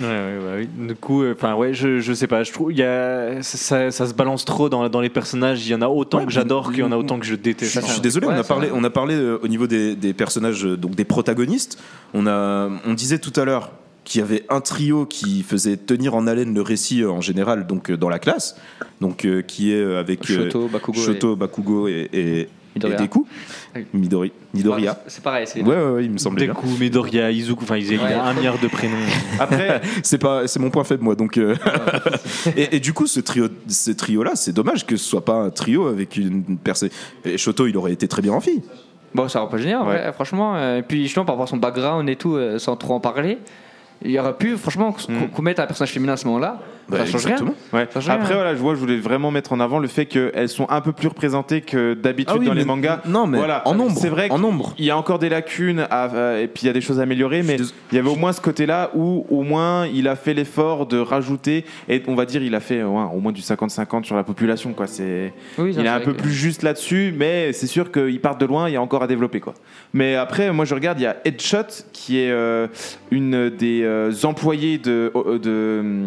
[0.00, 0.86] Ouais, ouais, ouais, oui.
[0.88, 2.42] Du coup, euh, enfin ouais, je, je sais pas.
[2.42, 5.66] Je trouve il y a ça, ça se balance trop dans, dans les personnages.
[5.66, 7.30] Il y en a autant Ouais, que j'adore qu'il y en a autant que je
[7.32, 7.80] Je, déteste.
[7.86, 10.12] je suis désolé, Ouais, on a parlé, on a parlé euh, au niveau des, des
[10.12, 11.78] personnages, euh, donc des protagonistes.
[12.14, 13.72] On a, on disait tout à l'heure
[14.04, 17.66] qu'il y avait un trio qui faisait tenir en haleine le récit euh, en général,
[17.66, 18.56] donc euh, dans la classe,
[19.00, 21.00] donc euh, qui est avec euh, Shoto, Bakugo.
[21.00, 22.98] Shoto, Bakugo et, et, et Midoriya.
[22.98, 23.26] Deku,
[23.74, 23.86] Oui.
[23.94, 24.98] Midori, et- Midoriya.
[25.06, 25.62] C'est pareil, c'est.
[25.62, 26.54] Ouais, ouais, ouais, il me semblait bien.
[26.54, 28.12] Deku, Midoriya, Izuku, enfin ils il y Ouais.
[28.12, 28.96] a un milliard de prénoms.
[29.40, 31.14] Après, C'est pas, c'est mon point faible moi.
[31.14, 31.54] Donc, euh,
[32.56, 35.34] et, et du coup, ce trio, ce trio là, c'est dommage que ce soit pas
[35.34, 36.90] un trio avec une personne.
[37.24, 38.62] Et Shoto, il aurait été très bien en fille.
[39.14, 40.56] Bon, ça va pas vrai, franchement.
[40.56, 43.00] euh, Et puis, justement, par rapport à son background et tout, euh, sans trop en
[43.00, 43.38] parler,
[44.04, 45.28] Il y aurait pu, franchement, Mm.
[45.34, 46.60] qu'on mette un personnage féminin à ce moment-là.
[46.88, 47.54] Bah, ça change exactement.
[47.72, 47.86] Ouais.
[47.92, 48.36] Ça change Après, rien.
[48.36, 50.92] voilà, je vois, je voulais vraiment mettre en avant le fait qu'elles sont un peu
[50.92, 53.00] plus représentées que d'habitude Ah oui, dans les mangas.
[53.06, 53.62] Non, mais Voilà.
[53.66, 53.96] en nombre.
[53.98, 54.74] C'est vrai en qu'il nombre.
[54.78, 57.00] il y a encore des lacunes à- euh, et puis il y a des choses
[57.00, 57.56] à améliorer, mais
[57.90, 60.98] il y avait au moins ce côté-là où au moins il a fait l'effort de
[60.98, 64.22] rajouter et on va dire il a fait ouais, au moins du 50-50 sur la
[64.24, 64.86] population quoi.
[64.86, 68.20] C'est Oui, ça, il est un peu que- plus juste là-dessus, mais c'est sûr qu'il
[68.20, 69.54] part de loin, il y a encore à développer quoi.
[69.92, 72.68] Mais après, moi je regarde, il y a Headshot qui est euh,
[73.10, 75.12] une des euh, employées de,
[75.42, 76.06] de euh,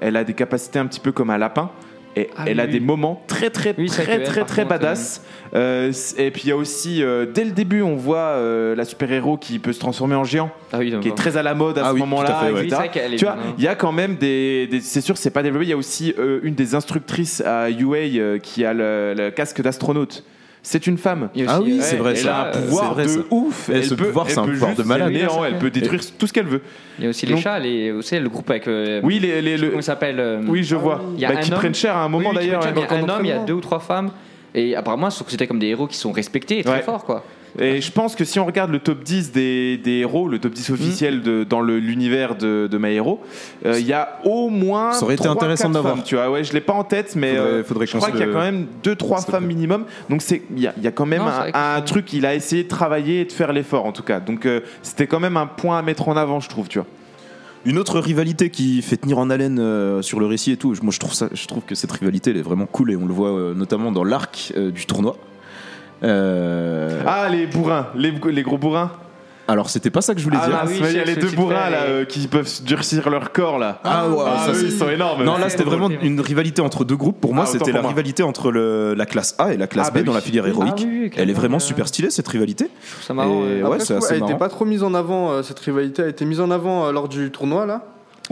[0.00, 1.70] Elle a des capacités un petit peu comme un lapin.
[2.14, 2.72] Et Ah elle oui, a oui.
[2.72, 5.22] des moments très très Oui, très très très, badass.
[5.54, 8.84] Euh, et puis il y a aussi euh, dès le début on voit euh, la
[8.84, 11.54] super héros qui peut se transformer en géant, Ah oui, qui est très à la
[11.54, 12.52] mode à Ah ce moment-là.
[12.52, 12.66] ouais.
[12.66, 12.68] Tu
[13.24, 13.54] vois, bien, hein.
[13.56, 15.64] il y a quand même des, des- c'est sûr, c'est pas développé.
[15.64, 19.30] Il y a aussi euh, une des instructrices à UA euh, qui a le, le
[19.30, 20.22] casque d'astronaute.
[20.64, 21.28] C'est une femme.
[21.34, 22.36] Il y a Ah aussi, oui, c'est vrai, Elle ça.
[22.36, 23.18] a un pouvoir c'est vrai, de ça.
[23.30, 23.68] ouf.
[23.68, 25.12] Et ce pouvoir, c'est un peut pouvoir de malade.
[25.12, 26.62] néant, elle peut détruire tout ce qu'elle veut.
[26.98, 28.68] Il y a aussi les Donc- chats, les, aussi le groupe avec.
[28.68, 31.02] euh, Oui, les, les- le- Comment il s'appelle euh, oui, je vois.
[31.14, 32.60] Il y a Bah, un qui homme- prennent cher à un moment oui, d'ailleurs.
[32.60, 34.10] dire, Il y a un homme, il y a deux ou trois femmes.
[34.54, 36.82] Et apparemment, ils sont considérés comme des héros qui sont respectés et très Ouais.
[36.82, 37.24] forts, quoi.
[37.58, 40.52] Et je pense que si on regarde le top 10 des, des héros, le top
[40.52, 43.20] 10 officiel de, dans le- l'univers de, de My Hero,
[43.66, 44.92] euh, il y a au moins.
[44.92, 45.94] Ça aurait été trois, intéressant quatre l'avoir.
[45.96, 47.98] femmes, Tu vois, ouais, je l'ai pas en tête, mais Faudrait- euh, faudrait je qu'on
[47.98, 49.84] crois se qu'il y a le- quand même 2-3 s'il te femmes minimum.
[50.08, 51.56] Donc c'est- il y a, il y a quand même Non, c'est un, vrai que
[51.58, 54.20] un c'est- truc qu'il a essayé de travailler et de faire l'effort en tout cas.
[54.20, 56.68] Donc euh, c'était quand même un point à mettre en avant, je trouve.
[56.68, 56.86] Tu vois.
[57.64, 60.90] Une autre rivalité qui fait tenir en haleine euh, sur le récit et tout, moi
[60.92, 63.12] je trouve, ça, je trouve que cette rivalité elle est vraiment cool et on le
[63.12, 65.16] voit euh, notamment dans l'arc euh, du tournoi.
[66.04, 68.90] Euh, Ah, les bourrins, les, les gros bourrins.
[69.48, 70.58] Alors c'était pas ça que je voulais Ah, dire.
[70.66, 73.58] oui, mais il y a les deux bourrins là euh, qui peuvent durcir leur corps
[73.58, 73.80] là.
[73.82, 75.24] Ah, ouais, Ah ça oui, ils sont énormes.
[75.24, 75.98] Non, là c'était c'est vraiment drôle.
[76.04, 77.20] une rivalité entre deux groupes.
[77.20, 77.90] Pour moi, Ah, c'était la moi.
[77.90, 80.16] rivalité entre le- la classe A et la classe Ah, B bah dans oui.
[80.18, 80.72] la filière héroïque.
[80.78, 82.68] Ah oui, oui, Elle est vraiment euh, super stylée cette rivalité.
[83.02, 83.42] Ça marrant.
[83.44, 86.08] Et ouais, Après, assez elle était pas trop mise en avant, euh, cette rivalité a
[86.08, 87.82] été mise en avant euh, lors du tournoi là.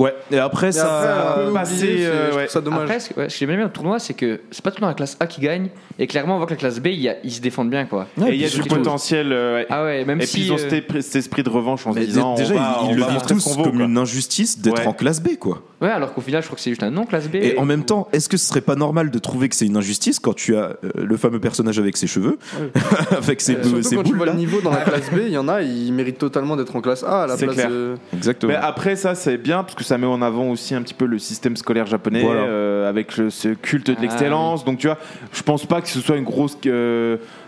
[0.01, 0.15] Ouais.
[0.31, 0.97] Et après Et ça.
[0.99, 2.49] après, a un peu passé, oublié, c'est- euh, ouais.
[2.49, 2.83] ça dommage.
[2.83, 4.77] Après, ce que, ouais, ce que j'ai bien le tournoi, c'est que c'est pas tout
[4.79, 5.69] le temps la classe A qui gagne.
[5.99, 7.85] Et clairement, on voit que la classe B, il y a- ils se défendent bien,
[7.85, 8.07] quoi.
[8.17, 9.33] Ouais, et il y a du potentiel.
[9.33, 9.67] euh, ouais.
[9.69, 10.37] Ah ouais, même et si.
[10.39, 12.55] puis ils ont euh, cet, esprit- cet esprit de revanche en se disant déjà,
[12.91, 15.63] ils, le vivent tous comme une injustice d'être en classe B, quoi.
[15.81, 17.37] Ouais, alors qu'au final, je crois que c'est juste un nom classe B.
[17.37, 19.77] Et en même temps, est-ce que ce serait pas normal de trouver que c'est une
[19.79, 22.39] injustice quand tu as euh, le fameux personnage avec ses cheveux,
[23.17, 24.83] avec ses, Euh, bou- Surtout ses quand tu boules vois là le niveau dans la
[24.83, 27.37] classe B, il y en a, ils méritent totalement d'être en classe A à la
[27.37, 27.71] C'est place clair.
[27.71, 27.95] de.
[28.15, 28.53] Exactement.
[28.53, 31.07] Mais après ça c'est bien parce que ça met en avant aussi un petit peu
[31.07, 32.43] le système scolaire japonais Voilà.
[32.43, 34.65] euh, avec le- ce culte de Ah, l'excellence.
[34.65, 34.99] Donc tu vois,
[35.33, 36.57] je pense pas que ce soit une grosse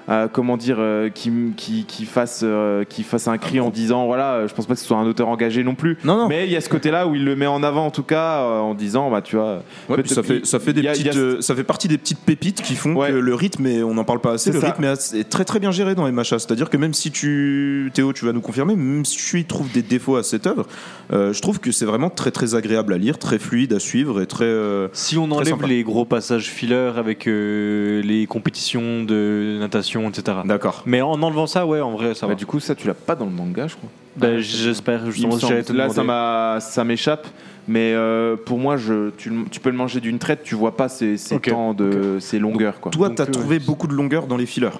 [0.09, 4.07] euh, comment dire euh, qui, qui, qui fasse euh, qui fasse un cri en disant
[4.07, 5.96] voilà, je pense pas que ce soit un auteur engagé non plus.
[6.05, 6.28] Non, non.
[6.28, 8.40] Mais il y a ce côté-là où il le met en avant en tout cas
[8.42, 9.62] euh, en disant bah tu vois.
[9.88, 12.18] Ouais, peut-être puis ça fait ça fait des a- a- euh, ça partie des petites
[12.20, 13.09] pépites qui font Ouais.
[13.11, 14.66] que le rythme et on n'en parle pas assez le ça.
[14.66, 18.24] rythme est, très très bien géré dans MHA c'est-à-dire que même si tu Théo tu
[18.24, 20.66] vas nous confirmer même si tu y trouves des défauts à cette œuvre
[21.12, 24.20] euh, je trouve que c'est vraiment très très agréable à lire très fluide à suivre
[24.20, 29.59] et très euh, Si on enlève les gros passages filler avec euh, les compétitions de
[29.61, 30.38] natation, etc.
[30.45, 32.38] d'accord Mais en enlevant ça, ouais, en vrai, ça Bah, va.
[32.38, 33.90] du coup ça tu l'as pas dans le manga je crois.
[34.16, 36.07] Bah, J'espère, Il me justement, te Là, ça demander.
[36.07, 37.26] m'a- ça m'échappe.
[37.68, 40.88] Mais euh, pour moi, je, tu, tu peux le manger d'une traite, tu vois pas
[40.88, 42.80] ces, temps de ces longueurs.
[42.80, 42.90] Quoi.
[42.90, 44.70] toi Donc, t'as euh, trouvé beaucoup de longueur dans les fillers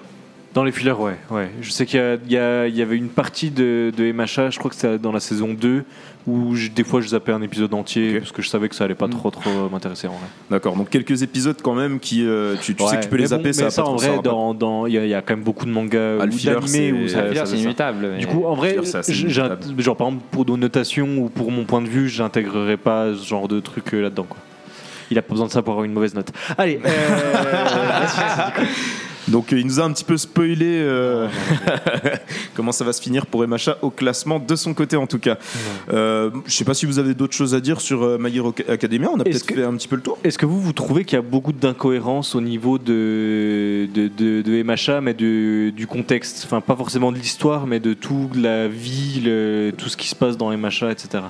[0.53, 1.15] Dans les fillers, ouais.
[1.31, 1.49] ouais.
[1.61, 4.11] Je sais qu'il y, a- il y a- il y avait une partie de, de
[4.11, 5.85] MHA, je crois que c'était dans la saison 2,
[6.25, 8.85] où je- des fois je zappais un épisode entier, parce que je savais que ça
[8.85, 9.11] allait pas Mm.
[9.11, 10.27] trop trop m'intéresser en vrai.
[10.49, 13.23] d'accord donc quelques épisodes quand même qui euh, tu, tu sais que tu peux les
[13.23, 15.13] bon, zapper ça, mais va pas en ça vrai, dans- il y, a- il y
[15.13, 17.55] a quand même beaucoup de mangas Ah, ou d'animés où ça, ça c'est ça.
[17.57, 18.09] inévitable.
[18.13, 18.77] mais- Du coup, en vrai,
[19.77, 23.27] genre par exemple pour nos notations ou pour mon point de vue, j'intégrerai pas ce
[23.27, 24.25] genre de truc euh, là-dedans.
[24.29, 24.37] Quoi.
[25.11, 26.31] Il a pas besoin de ça pour avoir une mauvaise note.
[26.57, 26.85] Allez, euh,
[29.27, 31.27] Donc euh, il nous a un petit peu spoilé euh,
[32.55, 35.37] comment ça va se finir pour MHA au classement de son côté en tout cas.
[35.91, 38.53] Euh, je sais pas si vous avez d'autres choses à dire sur euh, My Hero
[38.67, 39.09] Academia.
[39.13, 40.17] On a peut-être fait un petit peu le tour.
[40.23, 44.41] Est-ce que vous, vous trouvez qu'il y a beaucoup d'incohérences au niveau de, de, de,
[44.41, 46.43] de MHA, mais de, du contexte?
[46.45, 50.15] Enfin, pas forcément de l'histoire, mais de toute la vie, le- tout ce qui se
[50.15, 51.23] passe dans MHA, etc.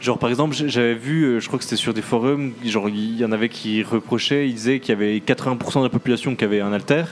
[0.00, 3.16] Genre, par exemple, j'avais vu, euh, je crois que c'était sur des forums, genre, il
[3.16, 6.44] y en avait qui reprochaient, ils disaient qu'il y avait 80% de la population qui
[6.44, 7.04] avait un alter.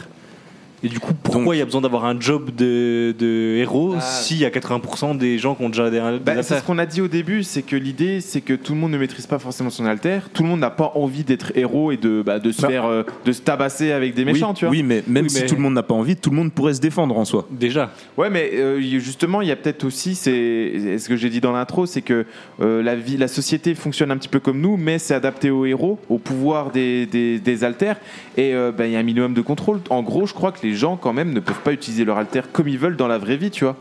[0.87, 4.01] Et du coup, pourquoi il y a besoin d'avoir un job de, de héros Ah.
[4.01, 6.65] s'il y a 80% des gens qui ont déjà des, des Bah, c'est alters ce
[6.65, 9.27] qu'on a dit au début, c'est que l'idée, c'est que tout le monde ne maîtrise
[9.27, 10.21] pas forcément son alter.
[10.33, 12.69] Tout le monde n'a pas envie d'être héros et de, bah, de se Bah.
[12.69, 14.71] faire, euh, de se tabasser avec des méchants, oui, tu vois.
[14.71, 16.53] oui, mais même Oui, si mais- tout le monde n'a pas envie, tout le monde
[16.53, 17.49] pourrait se défendre en soi.
[17.51, 17.91] Déjà.
[18.17, 21.51] Ouais, mais euh, justement, il y a peut-être aussi, c'est ce que j'ai dit dans
[21.53, 22.27] l'intro, c'est que
[22.61, 25.67] euh, la vie, la société fonctionne un petit peu comme nous, mais c'est adapté aux
[25.67, 27.97] héros, au pouvoir des, des, des alters,
[28.37, 29.81] et il y a un minimum de contrôle.
[29.91, 32.43] En gros, je crois que les gens, quand même, ne peuvent pas utiliser leur alter
[32.53, 33.77] comme ils veulent dans la vraie vie, tu vois.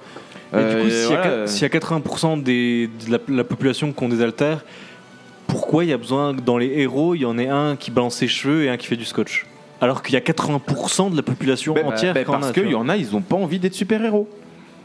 [0.53, 2.89] Et du coup, Euh, s'il y, a voilà, qua- euh, s'il y a 80% des,
[3.07, 4.63] de la, la population qui ont des haltères,
[5.47, 7.91] pourquoi il y a besoin que dans les héros, il y en ait un qui
[7.91, 9.45] balance ses cheveux et un qui fait du scotch?
[9.81, 12.75] Alors qu'il y a 80% de la population Ben, entière qui en parce qu'il y
[12.75, 14.27] en a, ils ont pas envie d'être super-héros.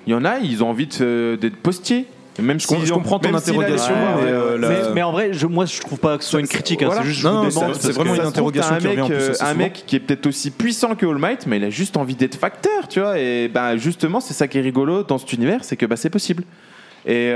[0.06, 2.06] Il y en a, ils ont envie euh, d'être postiers.
[2.40, 5.66] Même s'ils je comprends ton interrogation, mais, euh, la- mais, mais en vrai, je, moi
[5.66, 7.02] je trouve pas que ce soit une critique, hein, Voilà.
[7.02, 9.00] c'est juste Non, je non, c'est- demande c'est parce vraiment une interrogation qui un revient
[9.02, 11.56] en mec, plus euh, un mec qui est peut-être aussi puissant que All Might, mais
[11.58, 13.18] il a juste envie d'être facteur, tu vois.
[13.18, 16.10] Et ben justement, c'est ça qui est rigolo dans cet univers, c'est que bah, c'est
[16.10, 16.44] possible.
[17.06, 17.30] Et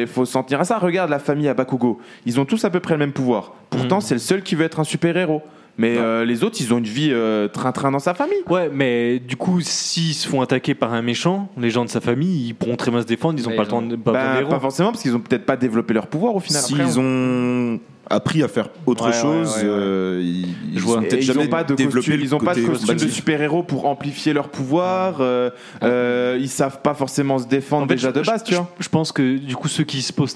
[0.00, 0.78] il faut s'en tenir à ça.
[0.78, 2.00] Regarde la famille à Bakugo.
[2.26, 3.52] Ils ont tous à peu près le même pouvoir.
[3.70, 4.00] Pourtant, Mhm.
[4.02, 5.42] c'est le seul qui veut être un super-héros.
[5.78, 8.38] Mais euh, les autres, ils ont une vie euh, train-train dans sa famille.
[8.48, 12.00] Ouais, mais du coup, s'ils se font attaquer par un méchant, les gens de sa
[12.00, 13.82] famille, ils pourront très bien se défendre, ils ont Mais pas ils le temps ont-
[13.86, 14.48] de pas d'héros.
[14.50, 16.62] pas forcément, parce qu'ils ont peut-être pas développé leur pouvoir au final.
[16.62, 17.78] S'ils ont
[18.08, 19.74] appris à faire autre Ouais, chose, ouais, ouais, ouais.
[19.74, 21.02] euh, ils, ils vois.
[21.20, 24.32] jamais n'ont pas de développé costume, le ils ont pas de costume super-héros pour amplifier
[24.32, 25.16] leur pouvoir.
[25.20, 25.50] euh,
[25.82, 28.54] euh, ils savent pas forcément se défendre En fait, déjà je- de base, je, tu
[28.54, 28.70] vois.
[28.78, 30.30] je- pense que du coup, ceux qui se posent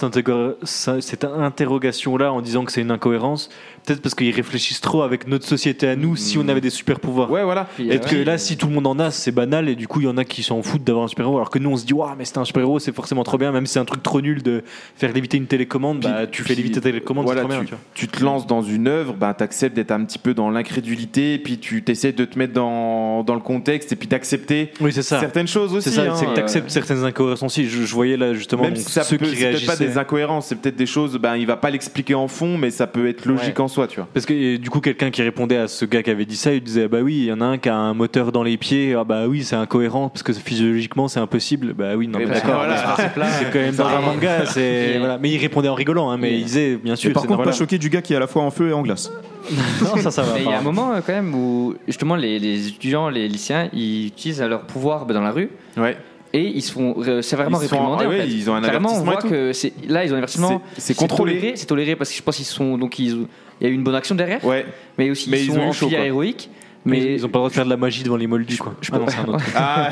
[0.64, 3.49] cette, interrogation-là en disant que c'est une incohérence,
[3.87, 7.01] peut-être parce qu'ils réfléchissent trop avec notre société à nous, si on avait des super
[7.01, 7.31] pouvoirs.
[7.31, 7.68] Ouais, voilà.
[7.79, 8.25] Et que ouais.
[8.25, 10.16] là, si tout le monde en a, c'est banal, et du coup, il y en
[10.16, 12.25] a qui s'en foutent d'avoir un super-héros, alors que nous, on se dit, waouh, mais
[12.25, 14.62] c'est un super-héros, c'est forcément trop bien, même si c'est un truc trop nul de
[14.97, 17.60] faire léviter une télécommande, Puis- bah, tu fais léviter ta télécommande, voilà, c'est trop bien,
[17.61, 17.81] tu, tu vois.
[17.95, 21.39] tu te lances dans une œuvre, ben, tu acceptes d'être un petit peu dans l'incrédulité,
[21.39, 25.49] puis tu essaies de te mettre dans, dans le contexte et puis d'accepter Oui, certaines
[25.49, 25.91] choses aussi.
[25.91, 27.69] C'est ça, hein, c'est que tu euh, acceptes certaines incohérences aussi.
[27.69, 29.99] Je, je voyais là justement Même donc, si ça ceux peut, qui peut-être pas des
[29.99, 33.09] incohérences, c'est peut-être des choses, ben, il va pas l'expliquer en fond, mais ça peut
[33.09, 33.61] être logique Ouais.
[33.61, 34.09] en soi, tu vois.
[34.13, 36.63] Parce que du coup, quelqu'un qui répondait à ce gars qui avait dit ça, il
[36.63, 38.95] disait Bah oui, il y en a un qui a un moteur dans les pieds,
[38.99, 41.73] ah bah oui, c'est incohérent parce que physiologiquement c'est impossible.
[41.75, 42.97] Bah oui, non, Mais mais bah, d'accord, voilà.
[42.97, 44.45] c'est quand même dans un manga.
[44.99, 45.19] voilà.
[45.19, 47.57] Mais il répondait en rigolant, hein, mais il disait Bien sûr, par c'est contre, pas
[47.57, 49.11] choqué du gars qui est à la fois en feu et en glace.
[49.83, 50.35] Non, ça, ça va.
[50.35, 53.27] Mais il y a un moment euh, quand même où justement les, les étudiants, les
[53.27, 55.97] lycéens, ils utilisent leur pouvoir bah, dans la rue Ouais.
[56.33, 58.05] et ils se font euh, sévèrement Ils réprimander.
[58.05, 58.29] ah en ouais, fait.
[58.29, 59.29] ils ont un Carrément, on avertissement et voit tout.
[59.29, 60.63] que c'est là ils ont un avertissement.
[60.75, 61.35] C'est- c'est contrôlé.
[61.37, 63.27] toléré, c'est toléré parce que je pense qu'ils sont donc ils,
[63.61, 64.67] il y a eu une bonne action derrière, Ouais.
[64.99, 66.07] mais aussi Mais ils, ils sont ont eu en chaud, filière quoi.
[66.09, 66.51] héroïque.
[66.87, 68.74] Mais ils ont pas le droit de faire de la magie devant les moldus, quoi.
[68.81, 69.45] je Ah non, c'est un autre.
[69.55, 69.91] Ah.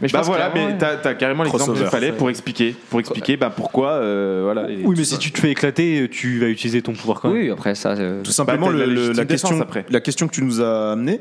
[0.00, 0.78] Mais je bah pense voilà, mais ouais.
[0.78, 4.70] t'as t'as carrément l'exemple qu'il fallait pour expliquer, pour expliquer bah, pourquoi, euh, voilà.
[4.70, 7.42] et Oui, mais si tu te fais éclater, tu vas utiliser ton pouvoir quand même.
[7.42, 7.90] Oui, après ça.
[7.90, 9.84] euh, Tout simplement, t'as de la le- le- légitime la, défense question, après.
[9.90, 11.20] la question que tu nous as amenée,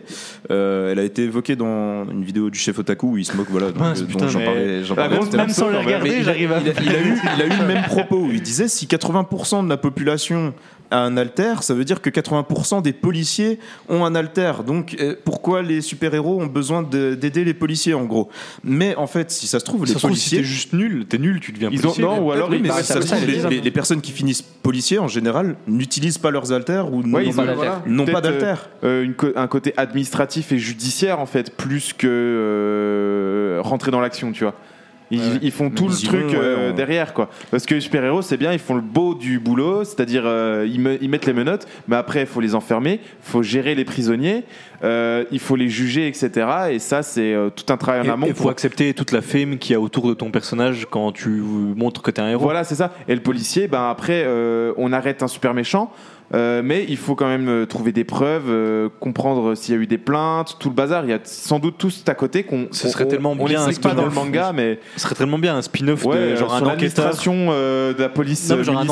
[0.52, 3.48] euh, elle a été évoquée dans une vidéo du chef Otaku où il se moque,
[3.50, 4.84] voilà, donc, Mince, euh, putain, dont j'en mais- parlais.
[4.86, 5.48] j'en La parlais grosse tout à l'heure.
[5.48, 6.60] Même sans le Mais regarder, j'arrive à.
[6.62, 8.86] il a, il a eu, il a eu le même propos où il disait si
[8.86, 10.54] 80% de la population
[10.92, 13.60] a un alter, ça veut dire que 80% des policiers
[13.90, 14.52] ont un alter.
[14.66, 18.30] Donc euh, pourquoi les super-héros ont besoin de- d'aider les policiers en gros?
[18.64, 20.38] Mais en fait, si ça se trouve, les trouve, si policiers.
[20.40, 22.04] t'es juste nul, t'es nul, tu deviens Ils ont, policier.
[22.04, 23.72] non, ou alors Oui, ils mais si ça, ça se trouve, les, disent, les- les
[23.72, 27.34] personnes qui finissent policiers en général n'utilisent pas leurs alters ou Ouais, n'ont
[28.06, 28.54] pas, ont- d'alter.
[28.84, 34.32] euh, co- un côté administratif et judiciaire en fait, plus que euh, rentrer dans l'action,
[34.32, 34.56] tu vois.
[35.10, 35.40] Ils, Ouais.
[35.42, 37.30] ils font tout le truc vont, ouais, euh, derrière quoi.
[37.50, 40.82] Parce que les super-héros, c'est bien, ils font le beau du boulot, c'est-à-dire euh, ils,
[40.82, 43.86] me- ils mettent les menottes, mais après il faut les enfermer, il faut gérer les
[43.86, 44.44] prisonniers,
[44.84, 46.48] euh, il faut les juger, etc.
[46.72, 48.26] Et ça, c'est euh, tout un travail en amont.
[48.28, 51.14] Il faut pour- accepter toute la fame qu'il y a autour de ton personnage quand
[51.14, 52.44] tu montres que t'es un héros.
[52.44, 52.92] Voilà, c'est ça.
[53.08, 55.92] Et le policier, ben après, euh, on arrête un super méchant.
[56.34, 59.82] Euh, mais il faut quand même euh, trouver des preuves, euh, comprendre s'il y a
[59.82, 61.04] eu des plaintes, tout le bazar.
[61.06, 62.68] Il y a sans doute tout à côté qu'on.
[62.72, 64.26] Ce serait on- tellement on bien l'explique pas dans le spin-off.
[64.26, 67.14] manga, mais Ce serait tellement bien un spin-off ouais, de genre sur un enquêteur.
[67.28, 68.88] euh, de la police Non, genre un de,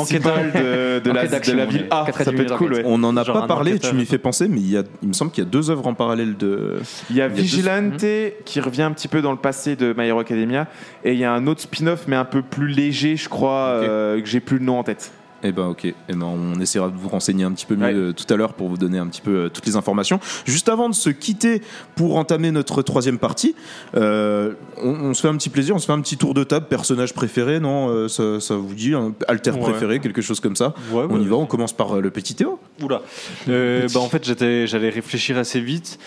[1.00, 1.86] de la, Enquête de d'action, la ville.
[1.90, 2.04] A.
[2.06, 2.72] Quatre Ça peut être cool.
[2.72, 2.82] ouais.
[2.86, 5.08] On n'en a Genre pas parlé, tu m'y fais penser, mais il, y a, il
[5.08, 6.76] me semble qu'il y a deux œuvres en parallèle de.
[7.10, 8.04] Il y a Il y a deux- Vigilante
[8.44, 10.68] qui revient un petit peu dans le passé de My Hero Academia,
[11.04, 13.86] et il y a un autre spin-off mais un peu plus léger, je crois, Ok.
[13.88, 15.12] euh, que j'ai plus le nom en tête.
[15.48, 17.94] Eh ben ok, eh ben, on essaiera de vous renseigner un petit peu mieux Ouais.
[17.94, 20.18] euh, tout à l'heure pour vous donner un petit peu euh, toutes les informations.
[20.44, 21.62] Juste avant de se quitter
[21.94, 23.54] pour entamer notre troisième partie,
[23.96, 26.42] euh, on, on se fait un petit plaisir, on se fait un petit tour de
[26.44, 29.60] table, personnage préféré, non ça, ça vous dit, un alter Ouais.
[29.60, 32.58] préféré, quelque chose comme ça Ouais, On y va, on commence par le petit Théo.
[32.82, 33.00] Oula.
[33.48, 34.24] Euh, bah, en fait,
[34.66, 35.98] j'allais réfléchir assez vite.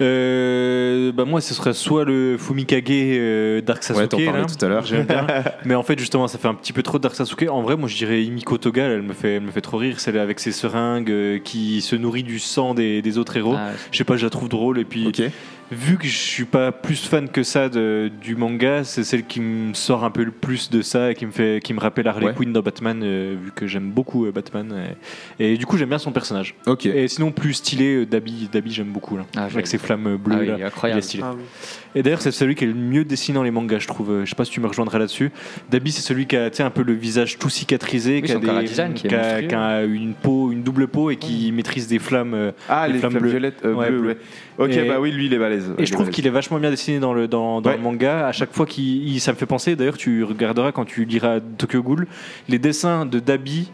[0.00, 4.24] Euh, bah, moi, ce serait soit le Fumikage euh, Dark Ouais, t'en Sasuke.
[4.26, 4.46] parlais là.
[4.46, 4.84] tout à l'heure.
[4.86, 5.26] J'aime bien.
[5.64, 7.46] Mais en fait, justement, ça fait un petit peu trop de Dark Sasuke.
[7.50, 8.84] En vrai, moi, je dirais Imiko Toga.
[8.84, 10.00] Elle me fait, elle me fait trop rire.
[10.00, 13.54] Celle avec ses seringues euh, qui se nourrit du sang des, des autres héros.
[13.56, 14.78] ah, Je sais pas, je la trouve drôle.
[14.78, 15.22] Et puis, Ok.
[15.74, 19.40] Vu que je suis pas plus fan que ça de- du manga, c'est celle qui
[19.40, 22.08] me sort un peu le plus de ça et qui me fait, qui me rappelle
[22.08, 22.34] Harley Ouais.
[22.34, 24.74] Quinn dans Batman, euh, vu que j'aime beaucoup euh, Batman.
[25.38, 26.54] Et, et du coup, j'aime bien son personnage.
[26.66, 26.86] Ok.
[26.86, 29.24] Et sinon, plus stylé, euh, Dabi, Dabi j'aime beaucoup là.
[29.36, 30.36] Ah, avec ses flammes euh, ah bleues.
[30.40, 30.54] oui, là.
[30.58, 31.02] Il est incroyable.
[31.02, 31.22] stylé.
[31.26, 31.42] Ah oui.
[31.96, 34.10] Et d'ailleurs, c'est celui qui est le mieux dessiné dans les mangas, je trouve.
[34.10, 35.30] Euh, Je sais pas si tu me rejoindrais là-dessus.
[35.70, 38.32] Dabi, c'est celui qui a tu sais, un peu le visage tout cicatrisé, Oui, qui,
[38.32, 39.48] a son chara-design qui est qui a- monstrueux.
[39.48, 42.34] qui a une peau, une double peau et qui maîtrise des flammes.
[42.34, 43.30] euh, Ah, Les les flammes flammes bleues.
[43.30, 44.08] violettes, euh, Ouais, bleues, bleues.
[44.10, 44.16] ouais.
[44.58, 45.72] Ok, Et- bah oui, lui, il est balèze.
[45.78, 47.76] Et je trouve qu'il est vachement bien dessiné dans le, dans, dans Ouais.
[47.76, 48.26] le manga.
[48.28, 51.40] À chaque fois qu'il il- ça me fait penser, d'ailleurs, tu regarderas quand tu liras
[51.58, 52.06] Tokyo Ghoul,
[52.48, 53.70] les dessins de Dabi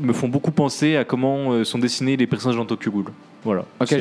[0.00, 3.04] me font beaucoup penser à comment euh, sont dessinés les personnages dans Tokyo Ghoul.
[3.44, 3.64] Voilà.
[3.80, 3.96] Ok, tu,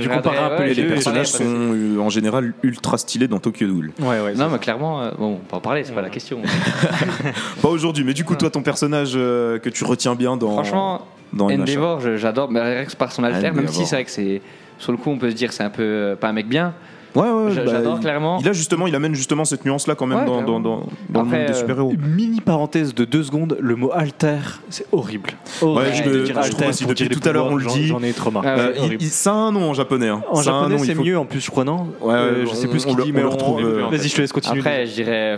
[0.00, 3.66] tu compares un peu ouais, les personnages sont euh, en général ultra stylés dans Tokyo
[3.66, 3.90] Ghoul.
[4.00, 6.40] Ouais, ouais, Non, mais clairement, euh, bon, on peut en parler, c'est pas la question.
[7.62, 10.52] Pas aujourd'hui, mais du coup, toi, ton personnage euh, que tu retiens bien dans.
[10.52, 11.50] Franchement, dans.
[11.50, 14.40] Endeavor, j'adore, mais que par son alter, même si c'est vrai que c'est.
[14.80, 16.74] Sur le coup, on peut se dire c'est un peu euh, pas un mec bien.
[17.16, 18.38] Ouais, ouais, bah, J'adore clairement.
[18.40, 20.60] Il a justement, il amène justement cette nuance-là quand même Ouais, dans, clairement.
[20.60, 21.92] dans, dans, dans Après, le monde des euh, super-héros.
[21.98, 24.38] Mini parenthèse de deux secondes, le mot alter,
[24.68, 25.30] c'est horrible.
[25.60, 27.56] Ouais, Horrible je de le- dire je alter trouve aussi, depuis tout à l'heure, on
[27.56, 27.88] le dit.
[27.88, 28.44] J'en ai trop marre.
[28.46, 29.02] Ah ouais, Euh, il- horrible.
[29.02, 30.06] il- ça a un nom en japonais.
[30.08, 30.22] hein.
[30.30, 31.88] En Ça a un japonais, nom, il c'est faut- mieux en plus, je crois, non
[32.00, 33.30] Ouais, Euh, ouais, Je sais on- plus ce qu'il le- dit, on mais le on-
[33.30, 34.60] retrouve, euh, Vas-y, je te laisse continuer.
[34.60, 35.36] Après, je dirais.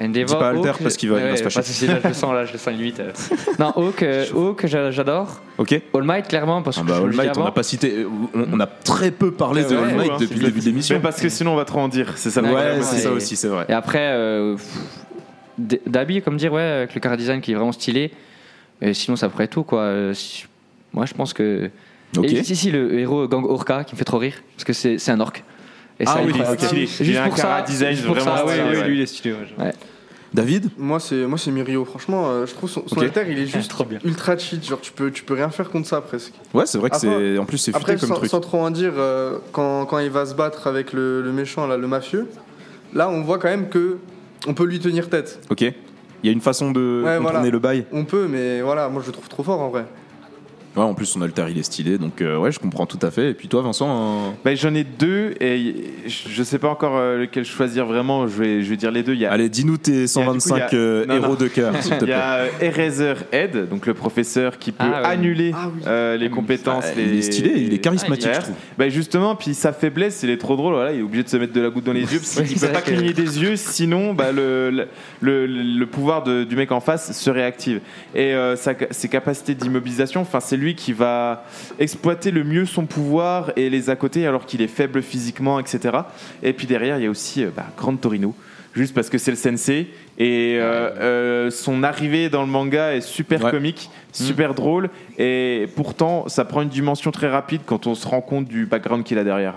[0.00, 0.26] Endeavor.
[0.26, 1.86] Dis pas Alter Hawk, parce qu'il va- il va ouais, se fâcher.
[1.86, 3.00] pas là, je le sens, là, je le sens limite.
[3.00, 3.12] euh.
[3.58, 5.40] non, Hawk, euh, Hawk, j'adore.
[5.58, 5.80] Ok.
[5.94, 8.06] All Might, clairement, parce Ah que bah, je All Might, on n'a pas cité.
[8.34, 10.64] On, on a très peu parlé de Ouais, All ouais, Might depuis le début de
[10.66, 10.94] l'émission.
[10.96, 12.12] Mais parce que sinon, on va trop en dire.
[12.16, 12.82] C'est ça le Ouais, problème.
[12.82, 13.02] c'est ouais.
[13.02, 13.66] ça aussi, c'est vrai.
[13.68, 14.56] Et après, euh,
[15.58, 18.12] Dabi, comme dire, ouais, avec le car design qui est vraiment stylé.
[18.80, 19.80] Et sinon, ça pourrait être tout, quoi.
[19.82, 20.14] Euh,
[20.92, 21.70] Moi, je pense que.
[22.24, 24.98] Et si, si, le héros Gang Orca qui me fait trop rire, parce que c'est
[24.98, 25.32] c'est un orc.
[26.00, 26.80] Et Ah oui, il est stylé.
[26.86, 28.88] Juste Il a un cara design vraiment Ah stylé, ouais, oui, ouais.
[28.88, 29.34] lui, il est stylé.
[29.58, 29.72] ouais.
[30.32, 31.84] David Moi, c'est moi c'est Mirio.
[31.84, 33.98] Franchement, euh, je trouve son, son alter, il est juste Trop bien.
[34.04, 34.64] ultra cheat.
[34.64, 36.32] Genre, tu peux, tu peux rien faire contre ça presque.
[36.54, 37.36] Ouais, c'est vrai que c'est.
[37.36, 38.30] En plus, c'est Après, futé comme sans, truc.
[38.30, 41.66] sans trop en dire, euh, quand, quand il va se battre avec le, le méchant,
[41.66, 42.28] là, le mafieux,
[42.94, 43.98] là, on voit quand même que
[44.46, 45.40] on peut lui tenir tête.
[45.50, 45.62] Ok.
[45.62, 47.50] Il y a une façon de Ouais, contourner voilà.
[47.50, 47.84] le bail.
[47.92, 49.84] On peut, mais voilà, moi je le trouve trop fort en vrai.
[50.76, 51.98] Ouais, en plus, son alter, il est stylé.
[51.98, 53.30] Donc, euh, ouais, je comprends tout à fait.
[53.30, 55.74] Et puis, toi, Vincent Bah, J'en ai deux et
[56.06, 58.28] je sais pas encore euh, lequel choisir vraiment.
[58.28, 59.14] Je vais, je vais dire les deux.
[59.14, 61.34] Il y a Allez, dis-nous tes 125 il y a- euh, non, héros non.
[61.34, 62.12] de cœur, s'il te Il y plaît.
[62.14, 65.08] a euh, Eraserhead, donc le professeur qui peut Ah, ouais.
[65.08, 65.82] annuler Ah oui.
[65.86, 66.84] euh, les compétences.
[66.88, 68.54] Ah, les- Il est stylé, il est charismatique, je trouve.
[68.78, 70.74] Bah justement, puis sa faiblesse, il est trop drôle.
[70.74, 72.58] Voilà, il est obligé de se mettre de la goutte dans les yeux parce qu'il
[72.60, 74.86] peut pas que- cligner des yeux, sinon bah, le, le,
[75.20, 77.80] le- le pouvoir de- du mec en face se réactive.
[78.14, 81.44] Et euh, sa- ses capacités d'immobilisation, enfin c'est lui qui va
[81.78, 85.98] exploiter le mieux son pouvoir et les à côté alors qu'il est faible physiquement, etc.
[86.42, 88.34] Et puis derrière, il y a aussi euh, bah, Grande Torino.
[88.72, 93.00] Juste parce que c'est le sensei et euh, euh, son arrivée dans le manga est
[93.00, 93.50] super Ouais.
[93.50, 98.20] comique, super drôle et pourtant ça prend une dimension très rapide quand on se rend
[98.20, 99.54] compte du background qu'il a derrière.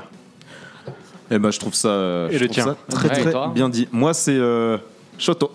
[1.32, 3.32] Eh ben, je trouve ça, euh, Et je le trouve tien ça très Ouais, et
[3.32, 3.88] très bien dit.
[3.92, 4.78] Moi, c'est euh,
[5.18, 5.52] Shoto.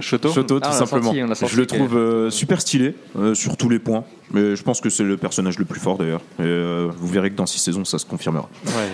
[0.00, 1.12] Shoto Shoto, Ah, tout simplement.
[1.12, 4.04] je le trouve euh, super stylé euh, sur tous les points.
[4.32, 6.22] Mais je pense que c'est le personnage le plus fort d'ailleurs.
[6.38, 8.48] Et, euh, vous verrez que dans six saisons, ça se confirmera.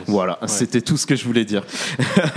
[0.06, 1.62] Voilà, c'était tout ce que je voulais dire.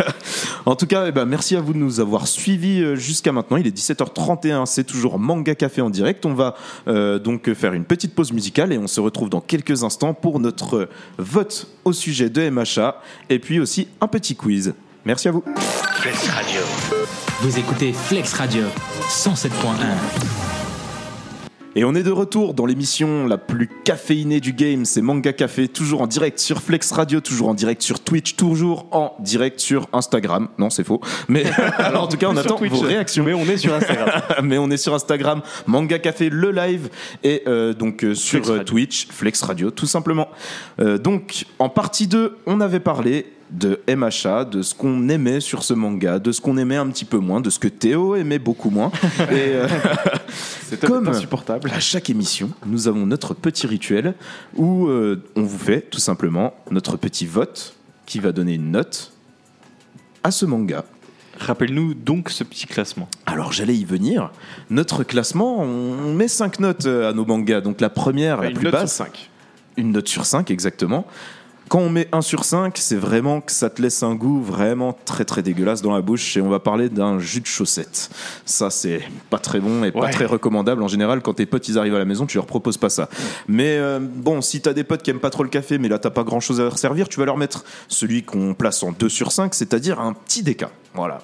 [0.65, 3.57] en tout cas, eh ben, merci à vous de nous avoir suivis jusqu'à maintenant.
[3.57, 6.25] Il est 17h31, c'est toujours Manga Café en direct.
[6.25, 6.55] On va
[6.87, 10.39] euh, donc faire une petite pause musicale et on se retrouve dans quelques instants pour
[10.39, 14.73] notre vote au sujet de MHA et puis aussi un petit quiz.
[15.05, 15.43] Merci à vous.
[15.95, 16.61] Flex Radio.
[17.41, 18.65] Vous écoutez Flex Radio
[19.09, 19.49] 107.1.
[21.75, 25.67] Et on est de retour dans l'émission la plus caféinée du game, c'est Manga Café,
[25.67, 29.87] toujours en direct sur Flex Radio, toujours en direct sur Twitch, toujours en direct sur
[29.91, 30.49] Instagram.
[30.59, 31.01] Non, c'est faux.
[31.29, 31.45] Mais
[31.95, 33.23] en tout cas, on attend vos réactions.
[33.23, 34.21] Mais on est sur Instagram.
[34.43, 36.89] Mais on est sur Instagram, Manga Café, le live,
[37.23, 38.63] et euh, donc euh, sur Flex euh.
[38.63, 40.27] Twitch, Flex Radio, tout simplement.
[40.79, 45.63] Euh, donc, en partie 2, on avait parlé de MHA, de ce qu'on aimait sur
[45.63, 48.39] ce manga, de ce qu'on aimait un petit peu moins, de ce que Théo aimait
[48.39, 48.91] beaucoup moins.
[49.19, 49.67] et euh,
[50.29, 51.69] C'est Comme- insupportable.
[51.73, 54.13] à chaque émission, nous avons notre petit rituel
[54.55, 57.75] où euh, on vous fait tout simplement notre petit vote
[58.05, 59.11] qui va donner une note
[60.23, 60.85] à ce manga.
[61.39, 63.09] Rappelle-nous donc ce petit classement.
[63.25, 64.31] Alors j'allais y venir.
[64.69, 67.61] Notre classement, on met 5 notes euh, à nos mangas.
[67.61, 69.29] Donc la première, la Une plus note sur basse, 5.
[69.77, 71.05] une note sur 5 exactement.
[71.71, 74.91] Quand on met 1 sur 5, c'est vraiment que ça te laisse un goût vraiment
[75.05, 78.09] très très dégueulasse dans la bouche et on va parler d'un jus de chaussette.
[78.43, 78.99] Ça c'est
[79.29, 80.11] pas très bon et pas Ouais.
[80.11, 82.75] très recommandable en général quand tes potes ils arrivent à la maison, tu leur proposes
[82.75, 83.07] pas ça.
[83.47, 85.97] Mais euh, bon, si t'as des potes qui aiment pas trop le café mais là
[85.97, 88.91] t'as pas grand chose à leur servir, tu vas leur mettre celui qu'on place en
[88.91, 90.71] 2 sur 5, c'est-à-dire un petit déca.
[90.93, 91.19] Voilà.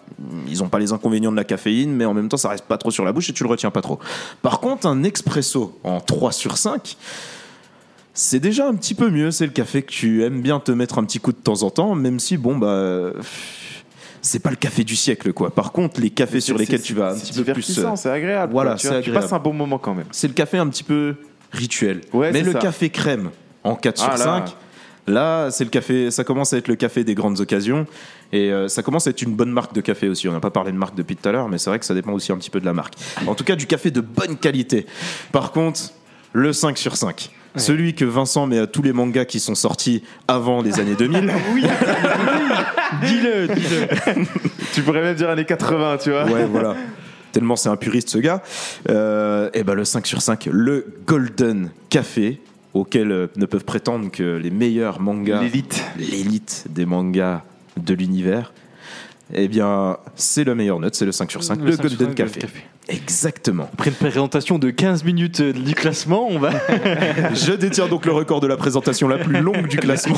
[0.48, 2.78] Ils ont pas les inconvénients de la caféine mais en même temps ça reste pas
[2.78, 4.00] trop sur la bouche et tu le retiens pas trop.
[4.42, 6.96] Par contre, un expresso en 3 sur 5,
[8.20, 9.32] c'est déjà un petit peu mieux.
[9.32, 11.70] C'est le café que tu aimes bien te mettre un petit coup de temps en
[11.70, 13.12] temps, même si, bon, bah.
[14.22, 15.52] C'est pas le café du siècle, quoi.
[15.54, 17.78] Par contre, les cafés sur lesquels tu vas un petit peu plus.
[17.80, 18.52] euh, c'est agréable.
[18.52, 19.24] voilà, quoi, tu c'est vois, tu agréable.
[19.26, 20.08] passes un bon moment quand même.
[20.12, 21.16] C'est le café un petit peu
[21.54, 22.02] rituel.
[22.12, 22.60] Ouais, Mais le ça.
[22.60, 23.30] café crème
[23.64, 24.46] en 4 Ah sur là.
[24.46, 24.56] 5.
[25.06, 27.86] Là, c'est le café, ça commence à être le café des grandes occasions
[28.34, 30.28] et euh, ça commence à être une bonne marque de café aussi.
[30.28, 31.94] On n'a pas parlé de marque depuis tout à l'heure, mais c'est vrai que ça
[31.94, 32.96] dépend aussi un petit peu de la marque.
[33.26, 34.86] En tout cas, du café de bonne qualité.
[35.32, 35.80] Par contre,
[36.34, 37.30] le 5 sur 5.
[37.58, 41.32] Celui que Vincent met à tous les mangas qui sont sortis avant les années 2000.
[43.04, 44.26] Dis-le, dis-le.
[44.74, 46.26] tu pourrais même dire années 80, tu vois.
[46.26, 46.76] Ouais, voilà.
[47.32, 48.42] Tellement c'est un puriste ce gars.
[48.90, 52.40] Euh, et ben le 5 sur 5, le Golden Café,
[52.74, 55.84] auquel euh, ne peuvent prétendre que les meilleurs mangas, L'élite.
[55.98, 57.44] l'élite des mangas
[57.76, 58.54] de l'univers.
[59.34, 62.08] Eh bien, c'est le meilleur note, c'est le 5 sur 5, le, 5 sur Golden
[62.08, 62.40] 5, Café.
[62.40, 62.66] Golden Café.
[62.90, 63.70] Exactement.
[63.74, 66.52] Après une présentation de 15 minutes euh, du classement, on va.
[67.34, 70.18] Je détiens donc le record de la présentation la plus longue du classement.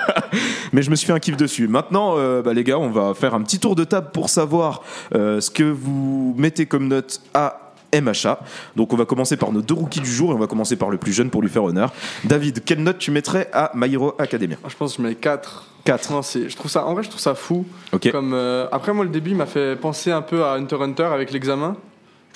[0.72, 1.68] Mais je me suis fait un kiff dessus.
[1.68, 4.82] Maintenant, euh, bah, les gars, on va faire un petit tour de table pour savoir
[5.14, 8.40] euh, ce que vous mettez comme note à MHA.
[8.74, 10.88] Donc on va commencer par nos deux rookies du jour et on va commencer par
[10.88, 11.92] le plus jeune pour lui faire honneur.
[12.24, 14.56] David, quelle note tu mettrais à My Hero Academia?
[14.62, 15.66] Moi, je pense que je mets 4.
[15.84, 16.12] 4.
[16.12, 17.66] Non, c'est, je trouve ça, en vrai, je trouve ça fou.
[17.92, 18.10] Ok.
[18.10, 21.10] Comme, euh, après, moi, le début m'a fait penser un peu à Hunter x Hunter
[21.12, 21.76] avec l'examen.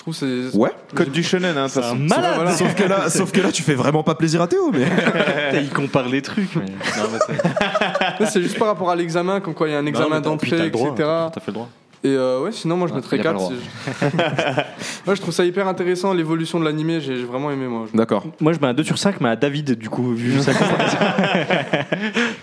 [0.07, 0.57] Je trouve c'est.
[0.57, 0.71] Ouais.
[0.95, 1.67] Code du shonen, hein,
[1.97, 2.51] malade voilà.
[2.51, 4.71] Sauf que, là, sauf que là, tu fais vraiment pas plaisir à Théo.
[4.71, 4.85] Mais...
[5.61, 6.55] Il compare les trucs.
[6.55, 6.65] mais-
[8.19, 10.67] c'est- c'est juste par rapport à l'examen, comme quoi il y a un examen d'entrée,
[10.67, 10.89] etc.
[10.97, 11.69] T'as fait le droit.
[12.03, 13.49] Et euh, ouais, sinon, moi, je Ah, mettrais il a pas 4.
[13.51, 13.57] le
[15.07, 17.01] Moi, je trouve ça hyper intéressant, l'évolution de l'animé.
[17.01, 17.87] J'ai, vraiment aimé, moi.
[17.91, 18.23] D'accord.
[18.39, 20.51] Moi, je mets un 2 sur 5, mais à David, du coup, vu sa.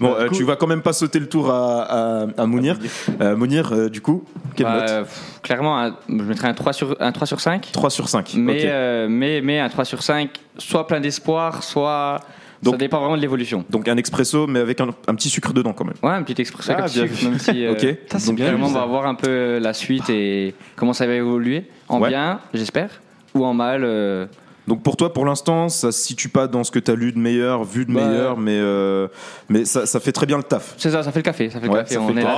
[0.00, 2.46] Bon, Bah, euh, coup- tu vas quand même pas sauter le tour à, à, à
[2.46, 2.76] Mounir.
[3.20, 4.24] Euh, Mounir, euh, du coup,
[4.54, 5.04] quelle Bah, note euh,
[5.42, 7.70] Clairement, un- je mettrais un 3 sur, un 3 sur 5.
[7.72, 8.34] 3 sur 5.
[8.36, 8.64] Mais, Ok.
[8.66, 12.20] euh, mais, mais un 3 sur 5, soit plein d'espoir, soit.
[12.62, 13.64] Donc- ça dépend vraiment de l'évolution.
[13.70, 15.94] Donc un expresso, mais avec un, un petit sucre dedans quand même.
[16.02, 17.64] Ouais, un petit expresso Ah, bien sucre, même si.
[17.66, 17.80] euh, Ok.
[18.08, 18.80] C'est donc, bien clairement, vu, on ça.
[18.80, 21.64] va voir un peu la suite et comment ça va évoluer.
[21.88, 22.08] En Ouais.
[22.08, 22.88] bien, j'espère,
[23.34, 23.82] ou en mal.
[23.84, 24.26] euh,
[24.66, 27.12] Donc pour toi, pour l'instant, ça se situe pas dans ce que tu as lu
[27.12, 29.06] de meilleur, vu de Bah, meilleur, mais, euh,
[29.48, 30.74] mais ça, ça fait très bien le taf.
[30.76, 31.50] C'est ça, ça fait le café.
[31.50, 31.94] Ça fait le Ouais, café.
[31.94, 32.34] ça on fait le est là.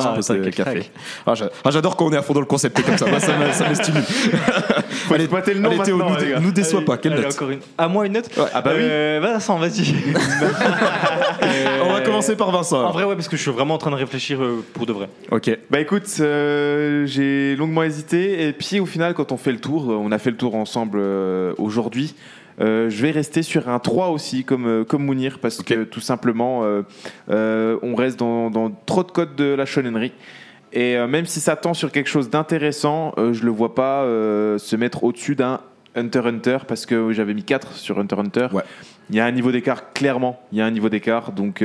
[0.00, 0.90] Ah, c'est café.
[1.26, 1.32] Ah,
[1.64, 3.06] ah, J'adore quand on est à fond dans le concept comme ça.
[3.06, 4.02] Moi, ça me, stimule.
[5.08, 6.40] Faut exploiter le nom Allez, Théo, maintenant, nous, les dé- gars.
[6.40, 6.96] nous déçois pas.
[6.98, 7.60] Quelle Allez, note encore une.
[7.78, 8.82] À moi une note Ah bah oui.
[8.82, 9.94] Euh, Vincent, vas-y.
[11.84, 12.84] On va commencer par Vincent.
[12.84, 14.92] En vrai, ouais, parce que je suis vraiment en train de réfléchir euh, pour de
[14.92, 15.08] vrai.
[15.30, 15.50] Ok.
[15.70, 19.88] Bah écoute, euh, j'ai longuement hésité et puis au final quand on fait le tour,
[19.88, 21.00] on a fait le tour ensemble
[21.62, 22.14] aujourd'hui,
[22.60, 26.00] euh, je vais rester sur un 3 aussi comme, euh, comme Mounir parce que tout
[26.00, 26.82] simplement euh,
[27.30, 30.12] euh, on reste dans, dans trop de codes de la shonennerie.
[30.74, 35.04] Et même si ça tend sur quelque chose d'intéressant, je le vois pas se mettre
[35.04, 35.60] au-dessus d'un
[35.94, 38.48] Hunter Hunter parce que j'avais mis 4 sur Hunter Hunter.
[38.54, 38.62] Ouais.
[39.10, 40.40] Il y a un niveau d'écart, clairement.
[40.50, 41.32] Il y a un niveau d'écart.
[41.32, 41.62] Donc,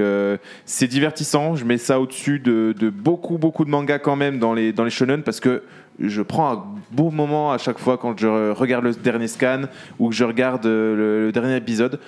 [0.66, 1.56] c'est divertissant.
[1.56, 4.84] Je mets ça au-dessus de, de beaucoup, beaucoup de mangas quand même dans les, dans
[4.84, 5.64] les shonen parce que
[6.00, 9.62] je prends un beau moment à chaque fois quand je regarde le dernier scan
[10.00, 12.00] ou que je regarde euh, le, le dernier épisode.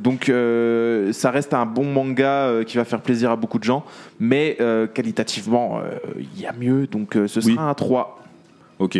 [0.00, 3.64] Donc, euh, ça reste un bon manga euh, qui va faire plaisir à beaucoup de
[3.64, 3.84] gens.
[4.20, 6.86] Mais euh, qualitativement, euh, il y a mieux.
[6.86, 7.70] Donc, euh, ce sera Oui.
[7.70, 8.18] un 3.
[8.78, 8.98] Ok.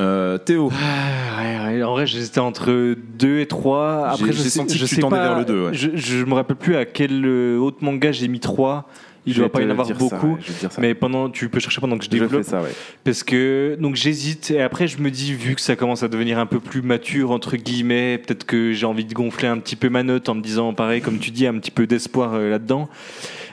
[0.00, 0.70] Euh, Théo.
[0.72, 4.08] Ah, ouais, ouais, en vrai, j'étais entre 2 et 3.
[4.08, 5.70] Après, J'ai- je senti je que tu sais tendais pas, vers le deux, ouais.
[5.74, 8.88] Je, je me rappelle plus à quel euh, autre manga j'ai mis 3.
[9.28, 10.38] Il Je doit pas y en avoir beaucoup.
[10.42, 10.68] ça.
[10.78, 12.42] mais pendant, tu peux chercher pendant que je développe.
[12.44, 12.70] fais ça, ouais.
[13.04, 16.38] Parce que donc j'hésite et après je me dis vu que ça commence à devenir
[16.38, 19.88] un peu plus mature entre guillemets, peut-être que j'ai envie de gonfler un petit peu
[19.88, 22.88] ma note en me disant pareil comme tu dis un petit peu d'espoir euh, là-dedans.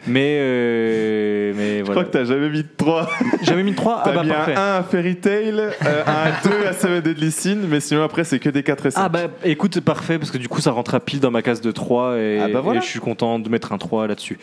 [0.07, 2.01] Mais euh, mais Je voilà.
[2.01, 3.09] crois que t'as jamais mis de 3.
[3.41, 4.53] J'avais mis 3 ah T'as bah mis parfait.
[4.55, 8.23] un 1 à Fairy Tail, euh, un 2 à Seven Deadly Sin, mais sinon après
[8.23, 9.01] c'est que des 4 et 5.
[9.03, 11.59] Ah bah écoute parfait parce que du coup ça rentre à pile dans ma case
[11.59, 12.79] de 3 et, Ah bah voilà.
[12.79, 14.37] et je suis content de mettre un 3 là-dessus.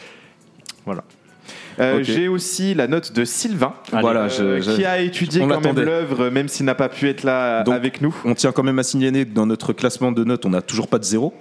[1.80, 2.02] Euh.
[2.02, 4.28] J'ai aussi la note de Sylvain, Voilà, euh,
[4.60, 7.62] je- je- qui a étudié quand même l'œuvre, même s'il n'a pas pu être là
[7.62, 8.14] Donc- avec nous.
[8.24, 10.88] On tient quand même à signaler que dans notre classement de notes, on n'a toujours
[10.88, 11.32] pas de zéro.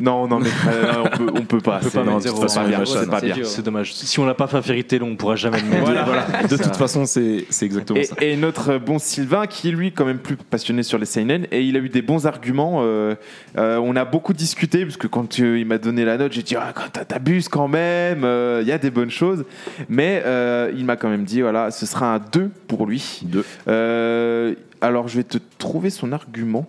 [0.00, 1.78] Non, non, mais euh, on, peut, on peut pas.
[1.78, 2.42] peut c'est- pas non, mettre de toute zéro.
[2.42, 3.44] façon, Ouais, bien, ouais, c'est pas c'est bien.
[3.44, 3.92] C'est dommage.
[3.94, 5.84] Si on l'a pas fait Tail, on pourra jamais le mettre.
[5.84, 6.26] Voilà.
[6.48, 8.16] De toute façon, c'est c'est exactement Et, ça.
[8.20, 11.62] et notre bon Sylvain, qui est lui quand même plus passionné sur les seinen, et
[11.62, 12.80] il a eu des bons arguments.
[12.82, 13.14] euh,
[13.58, 16.42] euh, on a beaucoup discuté parce que quand euh, il m'a donné la note, j'ai
[16.42, 16.72] dit ah,
[17.06, 18.24] t'abuses quand même.
[18.24, 19.44] euh, Il y a des bonnes choses,
[19.88, 23.20] mais euh, il m'a quand même dit voilà, ce sera un 2 pour lui.
[23.24, 23.44] Deux.
[23.68, 26.66] Euh, alors je vais te trouver son argument.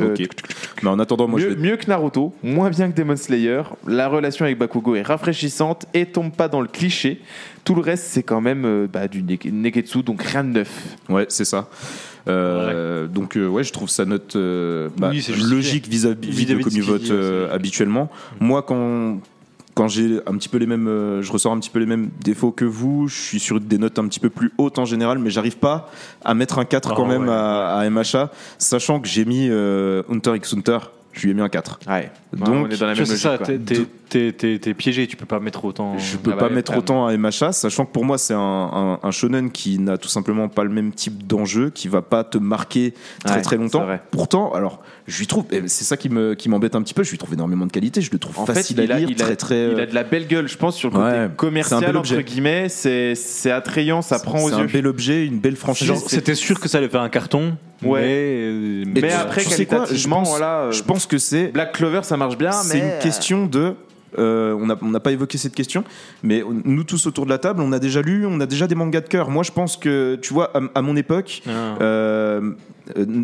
[0.00, 0.26] Euh, Ok.
[0.82, 3.62] Mais en attendant, moi, mieux, je vais mieux que Naruto, moins bien que Demon Slayer.
[3.86, 7.20] La relation avec Bakugo est rafraîchissante et tombe pas dans le cliché.
[7.64, 10.96] Tout le reste, c'est quand même euh, bah, du Neke- Neketsu, donc rien de neuf.
[11.08, 11.68] Ouais, c'est ça.
[12.28, 15.56] Euh, Donc euh, ouais, je trouve sa note euh, bah, Oui, c'est justifié.
[15.56, 18.10] logique vis-à-vis de Vis-à-vis de comme ce il qu'il vote dit, ouais, euh, c'est- habituellement.
[18.40, 19.18] Moi, quand
[19.80, 22.10] quand j'ai un petit peu les mêmes, euh, je ressors un petit peu les mêmes
[22.22, 23.08] défauts que vous.
[23.08, 25.88] Je suis sur des notes un petit peu plus hautes en général, mais j'arrive pas
[26.22, 29.48] à mettre un 4 Ah quand même ouais, à, à MHA, sachant que j'ai mis
[29.48, 30.80] euh, Hunter x Hunter
[31.12, 31.80] Je lui ai mis un 4.
[31.88, 32.10] Ouais.
[32.32, 34.74] Donc, on est dans la Tu même vois, c'est ça, t'es- t'es- t'es t'es- t'es
[34.74, 35.98] piégé, tu peux pas mettre autant.
[35.98, 38.38] Je peux Ah pas bah, mettre autant à MHA, sachant que pour moi c'est un,
[38.38, 42.22] un- un shonen qui n'a tout simplement pas le même type d'enjeu, qui va pas
[42.22, 43.84] te marquer très Ouais, très longtemps.
[44.12, 47.02] Pourtant, alors je lui trouve, et c'est ça qui me qui m'embête un petit peu,
[47.02, 48.98] je lui trouve énormément de qualité, je le trouve En facile fait, il à a,
[49.00, 49.72] lire, il, a, très très.
[49.72, 52.68] il a de la belle gueule, je pense, sur le côté Ouais, commercial, entre guillemets.
[52.68, 54.66] C'est c'est attrayant, ça prend aux c'est un yeux.
[54.72, 55.88] bel objet, une belle franchise.
[55.88, 58.00] Genre, C'était sûr que ça allait faire un carton, Ouais.
[58.02, 61.18] mais, euh, Mais après, tu sais quoi, je qualitativement, pense, voilà, euh, je pense que
[61.18, 63.74] c'est Black Clover, ça marche bien, c'est mais une question de.
[64.18, 65.84] euh, on n'a on n'a pas évoqué cette question,
[66.22, 68.74] mais nous tous autour de la table, on a déjà lu, on a déjà des
[68.74, 69.30] mangas de cœur.
[69.30, 71.50] Moi, je pense que, tu vois, à, à mon époque, Ah.
[71.80, 72.52] euh,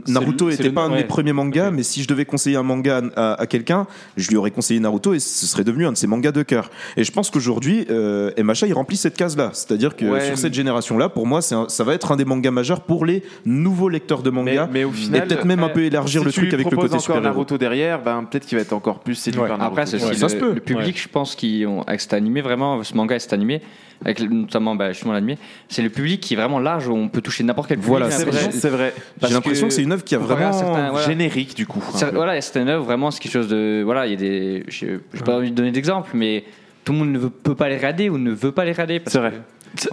[0.09, 1.05] Naruto le- c'est n'était le- pas un de mes ouais.
[1.05, 3.86] premiers mangas, mais si je devais conseiller un manga à, à quelqu'un,
[4.16, 6.70] je lui aurais conseillé Naruto et ce serait devenu un de ses mangas de cœur.
[6.97, 9.51] Et je pense qu'aujourd'hui, euh, MHA, il remplit cette case-là.
[9.52, 12.24] C'est-à-dire que Ouais, sur mais- cette génération-là, pour moi, un- ça va être un des
[12.24, 14.68] mangas majeurs pour les nouveaux lecteurs de mais, manga.
[14.72, 17.01] mais au et peut-être même un peu élargir si le truc avec le côté encore
[17.01, 19.48] super Naruto derrière, ben, peut-être qu'il va être encore plus séduit Ouais.
[19.48, 19.72] par Naruto.
[19.80, 20.52] Après, Ouais, ça le, se peut.
[20.55, 23.62] le public, je pense, qui ont, avec cet animé, vraiment, ce manga et cet animé,
[24.05, 27.20] avec notamment bah, justement l'animé, c'est le public qui est vraiment large, où on peut
[27.20, 27.89] toucher n'importe quel public.
[27.90, 28.94] Voilà, C'est vrai, c'est vrai.
[29.23, 30.52] J'ai l'impression que c'est une œuvre qui a vraiment.
[30.52, 31.06] certains- voilà.
[31.06, 31.81] Générique, du coup.
[31.81, 32.10] peu.
[32.14, 33.82] Voilà, c'est une œuvre, vraiment, c'est quelque chose de.
[33.85, 34.64] Voilà, il y a des.
[34.68, 36.44] Je n'ai pas envie de donner d'exemple, mais
[36.85, 39.01] tout le monde ne veut, peut pas les regarder ou ne veut pas les regarder.
[39.01, 39.31] parce C'est vrai.
[39.32, 39.36] que-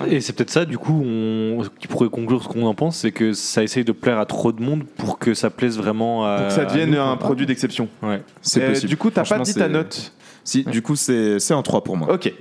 [0.09, 3.11] Et c'est peut-être ça, du coup, on, qui pourrait conclure ce qu'on en pense, c'est
[3.11, 6.37] que ça essaye de plaire à trop de monde pour que ça plaise vraiment à.
[6.37, 7.89] Pour que ça devienne nous, un produit d'exception.
[8.01, 8.21] Ouais.
[8.41, 8.87] C'est Euh, possible.
[8.89, 10.13] Du coup, t'as pas dit ta note.
[10.45, 12.13] Si, du coup, c'est c'est un 3 pour moi.
[12.13, 12.31] Ok.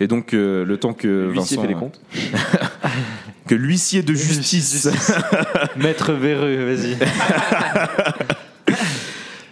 [0.00, 1.62] Et donc, euh, le temps que L'huissier Vincent.
[1.62, 2.00] fait les comptes.
[3.48, 4.88] Que l'huissier de justice.
[5.76, 6.96] Maître véreux, vas-y.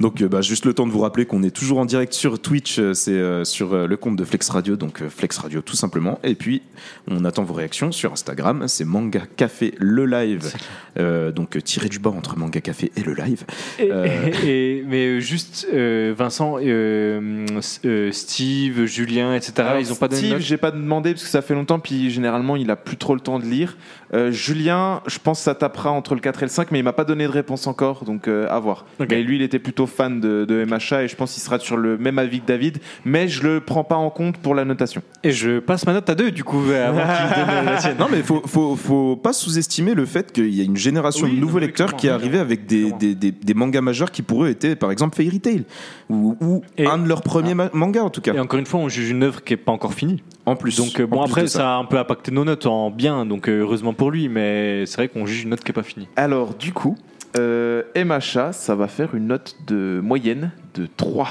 [0.00, 2.40] donc, euh, bah, juste le temps de vous rappeler qu'on est toujours en direct sur
[2.40, 2.78] Twitch.
[2.78, 5.76] euh, C'est euh, sur euh, le compte de Flex Radio, donc euh, Flex Radio tout
[5.76, 6.18] simplement.
[6.24, 6.62] Et puis,
[7.08, 8.64] on attend vos réactions sur Instagram.
[8.66, 10.52] C'est Manga Café le live.
[10.98, 13.44] Euh, donc, tiré du bas entre Manga Café et le live.
[13.78, 14.06] Et, Euh.
[14.44, 17.46] et- mais juste, euh, Vincent, euh,
[17.84, 21.24] euh, Steve, Julien, etc., Alors, ils ont pas donné de Steve, j'ai pas demandé parce
[21.24, 23.76] que ça fait longtemps, puis généralement il a plus trop le temps de lire.
[24.12, 26.82] Euh, Julien, je pense que ça tapera entre le 4 et le 5, mais il
[26.82, 28.84] m'a pas donné de réponse encore, donc euh, à voir.
[28.98, 29.06] Ok.
[29.10, 31.76] Mais lui, il était plutôt fan de, de MHA et je pense qu'il sera sur
[31.76, 35.00] le même avis que David, mais je le prends pas en compte pour la notation.
[35.22, 37.96] Et je passe ma note à deux, du coup, avant qu'il donne la sienne.
[38.00, 41.36] Non, mais faut, faut, faut pas sous-estimer le fait qu'il y a une génération Oui,
[41.36, 42.98] de nouveaux lecteurs qui est arrivée avec des, Clairement.
[42.98, 45.64] des, des, des mangas majeurs qui pour eux étaient par exemple Fairy Tail
[46.08, 46.36] ou,
[46.78, 48.34] un de leurs premiers ma- mangas en tout cas.
[48.34, 50.22] Et encore une fois, on juge une œuvre qui est pas encore finie.
[50.46, 50.76] En plus.
[50.76, 51.74] Donc euh, bon, plus après, ça.
[51.74, 54.96] a un peu impacté nos notes en bien, donc euh, heureusement pour lui, mais c'est
[54.96, 56.08] vrai qu'on juge une note qui est pas finie.
[56.16, 56.96] Alors, du coup,
[57.38, 61.28] euh, MHA, ça va faire une note de moyenne de 3.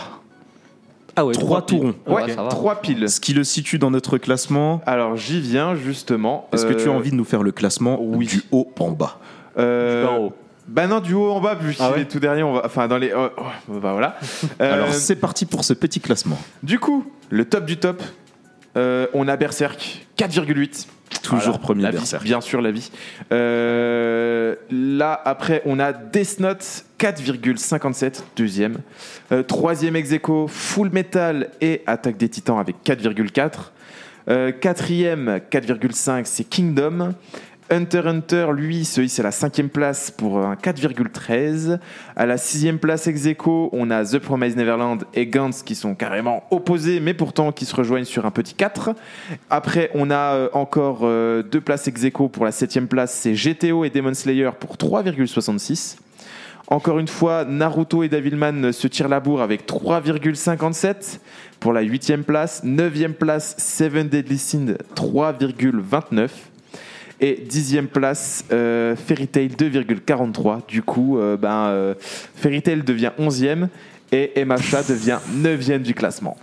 [1.15, 1.95] Ah ouais, Trois tourons.
[2.07, 2.49] Ouais, Ouais, ça va.
[2.49, 3.09] 3 piles.
[3.09, 4.81] Ce qui le situe dans notre classement.
[4.85, 6.47] Alors, j'y viens justement.
[6.53, 8.25] Est-ce que tu as Euh, envie de nous faire le classement oui.
[8.27, 9.19] du haut en bas
[9.57, 10.33] euh, Du bas en haut.
[10.69, 12.61] Bah non, du haut en bas, vu qu'il Ah ouais est tout derrière, on va.
[12.63, 13.11] Enfin, dans les.
[13.13, 14.15] oh, oh, bah voilà.
[14.61, 16.37] Euh, Alors c'est parti pour ce petit classement.
[16.63, 18.01] Du coup, le top du top,
[18.79, 20.87] euh, on a Berserk, 4,8.
[21.23, 22.23] Toujours Voilà, premier la vie, Berserk.
[22.23, 22.91] bien sûr, la vie.
[23.31, 28.77] Euh, là, après, on a Death Note, 4,57, deuxième.
[29.31, 33.71] Euh, troisième ex aequo, Full Metal et Attaque des Titans avec 4,4.
[34.29, 37.15] Euh, quatrième, 4,5, c'est Kingdom.
[37.71, 41.79] Hunter Hunter, lui, se hisse à la cinquième place pour un 4,13.
[42.15, 46.43] À la sixième place ex on a The Promised Neverland et Gantz qui sont carrément
[46.49, 48.95] opposés, mais pourtant qui se rejoignent sur un petit 4.
[49.49, 53.83] Après, on a euh, encore euh, deux places ex pour la septième place, c'est GTO
[53.83, 55.97] et Demon Slayer pour 3,66.
[56.67, 61.19] Encore une fois, Naruto et Devilman se tirent la bourre avec 3,57
[61.59, 62.63] pour la huitième place.
[62.63, 66.29] Neuvième place, Seven Deadly Sins, 3,29.
[67.21, 70.61] Et dixième place, euh, Fairy Tail 2,43.
[70.67, 73.67] Du coup, euh, ben, euh, Fairy Tail devient onzième
[74.11, 76.37] et MHA devient neuvième du classement.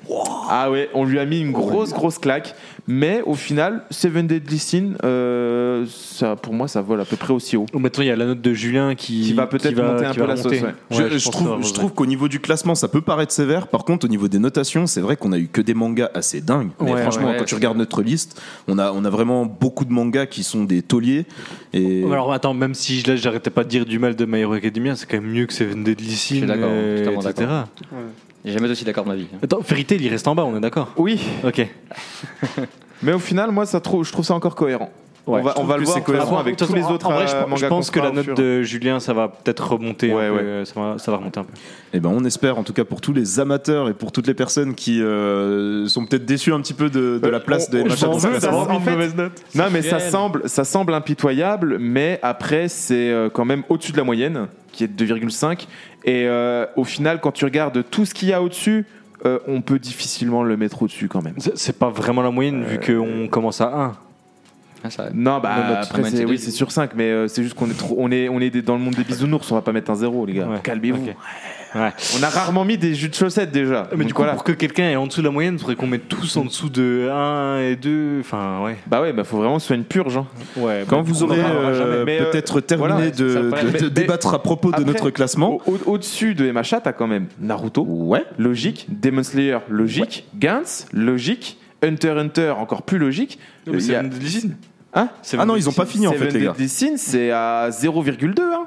[0.48, 2.54] Ah ouais, on lui a mis une grosse, grosse claque.
[2.88, 7.32] Mais au final, Seven Deadly Sins, euh, ça, pour moi, ça vole à peu près
[7.32, 7.66] aussi haut.
[7.74, 10.14] Ou Maintenant, il y a la note de Julien qui, Qui va peut-être monter un
[10.14, 10.74] peu la sauce, ouais.
[10.90, 13.66] Je, trouve, je qu'au niveau du classement, ça peut paraître sévère.
[13.66, 16.40] Par contre, au niveau des notations, c'est vrai qu'on a eu que des mangas assez
[16.40, 16.70] dingues.
[16.80, 19.84] Mais Ouais, franchement, ouais, quand tu regardes notre liste, on a, on a vraiment beaucoup
[19.84, 21.26] de mangas qui sont des tauliers.
[21.72, 24.52] Et Alors attends, même si là j'arrêtais pas de dire du mal de My Hero
[24.52, 27.46] Academia, c'est quand même mieux que Seven Deadly d'accord, euh, etc.
[28.46, 29.26] J'ai jamais été aussi d'accord de ma vie.
[29.42, 30.92] Attends, Fairy Tail, il reste en bas, on est d'accord?
[30.96, 31.66] Oui, Ok.
[33.02, 34.90] mais au final, moi, ça trouve, je trouve ça encore cohérent.
[35.26, 36.38] Ouais, on va, on va le voir cohérent.
[36.38, 39.00] avec tous les autres en vrai, je, euh, pense- je que la note de Julien,
[39.00, 40.40] ça va peut-être remonter Ouais, un ouais.
[40.40, 41.52] euh, ça, va, ça va remonter un peu.
[41.92, 44.34] Eh ben, on espère, en tout cas, pour tous les amateurs et pour toutes les
[44.34, 47.72] personnes qui euh, sont peut-être déçus un petit peu de, de Euh, la place on-
[47.72, 49.16] de on- MHA en fait,
[49.56, 54.04] Non, mais ça semble, ça semble impitoyable, mais après, c'est quand même au-dessus de la
[54.04, 54.46] moyenne,
[54.76, 55.66] qui est de 2,5.
[56.04, 58.84] Et euh, au final, quand tu regardes tout ce qu'il y a au-dessus,
[59.24, 61.34] euh, on peut difficilement le mettre au-dessus quand même.
[61.54, 63.96] C'est pas vraiment la moyenne vu qu'on commence à 1.
[64.84, 65.48] Ah, ça- Non, bah
[65.80, 68.28] après, c'est, oui, c'est sur 5, mais euh, c'est juste qu'on est, trop, on est,
[68.28, 70.34] on est des- dans le monde des bisounours, on va pas mettre un zéro, les
[70.34, 70.46] gars.
[70.46, 70.60] Ouais.
[70.62, 71.02] Calmez-vous.
[71.08, 71.16] Ok.
[71.76, 71.92] Ouais.
[72.18, 73.88] On a rarement mis des jus de chaussettes déjà.
[73.92, 74.32] Mais Donc du coup, voilà.
[74.34, 76.44] pour que quelqu'un est en dessous de la moyenne, il faudrait qu'on mette tous en
[76.44, 78.18] dessous de 1 et 2.
[78.20, 78.76] Enfin, ouais.
[78.86, 80.16] Bah ouais, bah faut vraiment que ce soit une purge.
[80.16, 80.26] hein.
[80.56, 83.50] ouais Quand bah, vous aurez euh, euh, peut-être terminé voilà, de,
[83.82, 85.60] Mais- débattre à propos de notre classement.
[85.66, 88.24] Au- au- Au-dessus de MHA, t'as quand même Naruto, Ouais.
[88.38, 93.38] logique, Demon Slayer, logique, Gantz, logique, Hunter x Hunter, encore plus logique.
[93.66, 94.56] Non, mais y a- Seven.
[94.94, 96.52] Hein Seven Ah non, ils ont pas fini en fait, Seven les gars.
[96.52, 98.66] Deadly Sins, c'est à 0,2 hein,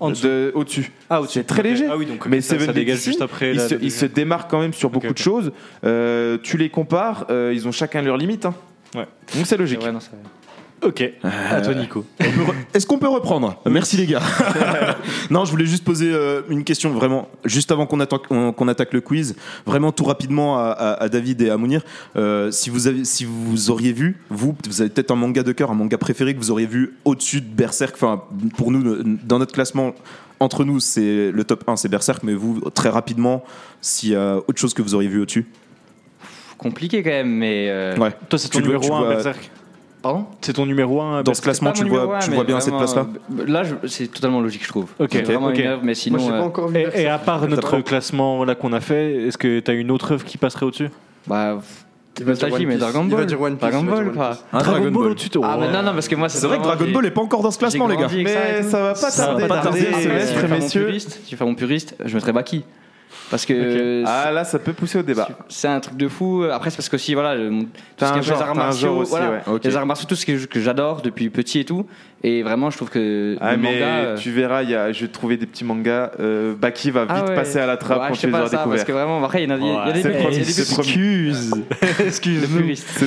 [0.00, 0.90] En de- au-dessus.
[1.08, 1.38] Ah, au-dessus.
[1.40, 1.86] C'est très léger.
[1.90, 3.52] Ah oui, donc Mais ça, Seven ça dégage Deadly juste après.
[3.54, 5.52] Ils se, ils se démarquent quand même sur beaucoup Ok, de choses.
[5.84, 8.44] Euh, tu les compares, euh, ils ont chacun leurs limites.
[8.46, 8.54] hein.
[8.94, 9.06] Ouais.
[9.34, 9.82] Donc c'est logique.
[9.82, 10.00] Ouais, non,
[10.82, 11.02] Ok.
[11.24, 12.04] À toi, Nico.
[12.74, 13.60] Est-ce qu'on peut reprendre?
[13.66, 14.20] Merci les gars.
[15.30, 18.68] non, je voulais juste poser euh, une question vraiment, juste avant qu'on attaque, on- qu'on
[18.68, 19.34] attaque le quiz,
[19.64, 21.82] vraiment tout rapidement à, à- à David et à Mounir.
[22.16, 25.52] Euh, si, vous avez, si vous auriez vu, vous, vous avez peut-être un manga de
[25.52, 27.94] cœur, un manga préféré que vous auriez vu au-dessus de Berserk.
[27.96, 28.22] Enfin,
[28.56, 29.94] pour nous, dans notre classement,
[30.40, 33.42] entre nous, c'est le top 1, c'est Berserk, mais vous, très rapidement,
[33.80, 35.46] s'il y a autre chose que vous auriez vu au-dessus.
[36.58, 37.68] Compliqué quand même, mais.
[37.70, 38.12] euh, Ouais.
[38.28, 39.50] Toi, c'est ton Tu le- tu numéro 1 vois- Berserk.
[40.02, 42.76] Pardon C'est ton numéro 1 Dans ce classement, pas tu vois, tu vois bien cette
[42.76, 43.06] place-là
[43.38, 44.90] euh, Là, c'est totalement logique, je trouve.
[44.98, 45.58] Ok, C'est vraiment ok.
[45.58, 46.18] une œuvre, mais sinon.
[46.18, 48.80] Moi, j'ai euh, pas encore vu Et, à part notre pas- classement là qu'on a
[48.80, 50.90] fait, est-ce que tu as une autre œuvre qui passerait au-dessus?
[51.26, 51.58] Bah.
[52.18, 52.76] Il va dire One mais.
[52.78, 53.26] Dragon Il va Ball.
[53.26, 54.38] dire One Piece, Dragon Ball, pas.
[54.52, 55.10] Un Dragon Ball.
[55.10, 55.48] au-dessus toi.
[55.52, 57.42] Ah, mais non, non, parce que moi, C'est vrai que Dragon Ball est pas encore
[57.42, 58.08] dans ce classement, les gars.
[58.14, 59.86] Mais ça va pas Ça tarder, va pas tarder,
[60.50, 60.86] messieurs.
[60.86, 62.64] puriste, si je vais faire mon puriste, je mettrais Baki.
[63.30, 65.28] Parce que Ah là, ça peut pousser au débat.
[65.48, 66.44] c'est un truc de fou.
[66.50, 67.50] Après, c'est parce que aussi, voilà, le-
[67.96, 69.40] tout ce qui genre, les arts martiaux, aussi, voilà, ouais.
[69.48, 69.64] Ok.
[69.64, 71.86] les arts martiaux, tout ce que, que j'adore depuis petit et tout.
[72.22, 73.84] Et vraiment, je trouve que Ah mais manga.
[73.86, 76.12] euh, tu verras, il y a, je vais trouver des petits mangas.
[76.18, 77.34] Euh, Baki va vite ah ouais.
[77.34, 78.84] passer à la trappe Ouais, quand je tu sais les pas auras ça, parce découverts.
[78.86, 80.38] que vraiment, après, il y en a, il y a des premier.
[80.38, 81.52] Excuse.
[82.04, 82.46] Excuse.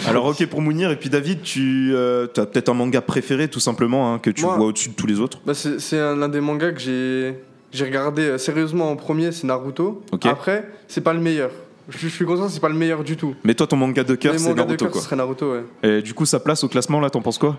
[0.08, 4.14] Alors ok pour Mounir et puis David, tu as peut-être un manga préféré tout simplement
[4.14, 5.40] hein, que tu Moi- vois au-dessus de tous les autres.
[5.46, 7.36] Bah, c'est c'est un- l'un des mangas que j'ai
[7.72, 10.02] j'ai regardé euh, sérieusement en premier, c'est Naruto.
[10.12, 10.26] Ok.
[10.26, 11.52] Après, c'est pas le meilleur.
[11.90, 13.36] Je, je suis conscient, c'est pas le meilleur du tout.
[13.44, 15.02] Mais toi ton manga de cœur Mais c'est manga de Naruto cœur, quoi.
[15.02, 15.64] ce serait Naruto, ouais.
[15.84, 17.58] Et du coup sa place au classement là, t'en penses quoi?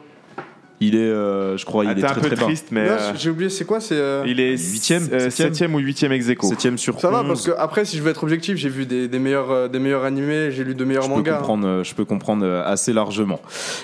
[0.83, 2.43] Il est, euh, je crois, Ah, il est T'es un très peu très bas.
[2.45, 5.75] triste, mais euh, j'ai oublié, c'est quoi C'est euh, il est Huitième, euh, septième septième
[5.75, 6.47] ou huitième ex aequo.
[6.49, 7.27] Septième sur Ça va 11.
[7.29, 9.79] parce que après, si je veux être objectif, j'ai vu des, des meilleurs euh, des
[9.79, 11.37] meilleurs animés, j'ai lu de meilleurs je peux mangas.
[11.37, 13.41] comprendre, euh, je peux comprendre euh, assez largement.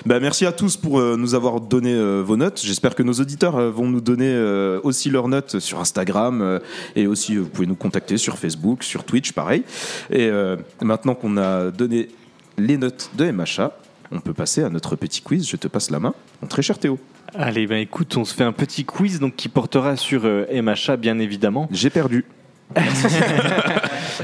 [0.07, 2.59] Bah, merci à tous pour euh, nous avoir donné euh, vos notes.
[2.63, 6.57] J'espère que nos auditeurs euh, vont nous donner euh, aussi leurs notes sur Instagram euh,
[6.95, 9.61] et aussi euh, vous pouvez nous contacter sur Facebook, sur Twitch, pareil.
[10.09, 12.09] Et euh, maintenant qu'on a donné
[12.57, 13.71] les notes de MHA,
[14.11, 15.47] on peut passer à notre petit quiz.
[15.47, 16.99] Je te passe la main, mon très cher Théo.
[17.35, 20.97] Allez, ben écoute, on se fait un petit quiz donc qui portera sur euh, MHA
[20.97, 21.67] bien évidemment.
[21.71, 22.25] J'ai perdu.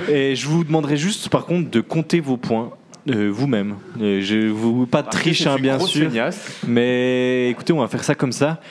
[0.09, 2.71] Et je vous demanderai juste par contre de compter vos points.
[3.09, 3.75] euh, vous-même.
[4.01, 6.09] Euh, je vous pas de triche hein, bien sûr,
[6.67, 8.61] mais écoutez, on va faire ça comme ça.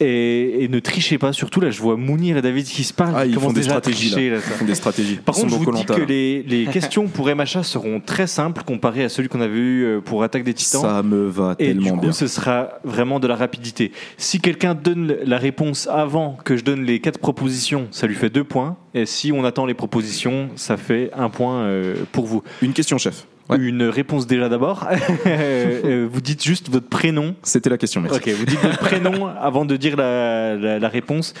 [0.00, 3.14] Et, et ne trichez pas, surtout là, je vois Mounir et David qui se parlent.
[3.16, 4.36] Ah, ils font des stratégies, tricher, là.
[4.36, 5.16] Ils font des stratégies.
[5.16, 8.62] Par Ils contre, je vous dis que les, les questions pour MHA seront très simples
[8.64, 10.80] comparées à celui qu'on avait eu euh, pour Attaque des Titans.
[10.82, 12.12] Ça me va Et du tellement coup, bien.
[12.12, 13.90] ce sera vraiment de la rapidité.
[14.16, 18.30] Si quelqu'un donne la réponse avant que je donne les quatre propositions, ça lui fait
[18.30, 18.76] deux points.
[18.94, 22.42] Et si on attend les propositions, ça fait un point euh, pour vous.
[22.62, 23.26] Une question, chef.
[23.48, 23.56] Ouais.
[23.58, 24.86] Une réponse déjà d'abord.
[25.26, 27.34] Euh, vous dites juste votre prénom.
[27.42, 28.18] C'était la question, merci.
[28.18, 31.34] Ok, vous dites votre prénom avant de dire la, la- la réponse.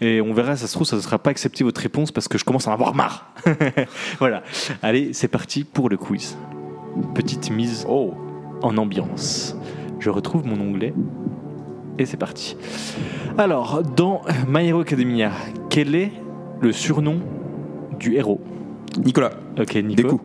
[0.00, 2.38] Et on verra, ça se trouve, ça ne sera pas accepté votre réponse parce que
[2.38, 3.34] je commence à en avoir marre.
[4.18, 4.42] voilà.
[4.82, 6.38] Allez, c'est parti pour le quiz.
[7.14, 9.56] Petite mise en ambiance.
[9.98, 10.94] Je retrouve mon onglet.
[11.98, 12.56] Et c'est parti.
[13.36, 15.32] Alors, dans My Hero Academia,
[15.68, 16.12] quel est
[16.62, 17.20] le surnom
[17.98, 18.40] du héros?
[19.04, 19.94] Nicolas, Ok, Nico.
[19.94, 20.24] des coups.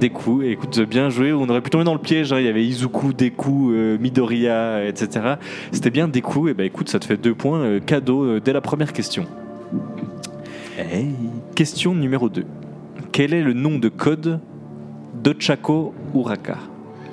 [0.00, 1.32] Deku, écoute, bien joué.
[1.32, 2.32] On aurait pu tomber dans le piège.
[2.32, 2.38] hein.
[2.38, 5.36] Il y avait Izuku, Deku, euh, Midoriya, etc.
[5.72, 6.48] C'était bien Deku.
[6.48, 9.24] Et ben écoute, ça te fait deux points euh, cadeau euh, dès la première question.
[11.54, 12.44] Question numéro 2.
[13.12, 14.40] Quel est le nom de code
[15.22, 16.58] d'Ochako Uraka?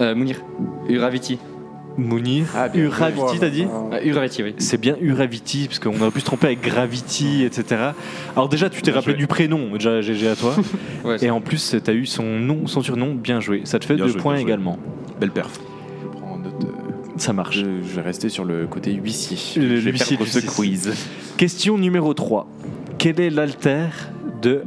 [0.02, 0.42] Euh, Mounir.
[0.90, 1.40] Uraviti.
[1.98, 4.56] Mounir Ah, bien Uraviti, t'as dit Euh, Uraviti, oui.
[4.58, 7.92] c'est bien Uraviti, parce qu'on aurait pu se tromper avec Gravity, etc.
[8.36, 10.56] Alors déjà, tu t'es rappelé du prénom, déjà GG à toi.
[11.06, 13.62] Ouais, Et en plus, tu as eu son nom, son surnom, bien joué.
[13.66, 14.80] Ça te fait Bien deux joué, points également.
[15.20, 15.60] Belle perf.
[16.02, 16.68] Je prends note, euh,
[17.18, 17.58] Ça marche.
[17.58, 19.62] Je, je vais rester sur le côté huissier.
[19.62, 20.94] Le- je vais l'huissier perdre de ce quiz.
[21.38, 22.48] Question numéro 3.
[22.98, 23.88] Quel est l'alter
[24.42, 24.64] de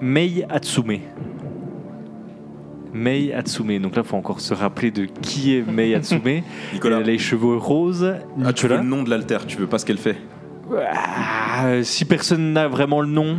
[0.00, 0.98] Mei Hatsume
[2.96, 3.78] Mei Hatsume.
[3.80, 6.20] Donc là, il faut encore se rappeler de qui est Mei Hatsume.
[6.72, 8.14] Nicolas, Elle a les cheveux roses.
[8.44, 10.16] ah, tu veux le nom de l'alter, tu veux pas ce qu'elle fait
[10.92, 13.36] Ah, si personne n'a vraiment le nom.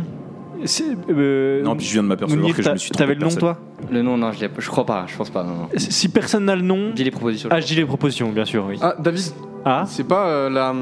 [1.10, 3.04] euh, Non, puis je viens de m'apercevoir que je me suis trompé.
[3.04, 3.58] T'avais le nom, toi
[3.90, 5.44] Le nom, non, je, crois pas, je pense pas.
[5.44, 5.68] Non, non.
[5.76, 6.90] Si personne n'a le nom.
[6.94, 7.48] Dis les propositions.
[7.52, 8.76] Ah, je dis les propositions, bien sûr, oui.
[8.80, 9.22] Ah, David,
[9.64, 10.74] Ah, c'est pas euh, la.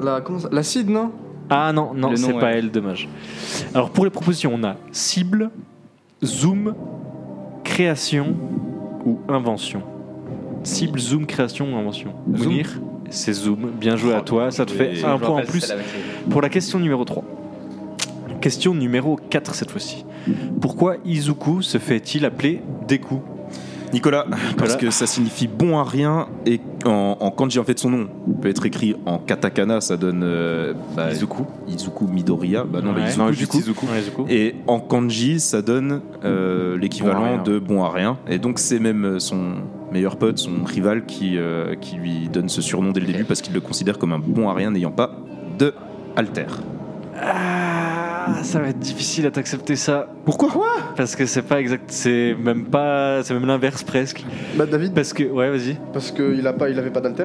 [0.00, 0.20] La.
[0.20, 1.12] Comment ça L'acide, non?
[1.50, 3.06] Ah non, non, c'est pas elle, dommage.
[3.74, 5.50] Alors pour les propositions, on a cible,
[6.24, 6.74] zoom,
[7.74, 8.36] création
[9.04, 9.82] ou invention.
[10.62, 12.12] Cible, zoom, création ou invention.
[12.24, 12.80] Mounir,
[13.10, 13.72] c'est zoom.
[13.80, 15.74] Bien joué à toi, ça te fait un point en plus
[16.30, 17.24] pour la question numéro 3.
[18.40, 20.06] Question numéro 4 cette fois-ci.
[20.60, 23.20] Pourquoi Izuku se fait-il appeler Deku?
[23.94, 24.26] Nicolas,
[24.58, 28.08] parce que ça signifie bon à rien et en, en kanji en fait son nom
[28.42, 31.44] peut être écrit en katakana, ça donne euh, bah, Izuku.
[31.68, 33.00] Izuku Midoriya, bah non, bah.
[33.08, 33.58] Izuku, Non, du juste coup.
[33.58, 33.86] Izuku.
[33.86, 34.24] Ouais, Izuku.
[34.28, 38.18] Et en kanji, ça donne euh, l'équivalent Bon de bon à rien.
[38.28, 39.54] Et donc c'est même son
[39.92, 43.40] meilleur pote, son rival, qui, euh, qui lui donne ce surnom dès le début parce
[43.40, 45.12] qu'il le considère comme un bon à rien n'ayant pas
[45.58, 45.72] de
[46.16, 46.46] alter.
[47.20, 47.83] Ah,
[48.42, 50.08] ça va être difficile à t'accepter ça.
[50.24, 50.50] Pourquoi
[50.96, 54.24] Parce que c'est pas exact, c'est même pas, c'est même l'inverse presque.
[54.56, 55.76] Bah, David, Parce que, ouais, vas-y.
[55.92, 57.24] parce qu'il a pas, il avait pas d'alter?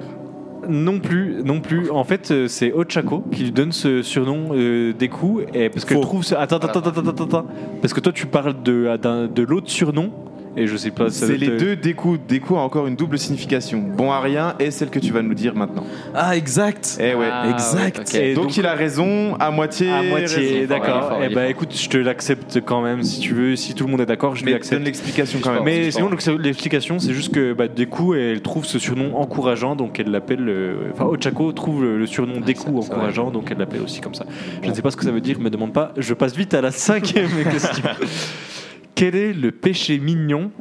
[0.68, 1.90] Non plus, non plus.
[1.90, 6.02] En fait, euh, c'est Ochako qui lui donne ce surnom euh, Deku, et parce Faux.
[6.02, 6.24] trouve.
[6.24, 7.46] ce- Attends, attends, attends, attends, attends, attends.
[7.82, 10.12] Parce que toi, tu parles de, d'un- de l'autre surnom,
[10.60, 11.10] et je sais pas.
[11.10, 12.18] ça C'est les deux Deku.
[12.18, 13.80] Deku a encore une double signification.
[13.80, 15.84] Bon à rien et celle que tu vas nous dire maintenant.
[16.14, 17.28] Ah, exact Eh ouais.
[17.32, 18.12] Ah, exact.
[18.14, 18.32] ouais.
[18.32, 19.92] Et donc, donc- il a raison à moitié.
[19.92, 21.14] À moitié, d'accord.
[21.24, 23.56] Eh ben, écoute, je te l'accepte quand même si tu veux.
[23.56, 24.84] Si tout le monde est d'accord, je Mais donne l'accepte.
[24.86, 25.64] l'explication quand même.
[25.64, 30.12] Mais sinon, l'explication, c'est juste que bah, Deku, elle trouve ce surnom encourageant, donc elle
[30.12, 30.48] l'appelle.
[30.50, 33.82] euh, Enfin, Ochako trouve le, le surnom Ah, Deku ça- ça, encourageant, donc elle l'appelle
[33.82, 34.26] aussi comme ça.
[34.64, 35.94] Je ne sais pas ce que ça veut dire, me demande pas.
[35.98, 37.84] Je passe vite à la cinquième question.
[39.00, 40.52] Quel est le péché mignon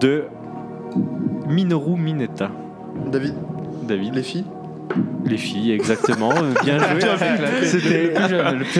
[0.00, 0.24] de
[1.46, 2.50] Minoru Mineta?
[3.12, 3.34] David,
[3.86, 4.44] David les filles.
[5.26, 6.30] Les filles, exactement.
[6.64, 7.00] Bien joué.
[7.62, 8.14] C'était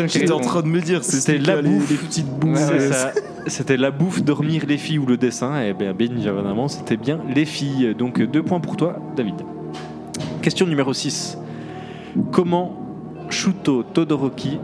[0.07, 1.91] J'étais en train de me dire, C'était la bouffe.
[1.91, 2.59] les petites bouffes.
[2.59, 3.13] C'est ça.
[3.47, 5.61] C'était la bouffe, dormir, les filles ou le dessin.
[5.61, 7.95] Et bien, bien évidemment, c'était bien les filles.
[7.95, 9.35] Donc, deux points pour toi, David.
[10.41, 11.37] Question numéro 6.
[12.33, 12.75] Comment
[13.29, 14.59] Shuto Todoroki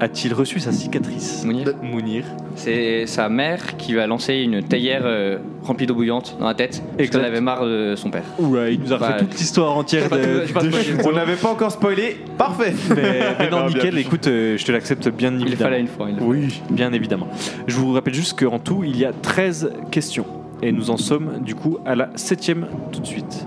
[0.00, 1.72] a-t-il reçu sa cicatrice Mounir.
[1.82, 2.24] Mounir.
[2.56, 6.54] C'est sa mère qui lui a lancé une théière euh, remplie d'eau bouillante dans la
[6.54, 7.12] tête Exact.
[7.18, 8.24] qu'elle avait marre de son père.
[8.38, 11.06] Oula, il nous a Bah, refait toute l'histoire entière de, de.
[11.08, 12.16] On n'avait pas encore spoilé.
[12.38, 12.72] Parfait.
[12.96, 15.70] Mais, mais non, nickel, écoute, euh, je te l'accepte bien Il le évidemment.
[15.70, 16.06] fallait une fois.
[16.10, 17.28] il le Oui, bien évidemment.
[17.66, 20.24] Je vous rappelle juste qu'en tout, il y a 13 questions.
[20.62, 23.46] Et nous en sommes du coup à la septième tout de suite.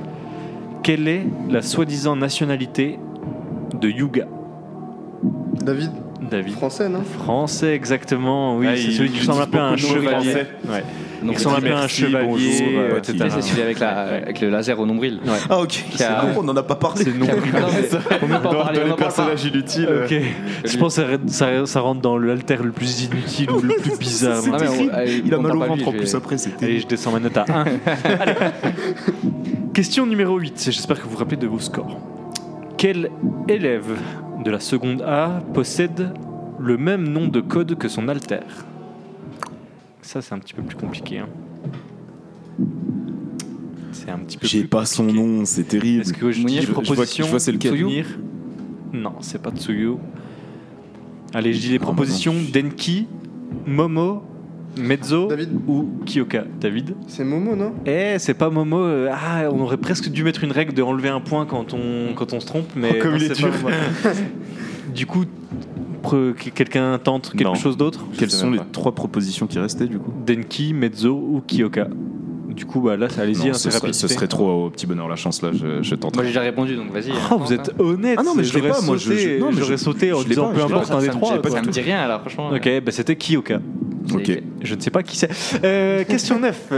[0.83, 2.99] Quelle est la soi-disant nationalité
[3.79, 4.27] de Yuga?
[5.63, 5.91] David,
[6.29, 8.57] David français, non Français, exactement.
[8.57, 10.07] Oui, Ah, c'est il celui qui ressemble un peu à un chevalier.
[10.09, 10.47] français.
[10.67, 10.83] Ouais.
[11.23, 13.17] Donc, Il ressemble un peu à un chevalier, bonjour, euh, etc.
[13.29, 15.19] C'est celui avec, la, avec le laser au nombril.
[15.25, 15.31] Ouais.
[15.49, 15.83] Ah, ok.
[15.93, 17.03] A- C'est bon, on n'en a pas parlé.
[17.05, 17.31] C'est pas dans
[18.23, 18.95] on les en parle pas.
[18.97, 19.87] personnages inutiles.
[19.89, 20.15] euh, Ok.
[20.65, 21.01] Je pense que
[21.65, 24.41] ça, rentre dans l'alter le plus inutile ou le plus bizarre.
[24.41, 24.49] C'est
[24.91, 26.65] Ah, Il a mal au ventre en plus après, c'était.
[26.65, 27.63] Allez, je descends ma note à 1.
[28.19, 28.33] Allez.
[29.73, 30.61] Question numéro 8.
[30.71, 31.99] J'espère que vous vous rappelez de vos scores.
[32.83, 33.09] Quel
[33.47, 33.97] élève
[34.43, 36.11] de la seconde A possède
[36.59, 38.41] le même nom de code que son alter?
[40.01, 41.19] Ça, c'est un petit peu plus compliqué.
[41.19, 41.29] hein.
[43.93, 46.01] C'est un petit peu J'ai pas son nom, c'est terrible.
[46.01, 47.71] Est-ce que je Mounir, dis les je vois- je propositions vois- je vois c'est lequel.
[47.73, 48.05] Tsuyu?
[48.91, 49.93] Non, c'est pas Tsuyu.
[51.33, 52.35] Allez, je dis les Oh, propositions.
[52.51, 53.07] Denki,
[53.65, 54.23] Momo,
[54.77, 55.49] Mezzo David.
[55.67, 56.43] ou Kyoka.
[56.59, 57.73] David C'est Momo, non?
[57.85, 58.79] Eh, c'est pas Momo.
[58.79, 62.13] euh, ah, on aurait presque dû mettre une règle de enlever un point quand on,
[62.15, 63.59] quand on se trompe, mais Oh, comme non, il est c'est pas dur.
[63.63, 63.75] Momo.
[64.95, 65.25] du coup,
[66.03, 67.55] pre- quelqu'un tente quelque Non.
[67.55, 68.05] chose d'autre?
[68.17, 68.67] Quelles sais sont même les pas.
[68.71, 70.11] trois propositions qui restaient du coup?
[70.25, 71.87] Denki, Mezzo ou Kyoka.
[72.55, 73.93] Du coup, bah là, ça allez-y, Non, hein, ce, c'est serait, rapide.
[73.95, 76.15] ce serait trop au petit bonheur la chance là, je, je tente.
[76.15, 77.11] Moi j'ai déjà répondu donc vas-y.
[77.31, 78.17] Oh, vous êtes honnête.
[78.19, 80.13] Ah non, mais je l'ai pas, moi, je- sauté- je- non, mais j'aurais je- sauté
[80.13, 81.41] en disant pas, peu importe un des trois.
[81.49, 82.49] ça me dit rien alors franchement.
[82.53, 83.59] Ok, bah c'était Kyoka.
[84.07, 84.43] C'est- Ok.
[84.61, 85.29] Je ne sais pas qui c'est.
[85.63, 86.71] Euh, question 9.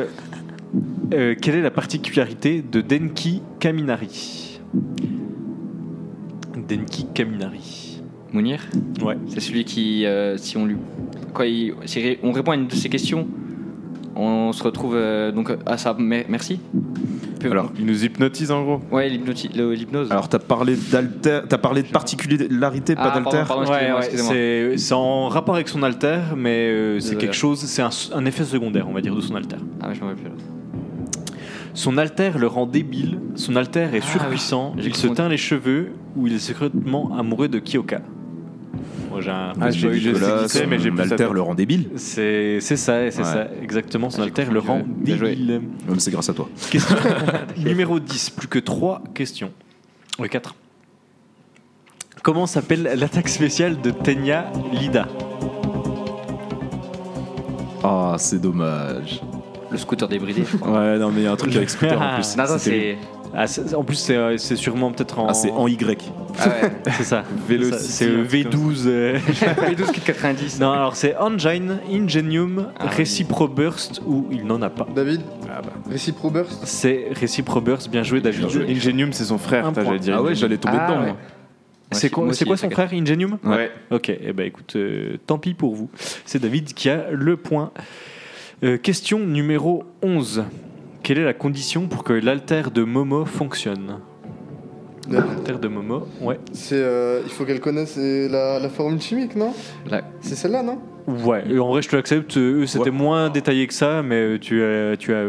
[1.14, 4.60] Euh, quelle est la particularité de Denki Kaminari?
[6.68, 8.02] Denki Kaminari.
[8.34, 8.60] Mounir?
[9.04, 9.18] Ouais.
[9.28, 10.78] C'est celui qui, euh, si on lui,
[11.34, 13.28] quoi, il- si on répond à une de ces questions,
[14.16, 16.60] on se retrouve euh, donc à sa mer- merci.
[17.40, 18.80] Peu- Alors, Il nous hypnotise en gros.
[18.92, 20.12] ouais, l'hypnoti- le- l'hypnose.
[20.12, 23.44] Alors t'as parlé d'alter, t'as parlé de particularité, pas Ah, d'alter.
[23.48, 24.34] pardon, Ouais, excusez-moi, ouais, excusez-moi.
[24.34, 27.18] c'est c'est en rapport avec son alter, mais euh, c'est Désolé.
[27.26, 29.58] quelque chose, c'est un, un effet secondaire, on va dire, de son alter.
[29.82, 30.30] Ah mais je me rappelle plus.
[30.32, 30.36] là.
[31.74, 34.84] Son alter le rend débile, son alter est Ah, surpuissant, oui.
[34.84, 38.00] J'ai il se teint les cheveux ou il est secrètement amoureux de Kyoka.
[39.16, 39.80] Moi j'ai un Ah, j'ai-
[40.12, 41.88] son mais j'ai alter le rend débile.
[41.96, 43.24] C'est c'est ça, c'est Ouais.
[43.24, 44.10] ça, exactement.
[44.10, 45.62] Son Ah, alter le rend débile.
[46.00, 46.50] C'est grâce à toi.
[46.70, 46.98] Question
[47.66, 49.52] numéro 10, plus que 3 questions.
[50.20, 50.54] Oui, 4.
[52.24, 55.08] Comment s'appelle l'attaque spéciale de Tenya Lida?
[57.84, 59.22] Ah, c'est dommage.
[59.72, 60.78] Le scooter débridé, je crois.
[60.78, 62.36] Ouais, non, mais il y a un truc avec scooter en plus.
[62.36, 63.15] Non, ça, C'était- c'est.
[63.36, 63.46] Ah,
[63.76, 65.28] En plus, c'est euh, c'est sûrement peut-être en.
[65.28, 66.12] Ah, c'est en Y.
[66.40, 66.72] Ah ouais.
[66.98, 67.24] C'est ça.
[67.48, 68.84] C'est un le truc comme V12.
[68.88, 69.18] euh.
[69.18, 70.60] V12 Kit 90.
[70.60, 72.88] Non, alors c'est Engine, Ingenium, Ah.
[72.88, 74.88] Reciproburst ou il n'en a pas.
[74.94, 75.70] David Ah bah.
[75.92, 78.46] Reciproburst C'est Reciproburst, bien joué David.
[78.70, 80.16] Ingenium, c'est son frère, j'allais dire.
[80.18, 81.00] Ah ouais, j'allais tomber Ah, dedans.
[81.02, 81.08] ouais.
[81.08, 82.34] moi.
[82.34, 83.38] C'est quoi, son frère Ingenium?
[83.44, 83.72] Ouais.
[83.92, 85.90] Ok, eh ben écoute, euh, tant pis pour vous.
[86.26, 87.72] C'est David qui a le point.
[88.64, 90.44] Euh, question numéro 11.
[91.06, 94.00] Quelle est la condition pour que l'alter de Momo fonctionne
[95.08, 96.40] L'alter de Momo, ouais.
[96.52, 99.54] C'est, euh, il faut qu'elle connaisse euh, la, la formule chimique, non
[99.88, 102.36] La- C'est celle-là, non Ouais, en vrai, je te l'accepte.
[102.38, 102.96] euh, Eux, c'était Ouais.
[102.96, 105.26] moins détaillé que ça, mais tu as, tu as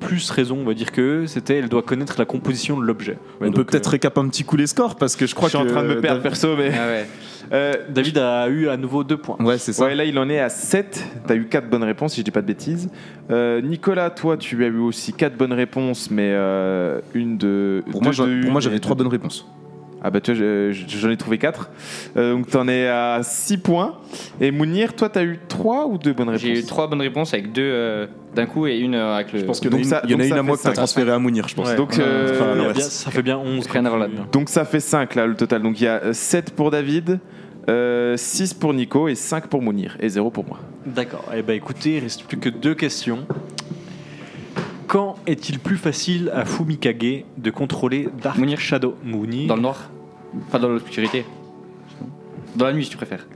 [0.00, 3.16] plus raison, on va dire que c'était elle doit connaître la composition de l'objet.
[3.40, 5.48] Ouais, On peut peut-être euh, récap un petit coup les scores parce que je crois
[5.48, 5.70] Je suis que.
[5.70, 6.72] en train de me perdre perso, mais.
[6.74, 7.06] Ah ouais.
[7.52, 9.36] Euh, David a eu à nouveau deux points.
[9.40, 9.84] Ouais, c'est ça.
[9.84, 11.04] Ouais, là il en est à 7.
[11.26, 12.90] T'as eu 4 bonnes réponses, si je dis pas de bêtises.
[13.30, 17.82] Euh, Nicolas, toi, tu as eu aussi 4 bonnes réponses, mais euh, une de.
[17.90, 19.46] Pour deux moi, de j'avais et trois deux- bonnes réponses.
[20.06, 21.70] Ah bah tu vois, je- je- j'en ai trouvé 4.
[22.14, 23.94] donc t'en es à 6 points.
[24.40, 27.32] Et Mounir, toi, t'as eu 3 ou 2 bonnes réponses J'ai eu trois bonnes réponses
[27.32, 29.38] avec deux euh, d'un coup et une euh, avec le.
[29.40, 30.42] Je pense qu'il y en a Donc une, ça- il y en a une à
[30.42, 30.74] moi que t'as cinq.
[30.74, 31.68] transféré à Mounir, je pense.
[31.68, 31.76] Ouais.
[31.76, 33.66] Donc, euh, Enfin, bien- ça fait bien 11.
[33.66, 34.26] Rien à voir là-dedans.
[34.30, 35.62] Donc ça fait 5 là le total.
[35.62, 37.18] Donc il y a 7 pour David,
[38.16, 40.58] 6 pour Nico et 5 pour Mounir et 0 pour moi.
[40.84, 41.24] D'accord.
[41.34, 43.20] Eh ben écoutez, il reste plus que deux questions.
[44.86, 48.60] Quand est-il plus facile à Fumikage de contrôler Dark Mounir.
[48.60, 49.90] Shadow Mounir Dans le noir?
[50.48, 51.24] Enfin, dans l'obscurité.
[52.56, 53.26] Dans la nuit, si tu préfères.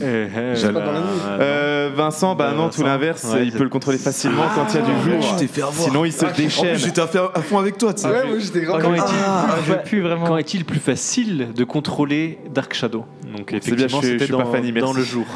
[0.00, 1.06] Euh, euh, J'allais- pas dans la nuit.
[1.40, 4.78] Euh, Vincent, bah non, tout l'inverse, Ouais, il peut le contrôler facilement quand il y
[4.78, 5.32] a du jour.
[5.32, 5.74] Tu t'es fait avoir.
[5.88, 6.76] Sinon il se En plus, déchaîne.
[6.76, 8.08] j'étais à, à fond avec toi, tu sais.
[8.08, 8.80] Ouais, moi j'étais grave.
[8.80, 9.82] Quand est-il Ah, je Ouais.
[9.82, 10.26] plus vraiment.
[10.26, 13.06] Quand est-il plus facile de contrôler Dark Shadow?
[13.36, 15.26] Donc bien, effectivement, c'était dans, le jour.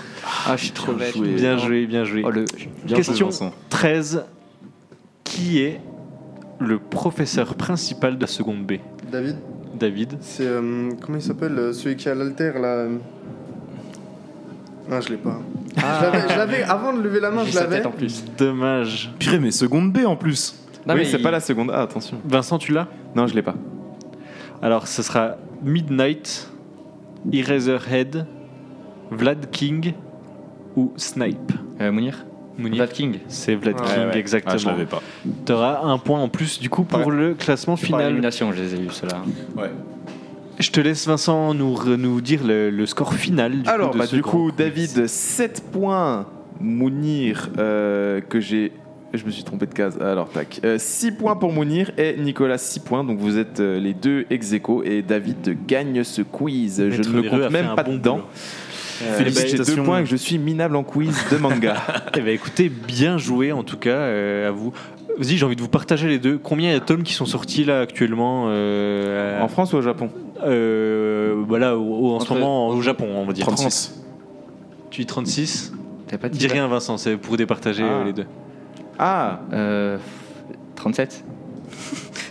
[0.46, 1.28] Ah, je suis trop joué.
[1.30, 2.22] Bien joué, bien joué.
[2.24, 2.44] Oh, le...
[2.84, 3.52] Bien Question joué, Vincent.
[3.68, 4.24] 13.
[5.32, 5.80] Qui est
[6.60, 8.72] le professeur principal de la seconde B?
[9.10, 9.36] David,
[9.78, 10.18] David.
[10.20, 10.46] c'est.
[10.46, 12.86] euh, comment il s'appelle euh, Celui qui a l'alter là?
[14.90, 15.40] Non, je l'ai pas.
[15.76, 17.76] Je l'avais- Je l'avais, avant de lever la main, J'ai je sa l'avais.
[17.78, 18.24] tête en plus.
[18.36, 19.10] Dommage.
[19.18, 20.54] Purée, mais seconde B en plus.
[20.86, 21.70] Non, oui, mais c'est il- pas la seconde.
[21.72, 22.18] Ah, attention.
[22.24, 22.88] Vincent, tu l'as?
[23.16, 23.54] Non, je l'ai pas.
[24.60, 26.50] Alors, ce sera Midnight,
[27.32, 28.26] Eraserhead,
[29.10, 29.94] Vlad King
[30.76, 31.52] ou Snipe.
[31.80, 32.26] Euh, Mounir?
[32.58, 33.18] Vlad King.
[33.28, 34.04] C'est Vlad Ouais, King, ouais.
[34.08, 34.70] Ah, je exactement.
[34.72, 35.02] l'avais pas.
[35.46, 38.06] tu auras un point en plus, du coup, pour le classement Par final.
[38.06, 39.22] élimination, je les ai eu, ceux-là.
[39.56, 39.70] Ouais.
[40.58, 43.62] Je te laisse, Vincent, nous, nous dire le, le score final.
[43.62, 44.52] Du Alors, coup, de bah, ce du coup.
[44.52, 46.26] David, 7 points.
[46.60, 48.72] Mounir, euh, que j'ai.
[49.14, 49.98] Je me suis trompé de case.
[50.00, 50.60] Alors, tac.
[50.78, 53.02] 6 points pour Mounir et Nicolas, 6 points.
[53.04, 56.76] Donc, vous êtes euh, les deux ex aequo et David gagne ce quiz.
[56.90, 58.16] je ne a compte même pas bon dedans.
[58.16, 58.28] boulot.
[59.02, 61.76] Euh, J'ai deux points que je suis minable en quiz de manga.
[62.16, 64.72] Eh ben, écoutez, bien joué en tout cas euh, à vous.
[65.18, 66.38] Vas-y, j'ai envie de vous partager les deux.
[66.38, 69.76] Combien il y a de tomes qui sont sortis là actuellement euh, en France ou
[69.76, 70.10] au Japon?
[70.44, 73.44] Euh, voilà, au- au- en ce Entre- moment au Japon, on va dire.
[73.46, 74.02] 36.
[74.90, 75.72] Tu dis 36
[76.08, 77.92] T'as pas dit Dis rien, Vincent, c'est pour départager Ah.
[78.00, 78.26] euh, les deux.
[78.98, 79.98] Ah, Euh.
[80.76, 81.24] 37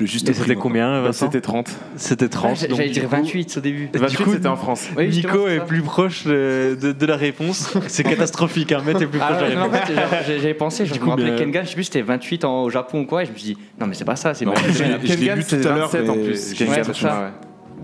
[0.00, 1.70] Le juste c'était combien, bah, c'était 30.
[1.96, 2.60] C'était 30.
[2.62, 3.88] Ouais, donc J'allais dire coup, 28 au début.
[3.92, 4.88] 28, coup, c'était en France.
[4.96, 7.74] Oui, Nico est plus proche euh, de, de la réponse.
[7.88, 9.80] C'est catastrophique, hein, mais t'es plus Ah proche ouais, de la réponse.
[10.26, 12.44] j'ai- j'avais pensé, je Du me coup, rappelais bien- Kengan, je sais plus c'était 28
[12.44, 14.34] en- au Japon ou quoi, et je me suis dit, non mais c'est pas ça,
[14.34, 15.88] c'est je l'ai- lu c'est tout à l'heure.
[15.88, 16.54] 27 en plus.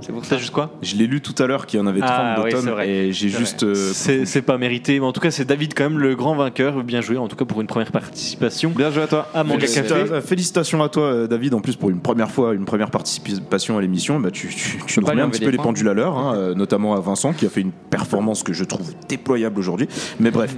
[0.00, 0.36] C'est pour ça.
[0.38, 2.50] Juste quoi Je l'ai lu tout à l'heure qu'il y en avait 30 Ah, oui,
[2.52, 2.88] vrai.
[2.88, 3.64] et j'ai C'est juste.
[3.64, 3.72] vrai.
[3.76, 6.82] euh, C'est pas mérité, mais en tout cas, c'est David quand même le grand vainqueur.
[6.82, 9.28] Bien joué, en tout cas pour une première participation Bien joué à toi.
[9.34, 10.12] à Manga Félicita- Café.
[10.12, 11.54] euh, Félicitations à toi, euh, David.
[11.54, 15.00] En plus, pour une première fois, une première participation à l'émission, bah, tu, tu, tu
[15.00, 17.60] remets un petit peu les pendules à l'heure, hein, notamment à Vincent qui a fait
[17.60, 19.88] une performance que je trouve déployable aujourd'hui.
[20.20, 20.54] Mais bref,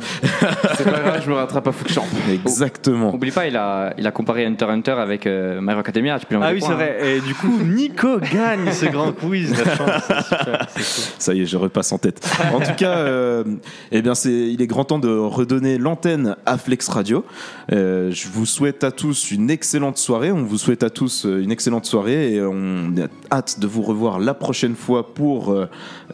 [0.77, 2.05] C'est pas grave, je me rattrape à foot champ.
[2.31, 3.15] exactement.
[3.15, 6.19] Oublie pas, il a, il a comparé Hunter x Hunter avec euh, My Hero Academia,
[6.19, 6.77] tu peux Ah oui, c'est points, hein.
[6.79, 7.17] vrai.
[7.17, 9.51] Et du coup, Nico gagne ce grand quiz.
[9.51, 11.15] La chance, c'est super, c'est cool.
[11.19, 12.27] Ça y est, je repasse en tête.
[12.53, 13.45] En tout cas, euh,
[13.93, 17.25] eh bien, c'est, il est grand temps de redonner l'antenne à Flex Radio.
[17.73, 20.33] Euh, je vous souhaite à tous une excellente soirée.
[20.33, 23.83] On vous souhaite à tous euh, une excellente soirée et on a hâte de vous
[23.83, 25.55] revoir la prochaine fois pour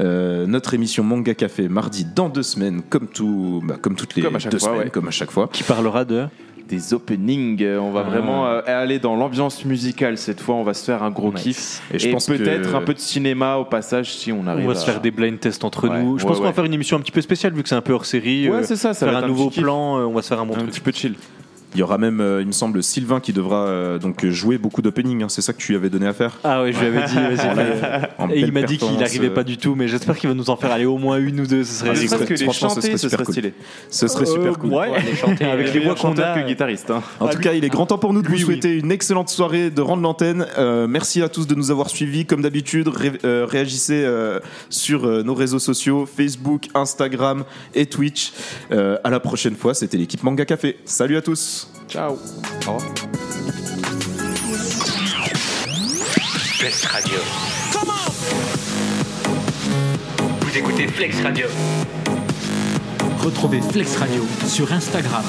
[0.01, 4.23] euh, notre émission Manga Café mardi dans deux semaines, comme tout, bah, comme toutes les
[4.23, 4.91] Comme à chaque deux fois, semaines, ouais.
[4.91, 5.49] comme à chaque fois.
[5.53, 6.27] Qui parlera de
[6.69, 7.63] Des openings.
[7.79, 8.11] On va Ah.
[8.11, 10.55] vraiment euh, aller dans l'ambiance musicale cette fois.
[10.55, 11.43] On va se faire un gros Nice.
[11.43, 11.83] kiff.
[11.93, 14.65] Et Et, je pense peut-être que- un peu de cinéma au passage si on arrive
[14.65, 16.19] On va se à- faire des blind tests entre Ouais, nous.
[16.19, 17.75] Je ouais, pense qu'on va faire une émission un petit peu spéciale vu que c'est
[17.75, 18.49] un peu hors série.
[18.49, 19.99] Ouais, euh, c'est ça, ça faire va un nouveau plan.
[19.99, 20.71] euh, on va se faire un bon Un truc.
[20.71, 21.15] petit peu chill.
[21.75, 24.83] Il y aura même, euh, il me semble, Sylvain qui devra euh, donc jouer beaucoup
[24.83, 25.23] d'opening.
[25.23, 25.29] hein.
[25.29, 26.39] C'est ça que tu lui avais donné à faire.
[26.45, 27.17] Ah ouais, je lui avais dit,
[28.19, 30.29] En en Et il m'a dit qu'il n'arrivait euh, pas du tout, mais j'espère qu'il
[30.29, 31.65] va nous en faire aller au moins une ou deux.
[31.65, 33.35] Ce serait Ah, que les franchement, ce serait ce super serait cool.
[33.35, 33.55] stylé.
[33.91, 34.73] Ce serait super cool.
[34.75, 36.35] Ouais, les chanter avec les voix qu'on a.
[36.41, 36.91] que guitariste.
[36.91, 37.03] hein.
[37.21, 38.53] En tout cas, il est grand temps pour nous de Lui, vous oui.
[38.53, 40.47] souhaiter une excellente soirée, de rendre l'antenne.
[40.59, 42.27] Euh, merci à tous de nous avoir suivis.
[42.27, 47.45] Comme d'habitude, ré- euh, réagissez euh, sur euh, nos réseaux sociaux Facebook, Instagram
[47.75, 48.33] et Twitch.
[48.73, 50.77] Euh, à la prochaine fois, c'était l'équipe Manga Café.
[50.85, 51.62] Salut à tous.
[51.93, 52.17] Ciao.
[56.57, 57.19] Flex Radio.
[60.41, 61.47] Vous écoutez Flex Radio.
[63.19, 65.23] Retrouvez Flex Radio sur Instagram,